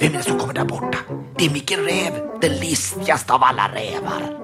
vem 0.00 0.12
är 0.12 0.16
det 0.16 0.22
som 0.22 0.38
kommer 0.38 0.54
där 0.54 0.64
borta? 0.64 0.98
Det 1.38 1.46
är 1.46 1.50
Micke 1.50 1.72
Räv, 1.72 2.40
den 2.40 2.52
listigaste 2.52 3.32
av 3.32 3.42
alla 3.42 3.68
rävar. 3.74 4.38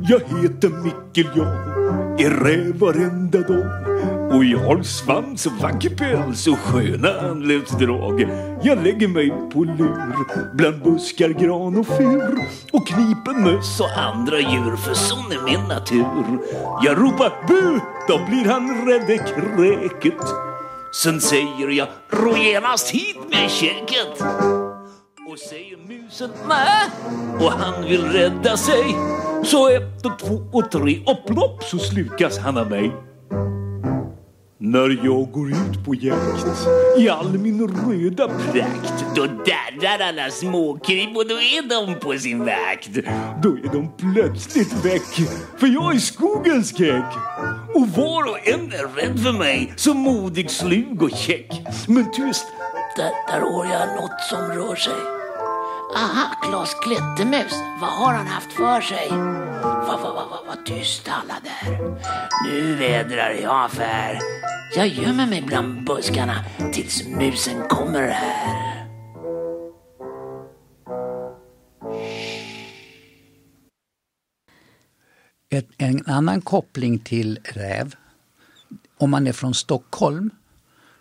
Jag 0.00 0.20
heter 0.20 0.68
Mickel 0.68 1.30
jag 1.34 1.75
är 2.18 2.44
räv 2.44 2.78
varenda 2.78 3.40
dag. 3.40 3.86
Och 4.34 4.44
jag 4.44 4.58
har 4.58 4.82
svans 4.82 5.46
och 5.46 5.52
vacker 5.52 5.90
päls 5.90 6.46
och 6.46 6.58
sköna 6.58 7.08
anletsdrag. 7.20 8.28
Jag 8.62 8.84
lägger 8.84 9.08
mig 9.08 9.30
på 9.52 9.64
lur 9.64 10.54
bland 10.54 10.82
buskar, 10.82 11.28
gran 11.28 11.76
och 11.76 11.86
fur 11.86 12.46
och 12.72 12.86
kniper 12.86 13.40
möss 13.40 13.80
och 13.80 13.98
andra 13.98 14.38
djur 14.38 14.76
för 14.76 14.94
sån 14.94 15.32
är 15.32 15.44
min 15.44 15.68
natur. 15.68 16.38
Jag 16.84 16.98
ropar 16.98 17.32
bu, 17.48 17.80
då 18.08 18.20
blir 18.28 18.44
han 18.44 18.86
rädd 18.86 19.20
kräket. 19.26 20.26
Sen 21.02 21.20
säger 21.20 21.70
jag 21.70 21.88
ro 22.10 22.36
genast 22.36 22.90
hit 22.90 23.18
med 23.30 23.50
käket. 23.50 24.22
Och 25.28 25.38
säger 25.38 25.76
musen 25.76 26.30
nej 26.48 26.90
och 27.40 27.52
han 27.52 27.84
vill 27.84 28.02
rädda 28.04 28.56
sig. 28.56 28.96
Så 29.44 29.68
ett 29.68 30.06
och 30.06 30.18
två 30.18 30.34
och 30.52 30.70
tre 30.70 31.00
och 31.06 31.26
plopp 31.26 31.64
så 31.64 31.78
slukas 31.78 32.38
han 32.38 32.58
av 32.58 32.70
mig. 32.70 32.92
När 34.58 35.04
jag 35.04 35.32
går 35.32 35.48
ut 35.48 35.84
på 35.84 35.94
jakt 35.94 36.68
i 36.98 37.08
all 37.08 37.38
min 37.38 37.68
röda 37.68 38.28
prakt 38.28 39.04
Då 39.14 39.26
darrar 39.26 40.08
alla 40.08 40.30
småkryp 40.30 41.16
och 41.16 41.28
då 41.28 41.34
är 41.34 41.68
de 41.68 42.00
på 42.00 42.18
sin 42.18 42.38
vakt 42.38 42.90
Då 43.42 43.48
är 43.48 43.72
de 43.72 43.92
plötsligt 43.98 44.84
väck 44.84 45.28
för 45.58 45.66
jag 45.66 45.94
är 45.94 45.98
skogens 45.98 46.78
käck 46.78 47.14
Och 47.74 47.88
var 47.88 48.30
och 48.30 48.48
en 48.48 48.72
är 48.72 48.96
rädd 48.96 49.20
för 49.20 49.32
mig 49.32 49.72
så 49.76 49.94
modig, 49.94 50.50
slug 50.50 51.02
och 51.02 51.10
käck 51.10 51.52
Men 51.88 52.12
tyst, 52.12 52.46
Där, 52.96 53.10
där 53.28 53.40
har 53.40 53.64
jag 53.64 53.88
något 53.88 54.20
som 54.30 54.38
rör 54.38 54.76
sig. 54.76 55.15
Aha, 55.94 56.34
Klas 56.42 56.74
Klättermus. 56.74 57.52
Vad 57.80 57.90
har 57.90 58.14
han 58.14 58.26
haft 58.26 58.52
för 58.52 58.80
sig? 58.80 59.08
Vad 59.10 60.00
va, 60.00 60.12
va, 60.14 60.26
va, 60.30 60.38
va, 60.46 60.56
tyst 60.64 61.08
alla 61.08 61.34
där. 61.44 61.98
Nu 62.44 62.74
vädrar 62.74 63.30
jag 63.30 63.64
affär. 63.64 64.18
Jag 64.76 64.88
gömmer 64.88 65.26
mig 65.26 65.42
bland 65.42 65.84
buskarna 65.84 66.44
tills 66.72 67.08
musen 67.08 67.68
kommer 67.68 68.08
här. 68.08 68.86
Ett, 75.50 75.68
en 75.78 76.06
annan 76.06 76.40
koppling 76.40 76.98
till 76.98 77.38
räv, 77.44 77.94
om 78.98 79.10
man 79.10 79.26
är 79.26 79.32
från 79.32 79.54
Stockholm, 79.54 80.30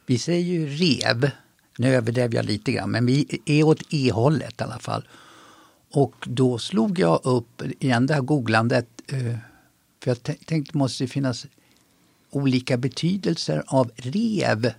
vi 0.06 0.18
säger 0.18 0.42
ju 0.42 0.68
rev, 0.68 1.32
nu 1.78 1.96
överdrev 1.96 2.34
jag 2.36 2.46
lite 2.46 2.72
grann, 2.72 2.92
men 2.92 3.06
vi 3.06 3.40
är 3.46 3.64
åt 3.64 3.82
E-hållet 3.90 4.62
i 4.62 4.64
alla 4.64 4.80
fall. 4.80 5.08
Och 5.92 6.16
då 6.28 6.58
slog 6.58 7.00
jag 7.00 7.20
upp 7.24 7.62
igen 7.80 8.06
det 8.08 8.14
här 8.14 8.22
googlandet. 8.22 8.88
eh, 9.08 9.38
För 10.04 10.12
jag 10.12 10.18
tän- 10.18 10.46
tänkte 10.46 10.72
det 10.74 10.78
måste 10.78 11.08
finnas 11.08 11.46
olika 12.30 12.78
betydelser 12.78 13.64
av 13.68 13.92
rev. 13.96 14.72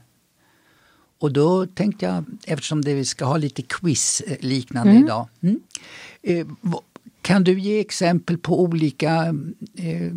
Och 1.18 1.32
då 1.32 1.66
tänkte 1.66 2.06
jag, 2.06 2.24
eftersom 2.44 2.82
det 2.84 2.94
vi 2.94 3.04
ska 3.04 3.24
ha 3.24 3.36
lite 3.36 3.62
quiz 3.62 4.20
eh, 4.20 4.36
Mm. 4.90 5.04
idag. 5.04 5.28
Mm. 5.40 5.60
Eh, 6.22 6.46
kan 7.22 7.44
du 7.44 7.60
ge 7.60 7.80
exempel 7.80 8.38
på 8.38 8.60
olika 8.62 9.34
eh, 9.74 10.12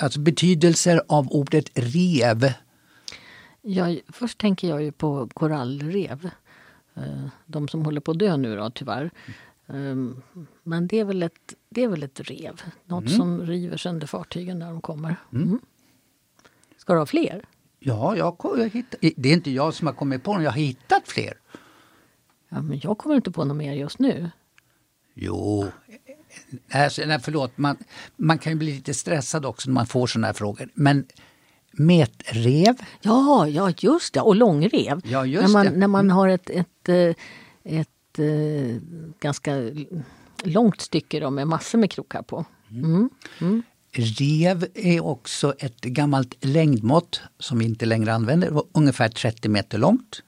alltså 0.00 0.20
betydelser 0.20 1.02
av 1.08 1.28
ordet 1.32 1.70
rev? 1.74 2.52
Jag, 3.62 4.00
först 4.08 4.38
tänker 4.38 4.68
jag 4.68 4.82
ju 4.82 4.92
på 4.92 5.28
korallrev. 5.34 6.30
Eh, 6.94 7.26
De 7.46 7.68
som 7.68 7.84
håller 7.84 8.00
på 8.00 8.10
att 8.10 8.18
dö 8.18 8.36
nu 8.36 8.56
då, 8.56 8.70
tyvärr. 8.70 9.10
Um, 9.66 10.22
Men 10.62 10.86
det 10.86 10.98
är 11.00 11.04
väl 11.04 11.22
ett, 11.22 11.54
det 11.68 11.82
är 11.82 11.88
väl 11.88 12.02
ett 12.02 12.20
rev. 12.20 12.62
Något 12.84 13.04
Mm. 13.06 13.16
som 13.16 13.46
river 13.46 13.76
sönder 13.76 14.06
fartygen 14.06 14.58
när 14.58 14.66
de 14.70 14.80
kommer. 14.80 15.16
Mm. 15.32 15.60
Ska 16.76 16.92
du 16.92 16.98
ha 16.98 17.06
fler? 17.06 17.44
Ja, 17.78 18.16
jag, 18.16 18.36
jag 18.56 18.68
hitt, 18.68 18.94
det 19.16 19.28
är 19.28 19.32
inte 19.32 19.50
jag 19.50 19.74
som 19.74 19.86
har 19.86 19.94
kommit 19.94 20.22
på 20.24 20.32
dem, 20.34 20.42
jag 20.42 20.50
har 20.50 20.58
hittat 20.58 21.08
fler. 21.08 21.34
Ja, 22.48 22.62
men 22.62 22.80
jag 22.82 22.98
kommer 22.98 23.16
inte 23.16 23.30
på 23.30 23.44
något 23.44 23.56
mer 23.56 23.72
just 23.72 23.98
nu. 23.98 24.30
Jo, 25.14 25.66
alltså, 26.72 27.02
nej, 27.06 27.18
förlåt, 27.22 27.58
man, 27.58 27.76
man 28.16 28.38
kan 28.38 28.52
ju 28.52 28.58
bli 28.58 28.72
lite 28.74 28.94
stressad 28.94 29.46
också 29.46 29.70
när 29.70 29.74
man 29.74 29.86
får 29.86 30.06
sådana 30.06 30.26
här 30.26 30.34
frågor. 30.34 30.68
Men 30.74 31.06
metrev, 31.72 32.74
Ja, 33.02 33.48
ja 33.48 33.72
just 33.78 34.14
det. 34.14 34.20
Och 34.20 34.36
långrev. 34.36 35.00
Ja, 35.04 35.24
när 35.24 35.48
man, 35.48 35.66
det. 35.66 35.72
När 35.72 35.88
man 35.88 36.04
Mm. 36.04 36.16
har 36.16 36.28
ett, 36.28 36.50
ett, 36.50 36.88
eh, 36.88 37.14
ett, 37.64 38.18
eh, 38.18 38.76
ganska 39.20 39.54
långt 40.44 40.80
stycke 40.80 41.20
då, 41.20 41.30
med 41.30 41.46
massor 41.48 41.78
med 41.78 41.90
krokar 41.90 42.22
på. 42.22 42.44
Mm. 42.70 43.10
Mm. 43.40 43.62
rev 43.92 44.66
är 44.74 45.04
också 45.04 45.54
ett 45.58 45.80
gammalt 45.80 46.44
längdmått 46.44 47.20
som 47.38 47.58
vi 47.58 47.64
inte 47.64 47.86
längre 47.86 48.12
använder, 48.14 48.48
Det 48.48 48.54
var 48.54 48.64
ungefär 48.72 49.08
30 49.08 49.48
meter 49.48 49.78
långt. 49.78 50.22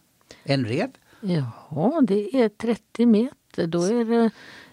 En 0.45 0.65
rev. 0.67 0.91
Jaha, 1.21 2.01
det 2.01 2.37
är 2.43 2.49
30 2.49 3.07
meter. 3.07 3.67
Då 3.67 3.83
är 3.83 4.05
det 4.05 4.31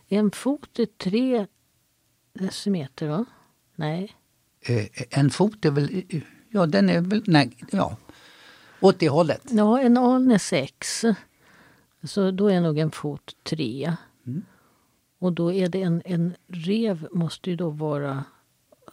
en 0.08 0.32
fot 0.32 0.80
i 0.80 0.86
tre 0.86 1.46
decimeter, 2.34 3.08
va? 3.08 3.26
Nej. 3.76 4.16
Eh, 4.62 4.86
En 5.10 5.30
fot 5.30 5.66
är 5.66 5.72
väl, 5.72 6.04
ja 6.50 6.66
den 6.66 6.90
är 6.90 7.02
väl, 7.02 7.24
nej, 7.28 7.58
ja, 7.72 7.98
åt 8.80 9.00
det 9.00 9.10
hållet. 9.10 9.42
Ja, 9.50 9.80
en 9.82 9.98
aln 9.98 10.32
är 10.32 10.38
sex. 10.38 11.06
Så 12.04 12.32
då 12.32 12.48
är 12.48 12.62
nog 12.62 12.78
en 12.78 12.92
fot 12.92 13.36
tre. 13.44 13.94
Mm. 14.28 14.42
Och 15.20 15.34
då 15.34 15.52
är 15.54 15.70
det 15.70 15.82
en, 15.82 16.02
en 16.06 16.34
rev 16.48 17.08
måste 17.12 17.50
ju 17.50 17.56
då 17.56 17.70
vara 17.70 18.24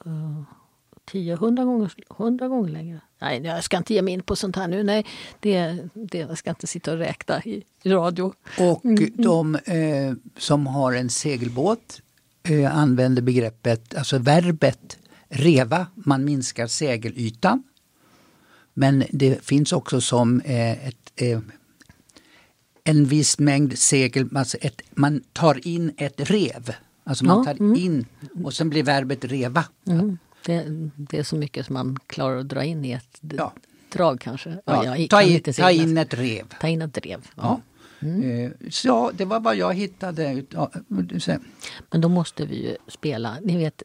uh, 0.06 0.42
10, 1.04 1.32
100 1.34 1.64
gånger, 1.64 1.92
100 2.18 2.48
gånger 2.48 2.68
längre. 2.72 3.00
Nej, 3.18 3.42
jag 3.44 3.64
ska 3.64 3.76
inte 3.76 3.94
ge 3.94 4.02
mig 4.02 4.14
in 4.14 4.22
på 4.22 4.36
sånt 4.36 4.56
här 4.56 4.68
nu. 4.68 4.82
Nej, 4.82 5.06
det, 5.40 5.78
det, 5.94 6.18
jag 6.18 6.38
ska 6.38 6.50
inte 6.50 6.66
sitta 6.66 6.92
och 6.92 6.98
räkna 6.98 7.42
i, 7.44 7.62
i 7.82 7.90
radio. 7.90 8.32
Och 8.58 8.84
Mm. 8.84 9.10
de 9.14 9.54
eh, 9.54 10.14
som 10.38 10.66
har 10.66 10.92
en 10.92 11.10
segelbåt 11.10 12.00
eh, 12.42 12.76
använder 12.78 13.22
begreppet, 13.22 13.94
alltså 13.94 14.18
verbet 14.18 14.98
reva, 15.28 15.86
man 15.94 16.24
minskar 16.24 16.66
segelytan. 16.66 17.62
Men 18.74 19.04
det 19.10 19.44
finns 19.44 19.72
också 19.72 20.00
som 20.00 20.40
eh, 20.40 20.88
ett, 20.88 21.12
eh, 21.16 21.40
en 22.84 23.04
viss 23.04 23.38
mängd 23.38 23.78
segel, 23.78 24.28
alltså 24.36 24.56
ett, 24.60 24.82
man 24.90 25.20
tar 25.32 25.66
in 25.68 25.92
ett 25.96 26.30
rev. 26.30 26.74
Alltså 27.04 27.24
man 27.24 27.38
Ja, 27.38 27.44
tar 27.44 27.52
mm. 27.60 27.74
in 27.76 28.06
och 28.44 28.54
sen 28.54 28.70
blir 28.70 28.82
verbet 28.82 29.24
reva. 29.24 29.64
Mm. 29.86 30.18
Det, 30.44 30.64
det 30.96 31.18
är 31.18 31.22
så 31.22 31.36
mycket 31.36 31.66
som 31.66 31.74
man 31.74 31.96
klarar 32.06 32.36
att 32.38 32.48
dra 32.48 32.64
in 32.64 32.84
i 32.84 32.90
ett 32.92 33.18
Ja. 33.20 33.52
drag 33.92 34.20
kanske. 34.20 34.58
Ja, 34.64 34.84
jag 34.96 35.10
ta, 35.10 35.22
inte 35.22 35.52
ta 35.52 35.70
in 35.70 35.98
ett 35.98 36.14
rev. 36.14 36.44
Ta 36.60 36.68
in 36.68 36.82
ett 36.82 36.98
rev. 36.98 37.26
Ja. 37.36 37.60
Eh, 38.00 38.50
Så 38.70 38.88
ja, 38.88 39.10
det 39.16 39.24
var 39.24 39.40
vad 39.40 39.56
jag 39.56 39.74
hittade. 39.74 40.44
ja, 40.50 40.70
Men 41.90 42.00
då 42.00 42.08
måste 42.08 42.46
vi 42.46 42.62
ju 42.68 42.76
spela, 42.88 43.36
ni 43.42 43.56
vet 43.56 43.82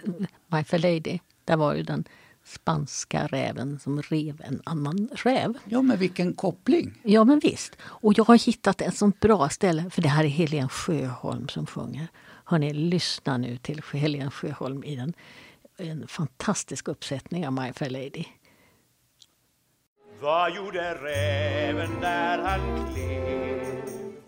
My 0.47 0.63
Fair 0.63 0.79
Lady, 0.81 1.19
där 1.51 1.57
var 1.57 1.73
ju 1.73 1.83
den 1.83 2.03
spanska 2.43 3.27
räven 3.27 3.79
som 3.79 4.01
rev 4.01 4.41
en 4.43 4.61
annan 4.65 5.09
räv. 5.13 5.53
Ja, 5.65 5.81
men 5.81 5.97
vilken 5.97 6.33
koppling! 6.33 7.01
Ja 7.03 7.23
men 7.23 7.39
visst. 7.39 7.77
Och 7.83 8.17
jag 8.17 8.23
har 8.23 8.45
hittat 8.45 8.81
ett 8.81 8.95
sånt 8.95 9.19
bra 9.19 9.49
ställe, 9.49 9.89
för 9.89 10.01
det 10.01 10.09
här 10.09 10.23
är 10.23 10.27
Helen 10.27 10.69
Sjöholm 10.69 11.47
som 11.47 11.65
sjunger. 11.65 12.07
Hörni, 12.45 12.73
lyssna 12.73 13.37
nu 13.37 13.57
till 13.57 13.81
Helen 13.93 14.31
Sjöholm 14.31 14.83
i 14.83 14.95
den, 14.95 15.13
en 15.77 16.07
fantastisk 16.07 16.87
uppsättning 16.87 17.47
av 17.47 17.53
My 17.53 17.73
Fair 17.73 17.89
Lady. 17.89 18.23
Vad 20.21 20.55
gjorde 20.55 20.93
räven 20.93 22.01
där 22.01 22.37
han 22.37 22.93
klev? 22.93 23.61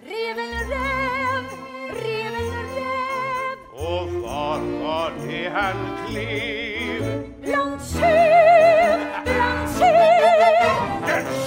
Reven 0.02 0.70
räv, 0.70 1.46
reven 1.94 2.64
räv 2.76 3.58
Och 3.74 4.22
var 4.22 4.60
var 4.84 5.12
det 5.28 5.50
han 5.50 6.08
klev? 6.08 7.03
Bland 7.44 7.80
tjuv, 7.82 9.00
bland 9.26 9.68
tjuv 9.78 11.43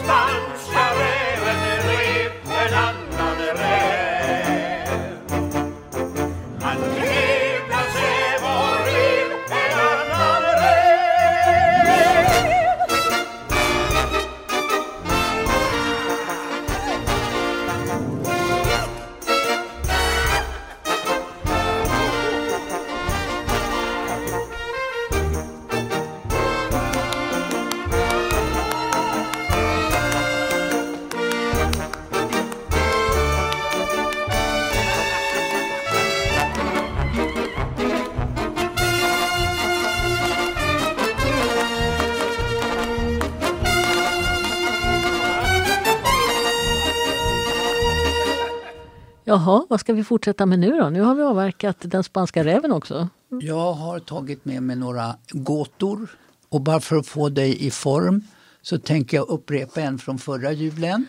vad 49.77 49.81
ska 49.81 49.93
vi 49.93 50.05
fortsätta 50.05 50.47
med 50.47 50.59
nu 50.59 50.70
då? 50.77 50.89
Nu 50.91 51.01
har 51.01 51.14
vi 51.14 51.22
avverkat 51.22 51.77
den 51.81 52.05
spanska 52.05 52.45
räven 52.45 52.72
också. 52.72 53.09
Jag 53.43 53.72
har 53.72 53.99
tagit 54.01 54.45
med 54.45 54.62
mig 54.62 54.77
några 54.77 55.14
gåtor 55.31 56.09
och 56.49 56.61
bara 56.61 56.81
för 56.81 56.97
att 56.97 57.07
få 57.07 57.29
dig 57.29 57.66
i 57.66 57.70
form 57.70 58.22
så 58.62 58.79
tänker 58.79 59.16
jag 59.16 59.29
upprepa 59.29 59.81
en 59.81 59.99
från 59.99 60.18
förra 60.18 60.53
julen. 60.53 61.07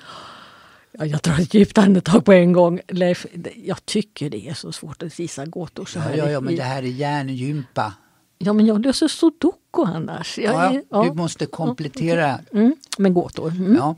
Ja, 0.92 1.06
jag 1.06 1.20
drar 1.20 1.40
ett 1.40 1.54
djupt 1.54 1.78
andetag 1.78 2.26
på 2.26 2.34
en 2.34 2.54
gång. 2.54 2.80
Leif, 2.88 3.26
jag 3.56 3.86
tycker 3.86 4.30
det 4.30 4.48
är 4.50 4.54
så 4.54 4.72
svårt 4.72 5.04
att 5.04 5.20
gissa 5.20 5.46
gåtor 5.46 5.86
så 5.86 6.00
Ja, 6.00 6.04
här. 6.04 6.18
ja, 6.18 6.30
ja, 6.32 6.40
men 6.40 6.54
i- 6.54 6.58
det 6.58 6.64
här 6.64 6.84
är 6.84 6.88
hjärngympa. 6.88 7.94
ja, 8.38 8.54
men 8.54 8.66
jag 8.66 8.86
löser 8.86 9.08
sudoku 9.08 9.84
annars. 9.86 10.38
Jag, 10.38 10.54
Ja, 10.76 10.82
ja, 10.92 11.04
du 11.04 11.14
måste 11.14 11.46
komplettera. 11.46 12.40
Mm, 12.54 12.76
med 12.98 13.14
gåtor. 13.14 13.50
Mm. 13.52 13.76
Ja. 13.76 13.96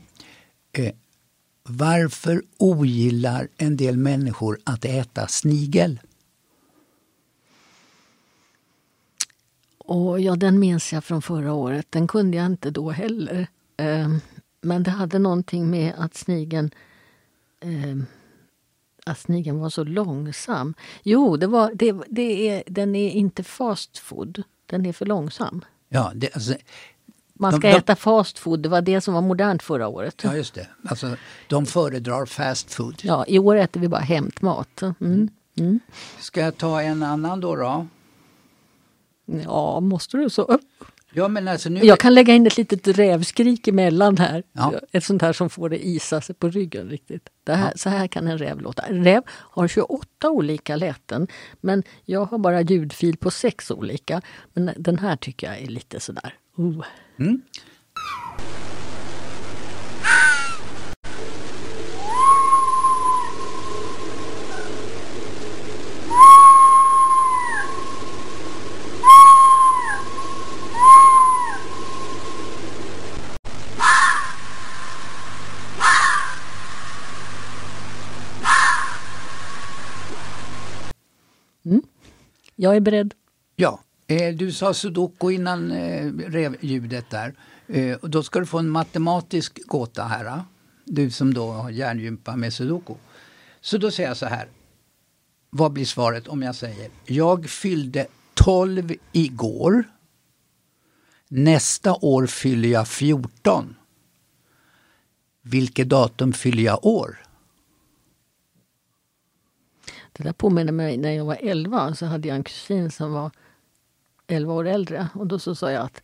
Varför 1.70 2.42
ogillar 2.58 3.48
en 3.56 3.76
del 3.76 3.96
människor 3.96 4.58
att 4.64 4.84
äta 4.84 5.28
snigel? 5.28 6.00
Och 9.78 10.20
ja, 10.20 10.36
den 10.36 10.58
minns 10.58 10.92
jag 10.92 11.04
från 11.04 11.22
förra 11.22 11.52
året. 11.52 11.86
Den 11.90 12.08
kunde 12.08 12.36
jag 12.36 12.46
inte 12.46 12.70
då 12.70 12.90
heller. 12.90 13.46
Ehm, 13.76 14.20
Men 14.60 14.82
det 14.82 14.90
hade 14.90 15.18
någonting 15.18 15.70
med 15.70 15.94
att 15.96 16.14
snigeln 16.14 16.70
ehm, 17.60 18.06
att 19.06 19.18
snigeln 19.18 19.58
var 19.58 19.70
så 19.70 19.84
långsam. 19.84 20.74
Jo, 21.02 21.36
det 21.36 21.46
var, 21.46 21.70
det, 21.74 21.94
det 22.08 22.48
är, 22.48 22.62
den 22.66 22.94
är 22.96 23.10
inte 23.10 23.42
fast 23.42 23.98
food. 23.98 24.42
Den 24.66 24.86
är 24.86 24.92
för 24.92 25.06
långsam. 25.06 25.64
Ja, 25.88 26.12
det, 26.14 26.34
alltså, 26.34 26.54
Man 27.40 27.50
De- 27.52 27.58
ska 27.58 27.68
de- 27.68 27.76
äta 27.76 27.96
fast 27.96 28.38
food. 28.38 28.60
Det 28.60 28.68
var 28.68 28.82
det 28.82 29.00
som 29.00 29.14
var 29.14 29.20
modernt 29.22 29.62
förra 29.62 29.88
året. 29.88 30.20
ja 30.24 30.36
just 30.36 30.54
det. 30.54 30.66
Alltså, 30.88 31.16
de 31.48 31.66
föredrar 31.66 32.26
fast 32.26 32.74
food. 32.74 32.94
Ja, 33.02 33.24
I 33.28 33.38
år 33.38 33.56
äter 33.56 33.80
vi 33.80 33.88
bara 33.88 34.00
hämtmat. 34.00 34.82
Mm. 34.82 35.28
Mm. 35.58 35.80
Ska 36.20 36.40
jag 36.40 36.56
ta 36.56 36.82
en 36.82 37.02
annan 37.02 37.40
då? 37.40 37.56
då? 37.56 37.86
Ja, 39.44 39.80
måste 39.80 40.16
du 40.16 40.30
så? 40.30 40.58
Ja, 41.12 41.28
men 41.28 41.48
alltså 41.48 41.68
nu... 41.68 41.80
Jag 41.84 41.98
kan 41.98 42.14
lägga 42.14 42.34
in 42.34 42.46
ett 42.46 42.56
litet 42.56 42.88
rävskrik 42.88 43.68
emellan 43.68 44.16
här. 44.18 44.42
Ja. 44.52 44.74
Ett 44.92 45.04
sånt 45.04 45.22
här 45.22 45.32
som 45.32 45.50
får 45.50 45.68
det 45.68 45.86
isa 45.86 46.20
sig 46.20 46.34
på 46.34 46.48
ryggen 46.48 46.88
riktigt. 46.88 47.28
Här, 47.48 47.72
Så 47.76 47.88
här 47.88 48.06
kan 48.06 48.26
en 48.28 48.38
räv 48.38 48.60
låta. 48.60 48.82
En 48.82 49.04
räv 49.04 49.22
har 49.28 49.68
28 49.68 50.30
olika 50.30 50.76
läten 50.76 51.26
men 51.60 51.82
jag 52.04 52.24
har 52.24 52.38
bara 52.38 52.60
ljudfil 52.60 53.16
på 53.16 53.30
sex 53.30 53.70
olika. 53.70 54.22
Men 54.52 54.70
den 54.76 54.98
här 54.98 55.16
tycker 55.16 55.46
jag 55.46 55.58
är 55.60 55.66
lite 55.66 56.00
sådär. 56.00 56.34
Oh. 56.56 56.84
Mm. 57.20 57.42
Jag 82.56 82.76
är 82.76 82.80
beredd. 82.80 83.14
Ja, 83.56 83.80
Eh, 84.10 84.34
du 84.34 84.52
sa 84.52 84.74
sudoku 84.74 85.30
innan 85.30 85.70
eh, 85.70 86.04
ljudet 86.04 86.34
revljudet 86.34 87.10
där. 87.10 87.34
Eh, 87.66 87.96
och 87.96 88.10
då 88.10 88.22
ska 88.22 88.40
du 88.40 88.46
få 88.46 88.58
en 88.58 88.70
matematisk 88.70 89.66
gåta 89.66 90.04
här. 90.04 90.42
Du 90.84 91.10
som 91.10 91.34
då 91.34 91.52
har 91.52 91.70
hjärngympa 91.70 92.36
med 92.36 92.52
sudoku. 92.52 92.94
Så 93.60 93.78
då 93.78 93.90
säger 93.90 94.08
jag 94.08 94.16
så 94.16 94.26
här. 94.26 94.48
Vad 95.50 95.72
blir 95.72 95.84
svaret 95.84 96.28
om 96.28 96.42
jag 96.42 96.54
säger 96.54 96.90
jag 97.04 97.50
fyllde 97.50 98.06
12 98.34 98.92
igår. 99.12 99.84
Nästa 101.28 101.94
år 101.94 102.26
fyller 102.26 102.68
jag 102.68 102.88
14. 102.88 103.76
Vilket 105.42 105.88
datum 105.88 106.32
fyller 106.32 106.62
jag 106.62 106.86
år? 106.86 107.18
Det 110.12 110.24
där 110.24 110.32
påminner 110.32 110.72
mig 110.72 110.96
när 110.96 111.10
jag 111.12 111.24
var 111.24 111.38
11 111.40 111.94
så 111.94 112.06
hade 112.06 112.28
jag 112.28 112.36
en 112.36 112.44
kusin 112.44 112.90
som 112.90 113.12
var 113.12 113.30
11 114.30 114.54
år 114.54 114.66
äldre. 114.66 115.08
Och 115.14 115.26
då 115.26 115.38
så 115.38 115.54
sa 115.54 115.70
jag 115.70 115.84
att 115.84 116.02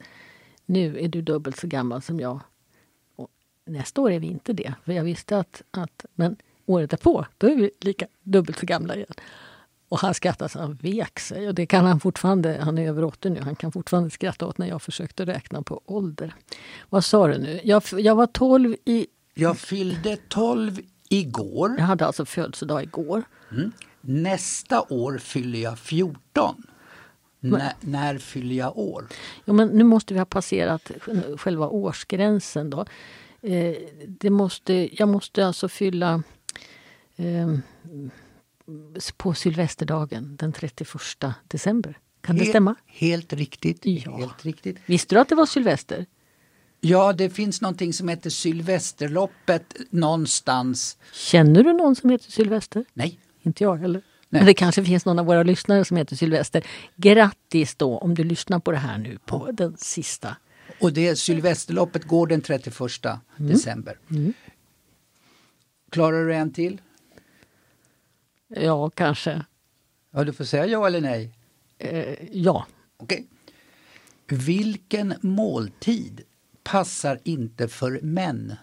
nu 0.66 0.98
är 0.98 1.08
du 1.08 1.22
dubbelt 1.22 1.58
så 1.58 1.66
gammal 1.66 2.02
som 2.02 2.20
jag. 2.20 2.40
Och 3.16 3.28
nästa 3.64 4.00
år 4.00 4.10
är 4.10 4.20
vi 4.20 4.26
inte 4.26 4.52
det. 4.52 4.74
För 4.84 4.92
jag 4.92 5.04
visste 5.04 5.38
att, 5.38 5.62
att 5.70 6.04
men 6.14 6.36
året 6.66 6.90
därpå, 6.90 7.26
då 7.38 7.46
är 7.46 7.56
vi 7.56 7.70
lika 7.80 8.06
dubbelt 8.22 8.58
så 8.58 8.66
gamla 8.66 8.96
igen. 8.96 9.14
Och 9.88 9.98
han 9.98 10.14
skrattade 10.14 10.48
så 10.48 10.58
han 10.58 10.74
vek 10.74 11.18
sig. 11.18 11.48
Och 11.48 11.54
det 11.54 11.66
kan 11.66 11.84
han 11.84 12.00
fortfarande, 12.00 12.58
han 12.62 12.78
är 12.78 12.88
över 12.88 13.04
80 13.04 13.30
nu, 13.30 13.40
han 13.40 13.56
kan 13.56 13.72
fortfarande 13.72 14.10
skratta 14.10 14.46
åt 14.46 14.58
när 14.58 14.66
jag 14.66 14.82
försökte 14.82 15.26
räkna 15.26 15.62
på 15.62 15.80
ålder. 15.84 16.34
Vad 16.90 17.04
sa 17.04 17.26
du 17.26 17.38
nu? 17.38 17.60
Jag, 17.64 17.82
jag 17.92 18.14
var 18.14 18.26
12 18.26 18.76
i... 18.84 19.06
Jag 19.34 19.58
fyllde 19.58 20.16
12 20.28 20.80
igår. 21.08 21.74
Jag 21.78 21.84
hade 21.84 22.06
alltså 22.06 22.24
födelsedag 22.24 22.82
igår. 22.82 23.22
Mm. 23.50 23.72
Nästa 24.00 24.82
år 24.82 25.18
fyller 25.18 25.58
jag 25.58 25.78
14. 25.78 26.62
När, 27.50 27.72
när 27.80 28.18
fyller 28.18 28.54
jag 28.54 28.78
år? 28.78 29.06
Jo, 29.44 29.54
men 29.54 29.68
nu 29.68 29.84
måste 29.84 30.14
vi 30.14 30.18
ha 30.20 30.26
passerat 30.26 30.90
själva 31.36 31.68
årsgränsen 31.68 32.70
då. 32.70 32.84
Eh, 33.42 33.76
det 34.08 34.30
måste, 34.30 34.88
jag 34.98 35.08
måste 35.08 35.46
alltså 35.46 35.68
fylla 35.68 36.22
eh, 37.16 37.54
på 39.16 39.34
Sylvesterdagen 39.34 40.36
den 40.36 40.52
31 40.52 40.88
december. 41.48 41.98
Kan 42.20 42.36
det 42.36 42.44
He- 42.44 42.48
stämma? 42.48 42.74
Helt 42.86 43.32
riktigt. 43.32 43.86
Ja. 43.86 44.16
Helt 44.16 44.44
riktigt. 44.44 44.76
Visste 44.86 45.14
du 45.14 45.20
att 45.20 45.28
det 45.28 45.34
var 45.34 45.46
Sylvester? 45.46 46.06
Ja, 46.80 47.12
det 47.12 47.30
finns 47.30 47.60
någonting 47.60 47.92
som 47.92 48.08
heter 48.08 48.30
Sylvesterloppet 48.30 49.76
någonstans. 49.90 50.98
Känner 51.12 51.62
du 51.62 51.72
någon 51.72 51.96
som 51.96 52.10
heter 52.10 52.30
Sylvester? 52.30 52.84
Nej. 52.94 53.18
Inte 53.42 53.64
jag 53.64 53.76
heller. 53.76 54.02
Nej. 54.28 54.40
Men 54.40 54.46
det 54.46 54.54
kanske 54.54 54.84
finns 54.84 55.04
någon 55.04 55.18
av 55.18 55.26
våra 55.26 55.42
lyssnare 55.42 55.84
som 55.84 55.96
heter 55.96 56.16
Sylvester. 56.16 56.66
Grattis 56.96 57.74
då 57.74 57.98
om 57.98 58.14
du 58.14 58.24
lyssnar 58.24 58.58
på 58.58 58.72
det 58.72 58.78
här 58.78 58.98
nu 58.98 59.18
på 59.26 59.50
den 59.52 59.76
sista. 59.76 60.36
Och 60.80 60.92
det 60.92 61.16
Sylvesterloppet 61.16 62.04
går 62.04 62.26
den 62.26 62.40
31 62.40 62.74
december. 63.36 63.98
Mm. 64.10 64.32
Klarar 65.90 66.24
du 66.24 66.34
en 66.34 66.52
till? 66.52 66.80
Ja, 68.48 68.90
kanske. 68.90 69.44
Ja, 70.10 70.24
du 70.24 70.32
får 70.32 70.44
säga 70.44 70.66
ja 70.66 70.86
eller 70.86 71.00
nej. 71.00 71.32
Eh, 71.78 72.16
ja. 72.32 72.66
Okej. 72.96 73.26
Vilken 74.28 75.14
måltid 75.20 76.20
passar 76.62 77.20
inte 77.24 77.68
för 77.68 78.00
män? 78.02 78.54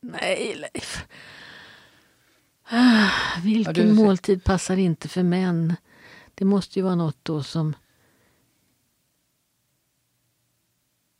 Nej, 0.00 0.54
Leif. 0.54 1.04
Ah, 2.74 3.08
vilken 3.44 3.74
du- 3.74 3.92
måltid 3.92 4.44
passar 4.44 4.76
inte 4.76 5.08
för 5.08 5.22
män? 5.22 5.76
Det 6.34 6.44
måste 6.44 6.78
ju 6.78 6.82
vara 6.82 6.94
något 6.94 7.18
då 7.22 7.42
som... 7.42 7.74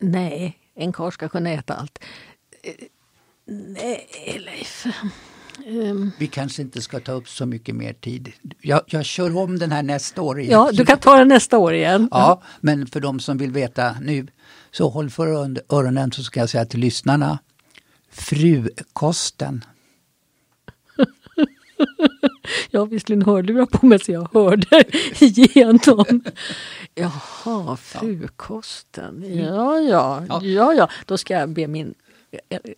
Nej, 0.01 0.59
en 0.75 0.93
karl 0.93 1.11
ska 1.13 1.29
kunna 1.29 1.51
äta 1.51 1.75
allt. 1.75 1.99
Eh, 2.63 2.73
Nej, 3.47 4.41
Leif. 4.45 4.87
Ehm, 5.67 6.11
Vi 6.19 6.27
kanske 6.27 6.63
inte 6.63 6.83
ska 6.83 7.01
ta 7.01 7.13
upp 7.13 7.29
så 7.29 7.47
mycket 7.47 7.75
mer 7.75 7.93
tid. 7.93 8.33
Jag, 8.61 8.81
jag 8.87 9.05
kör 9.05 9.37
om 9.37 9.59
den 9.59 9.73
här 9.73 9.83
nästa 9.83 10.23
år 10.23 10.41
igen. 10.41 10.53
Ja, 10.53 10.71
du 10.73 10.85
kan 10.85 10.99
ta 10.99 11.17
den 11.19 11.29
nästa 11.29 11.59
år 11.59 11.75
igen. 11.75 12.09
Ja, 12.11 12.43
men 12.61 12.87
för 12.87 13.01
de 13.01 13.21
som 13.21 13.39
vill 13.39 13.51
veta 13.53 13.97
nu, 14.01 14.27
så 14.71 14.89
håll 14.89 15.11
för 15.11 15.27
öron- 15.27 15.59
öronen 15.69 16.13
så 16.13 16.23
ska 16.23 16.41
jag 16.41 16.49
säga 16.51 16.65
till 16.65 16.81
lyssnarna. 16.81 17.39
Frukosten. 18.11 19.65
Jag 22.71 22.81
har 22.81 22.87
visserligen 22.87 23.23
hörlurar 23.23 23.67
på 23.67 23.87
mig 23.87 23.99
så 23.99 24.13
jag 24.13 24.29
hörde 24.33 24.85
igenom. 25.21 26.25
Jaha, 26.95 27.77
frukosten. 27.77 29.25
Ja, 29.39 29.81
ja, 29.81 30.25
ja, 30.43 30.75
ja. 30.75 30.89
Då 31.07 31.19
ska 31.19 31.35
jag 31.35 31.49
be 31.49 31.67
min 31.67 31.95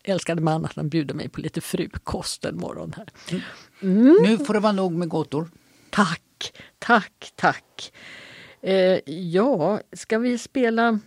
älskade 0.04 0.42
man 0.42 0.64
att 0.64 0.76
han 0.76 0.88
bjuder 0.88 1.14
mig 1.14 1.28
på 1.28 1.40
lite 1.40 1.60
frukost 1.60 2.44
en 2.44 2.56
morgon 2.56 2.94
här. 2.96 3.06
Mm. 3.82 4.16
Nu 4.22 4.38
får 4.38 4.54
det 4.54 4.60
vara 4.60 4.72
nog 4.72 4.92
med 4.92 5.08
gåtor. 5.08 5.48
Tack, 5.90 6.52
tack, 6.78 7.32
tack. 7.36 7.92
Eh, 8.60 8.98
ja, 9.12 9.80
ska 9.92 10.18
vi 10.18 10.38
spela... 10.38 10.98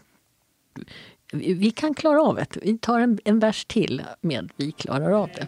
Vi 1.32 1.54
vi 1.54 1.72
kan 1.72 1.94
klara 1.94 2.22
av 2.22 2.36
det. 2.36 2.58
Vi 2.62 2.78
tar 2.78 3.00
en, 3.00 3.20
en 3.26 3.40
vers 3.40 3.66
till 3.66 4.04
med 4.22 4.52
Vi 4.56 4.72
klarar 4.72 5.12
av 5.12 5.30
det. 5.36 5.48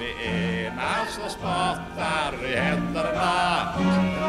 Vi 0.00 0.26
enas 0.66 1.18
och 1.24 1.30
spottar 1.30 2.50
i 2.52 2.56
händerna. 2.56 3.74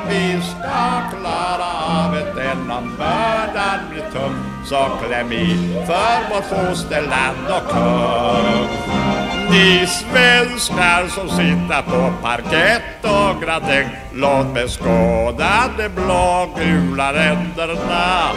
Vi 0.10 0.42
ska 0.42 1.10
klara 1.20 2.06
av 2.06 2.16
ett 2.16 2.38
än 2.38 2.72
om 2.72 2.96
bördan 2.98 3.80
blir 3.90 4.12
tung 4.12 4.36
Så 4.66 4.90
kläm 5.06 5.32
i 5.32 5.56
för 5.88 6.36
vårt 6.36 6.46
fosterland 6.46 7.48
och 7.48 7.72
kung. 7.72 9.21
Ni 9.52 9.88
svenskar 9.88 11.08
som 11.08 11.30
sitter 11.30 11.82
på 11.82 12.14
parkett 12.22 13.04
och 13.04 13.42
gradäng 13.42 13.90
Låt 14.14 14.54
mig 14.54 14.70
skåda 14.70 15.70
de 15.78 15.90
blågula 15.90 17.14
ränderna. 17.14 18.32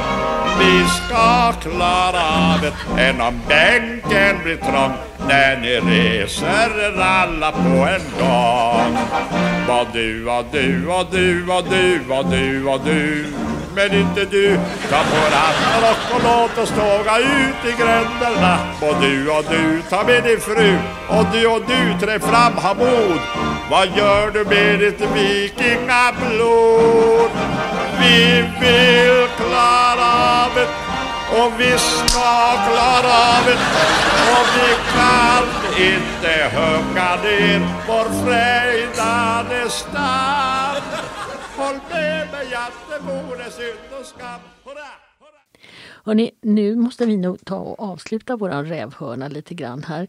Vi 0.58 0.84
ska 0.88 1.52
klara 1.52 2.52
av 2.52 2.60
det. 2.60 3.02
Än 3.02 3.20
om 3.20 3.40
bänken 3.48 4.42
blir 4.44 4.56
trång 4.56 4.92
När 5.28 5.60
ni 5.60 5.80
reser 5.80 6.80
er 6.84 7.00
alla 7.00 7.52
på 7.52 7.68
en 7.68 8.04
gång. 8.18 8.98
Vad 9.68 9.86
du 9.92 10.28
och 10.28 10.44
du 10.52 10.86
och 10.86 11.06
du 11.10 11.46
och 11.50 11.64
du 11.70 12.04
och 12.08 12.30
du 12.30 12.66
och 12.66 12.80
du 12.84 13.26
men 13.74 13.92
inte 13.92 14.24
du. 14.24 14.58
Ta 14.90 14.96
på 14.96 15.16
rattar 15.16 15.86
hatt 15.86 16.12
och 16.14 16.20
låt 16.24 16.58
oss 16.58 16.70
tåga 16.70 17.18
ut 17.18 17.64
i 17.64 17.72
gränderna. 17.82 18.58
Och 18.80 18.94
du 19.00 19.30
och 19.30 19.44
du, 19.50 19.82
ta 19.90 20.04
med 20.04 20.24
din 20.24 20.40
fru. 20.40 20.78
Och 21.08 21.24
du 21.32 21.46
och 21.46 21.62
du, 21.66 21.98
trä 22.06 22.20
fram, 22.20 22.52
ha 22.52 22.74
mod 22.74 23.20
Vad 23.70 23.88
gör 23.96 24.30
du 24.30 24.44
med 24.44 24.78
ditt 24.78 25.00
vikingablod? 25.14 27.30
Vi 28.00 28.44
vill 28.60 29.28
klara 29.36 30.44
av 30.44 30.50
det. 30.54 30.68
Och 31.42 31.52
vi 31.58 31.78
ska 31.78 32.56
klara 32.68 33.12
av 33.36 33.44
det. 33.46 33.58
Och 34.34 34.46
vi 34.56 34.70
kan 34.94 35.44
inte 35.76 36.50
hugga 36.56 37.10
ner 37.16 37.60
vår 37.86 38.08
frejdade 38.24 39.70
stam 39.70 40.54
Håll 41.56 41.74
med 41.90 42.30
mig 42.32 42.54
att 42.54 42.72
det 42.90 42.98
vore 43.04 43.50
synd 43.50 44.00
och 44.00 44.06
skam 44.06 44.40
Hurra! 44.64 44.90
Hörrni, 46.04 46.30
nu 46.40 46.76
måste 46.76 47.06
vi 47.06 47.16
nog 47.16 47.44
ta 47.44 47.56
och 47.56 47.82
avsluta 47.82 48.36
vår 48.36 48.50
rävhörna 48.50 49.28
lite 49.28 49.54
grann 49.54 49.82
här. 49.82 50.08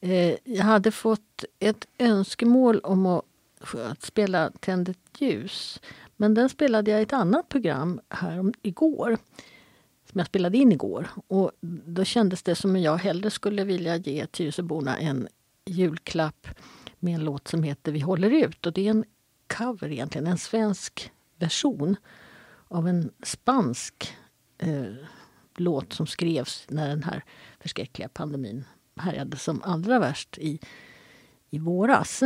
Eh, 0.00 0.34
jag 0.44 0.64
hade 0.64 0.90
fått 0.90 1.44
ett 1.58 1.86
önskemål 1.98 2.80
om 2.80 3.06
att 3.06 3.24
att 3.90 4.02
spela 4.02 4.50
Tänd 4.60 4.88
ett 4.88 5.20
ljus. 5.20 5.80
Men 6.16 6.34
den 6.34 6.48
spelade 6.48 6.90
jag 6.90 7.00
i 7.00 7.02
ett 7.02 7.12
annat 7.12 7.48
program 7.48 8.00
här 8.08 8.40
om, 8.40 8.52
igår. 8.62 9.18
Som 10.10 10.18
jag 10.18 10.26
spelade 10.26 10.58
in 10.58 10.72
igår. 10.72 11.08
Och 11.26 11.50
då 11.86 12.04
kändes 12.04 12.42
det 12.42 12.54
som 12.54 12.70
om 12.70 12.76
jag 12.76 12.96
hellre 12.96 13.30
skulle 13.30 13.64
vilja 13.64 13.96
ge 13.96 14.26
Tyresöborna 14.26 14.98
en 14.98 15.28
julklapp 15.66 16.46
med 16.98 17.14
en 17.14 17.24
låt 17.24 17.48
som 17.48 17.62
heter 17.62 17.92
Vi 17.92 18.00
håller 18.00 18.30
ut. 18.30 18.66
Och 18.66 18.72
det 18.72 18.86
är 18.86 18.90
en 18.90 19.04
cover 19.56 19.92
egentligen, 19.92 20.26
en 20.26 20.38
svensk 20.38 21.12
version 21.36 21.96
av 22.68 22.88
en 22.88 23.10
spansk 23.22 24.16
eh, 24.58 24.94
låt 25.56 25.92
som 25.92 26.06
skrevs 26.06 26.66
när 26.68 26.88
den 26.88 27.02
här 27.02 27.24
förskräckliga 27.60 28.08
pandemin 28.08 28.64
härjade 28.96 29.36
som 29.36 29.62
allra 29.62 29.98
värst 29.98 30.38
i, 30.38 30.60
i 31.50 31.58
våras. 31.58 32.22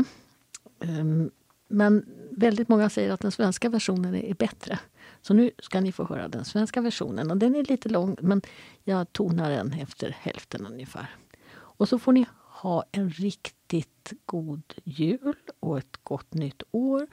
Ehm, 0.80 1.30
Men 1.68 2.06
väldigt 2.30 2.68
många 2.68 2.90
säger 2.90 3.10
att 3.10 3.20
den 3.20 3.32
svenska 3.32 3.68
versionen 3.68 4.14
är 4.14 4.24
är 4.24 4.34
bättre. 4.34 4.78
Så 5.22 5.34
nu 5.34 5.50
ska 5.58 5.80
ni 5.80 5.92
få 5.92 6.04
höra 6.04 6.28
den 6.28 6.44
svenska 6.44 6.80
versionen. 6.80 7.30
Och 7.30 7.36
den 7.36 7.54
är 7.54 7.64
lite 7.64 7.88
lång, 7.88 8.16
men 8.20 8.42
jag 8.84 9.12
tonar 9.12 9.50
den 9.50 9.72
efter 9.72 10.16
hälften 10.20 10.66
ungefär. 10.66 11.16
Och 11.78 11.88
så 11.88 11.98
får 11.98 12.12
ni 12.12 12.26
ha 12.66 12.84
en 12.92 13.10
riktigt 13.10 14.12
god 14.26 14.74
jul 14.84 15.36
och 15.60 15.78
ett 15.78 15.96
gott 16.02 16.34
nytt 16.34 16.62
år. 16.70 17.06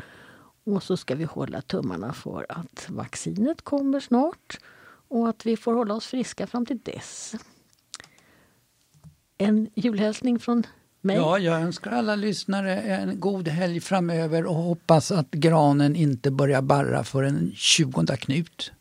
Och 0.63 0.83
så 0.83 0.97
ska 0.97 1.15
vi 1.15 1.23
hålla 1.23 1.61
tummarna 1.61 2.13
för 2.13 2.45
att 2.49 2.85
vaccinet 2.89 3.61
kommer 3.61 3.99
snart 3.99 4.59
och 5.07 5.29
att 5.29 5.45
vi 5.45 5.57
får 5.57 5.73
hålla 5.73 5.93
oss 5.93 6.05
friska 6.05 6.47
fram 6.47 6.65
till 6.65 6.79
dess. 6.79 7.35
En 9.37 9.69
julhälsning 9.75 10.39
från 10.39 10.63
mig. 11.01 11.15
Ja, 11.15 11.39
jag 11.39 11.61
önskar 11.61 11.91
alla 11.91 12.15
lyssnare 12.15 12.81
en 12.81 13.19
god 13.19 13.47
helg 13.47 13.79
framöver 13.79 14.45
och 14.45 14.55
hoppas 14.55 15.11
att 15.11 15.31
granen 15.31 15.95
inte 15.95 16.31
börjar 16.31 16.61
barra 16.61 17.03
för 17.03 17.23
en 17.23 17.51
20 17.55 18.17
Knut. 18.17 18.71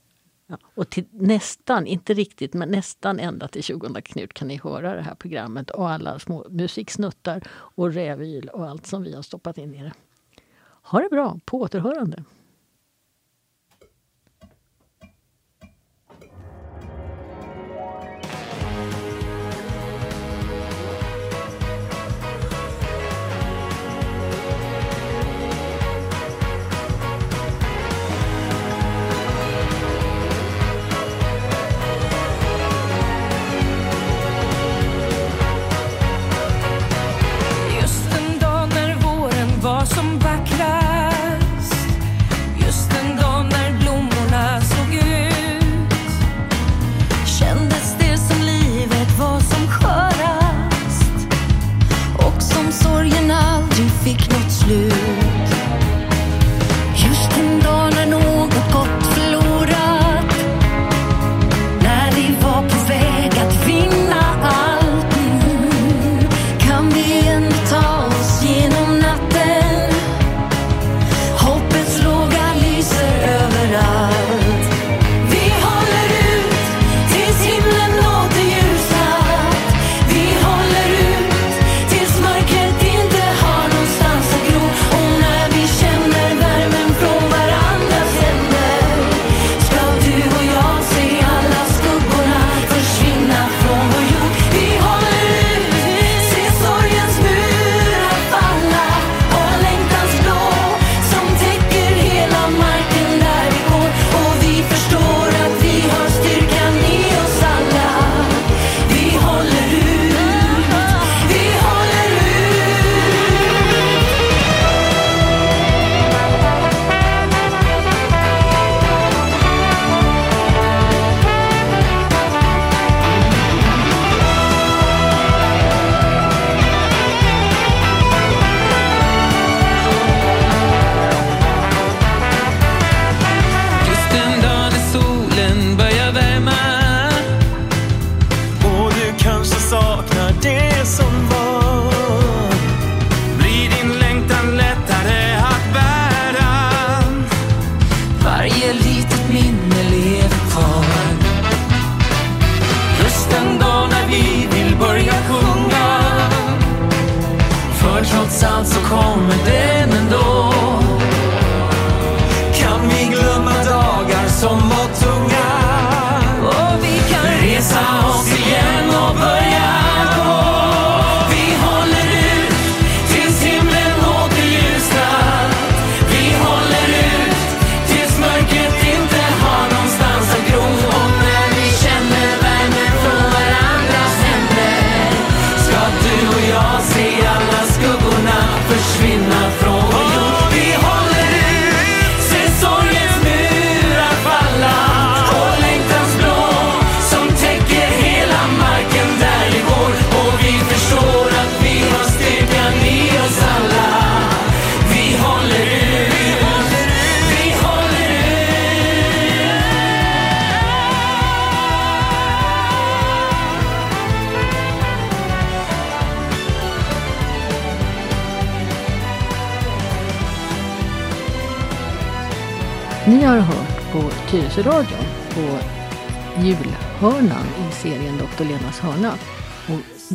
Ja, 0.53 0.59
och 0.75 0.91
till 0.91 1.05
nästan, 1.11 1.87
inte 1.87 2.15
riktigt, 2.15 2.55
men 2.55 2.69
nästan 2.69 3.21
ända 3.21 3.49
till 3.49 3.63
20 3.63 4.03
Knut 4.03 4.35
kan 4.35 4.49
ni 4.49 4.61
höra 4.65 4.95
det 4.95 5.03
här 5.03 5.15
programmet 5.15 5.71
och 5.71 5.91
alla 5.91 6.19
små 6.19 6.47
musiksnuttar 6.51 7.43
och 7.51 7.93
rävyl 7.93 8.49
och 8.49 8.69
allt 8.69 8.87
som 8.87 9.03
vi 9.03 9.15
har 9.15 9.23
stoppat 9.23 9.59
in 9.59 9.75
i 9.75 9.83
det. 9.83 9.93
Ha 10.83 11.01
det 11.01 11.09
bra, 11.09 11.39
på 11.45 11.61
återhörande. 11.61 12.25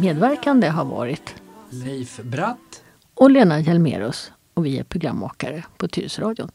Medverkande 0.07 0.67
har 0.67 0.85
varit 0.85 1.35
Leif 1.69 2.19
Bratt. 2.23 2.83
och 3.13 3.31
Lena 3.31 3.59
Hjelmerus. 3.59 4.31
och 4.53 4.65
vi 4.65 4.79
är 4.79 4.83
programmakare 4.83 5.63
på 5.77 5.87
Tyresöradion. 5.87 6.51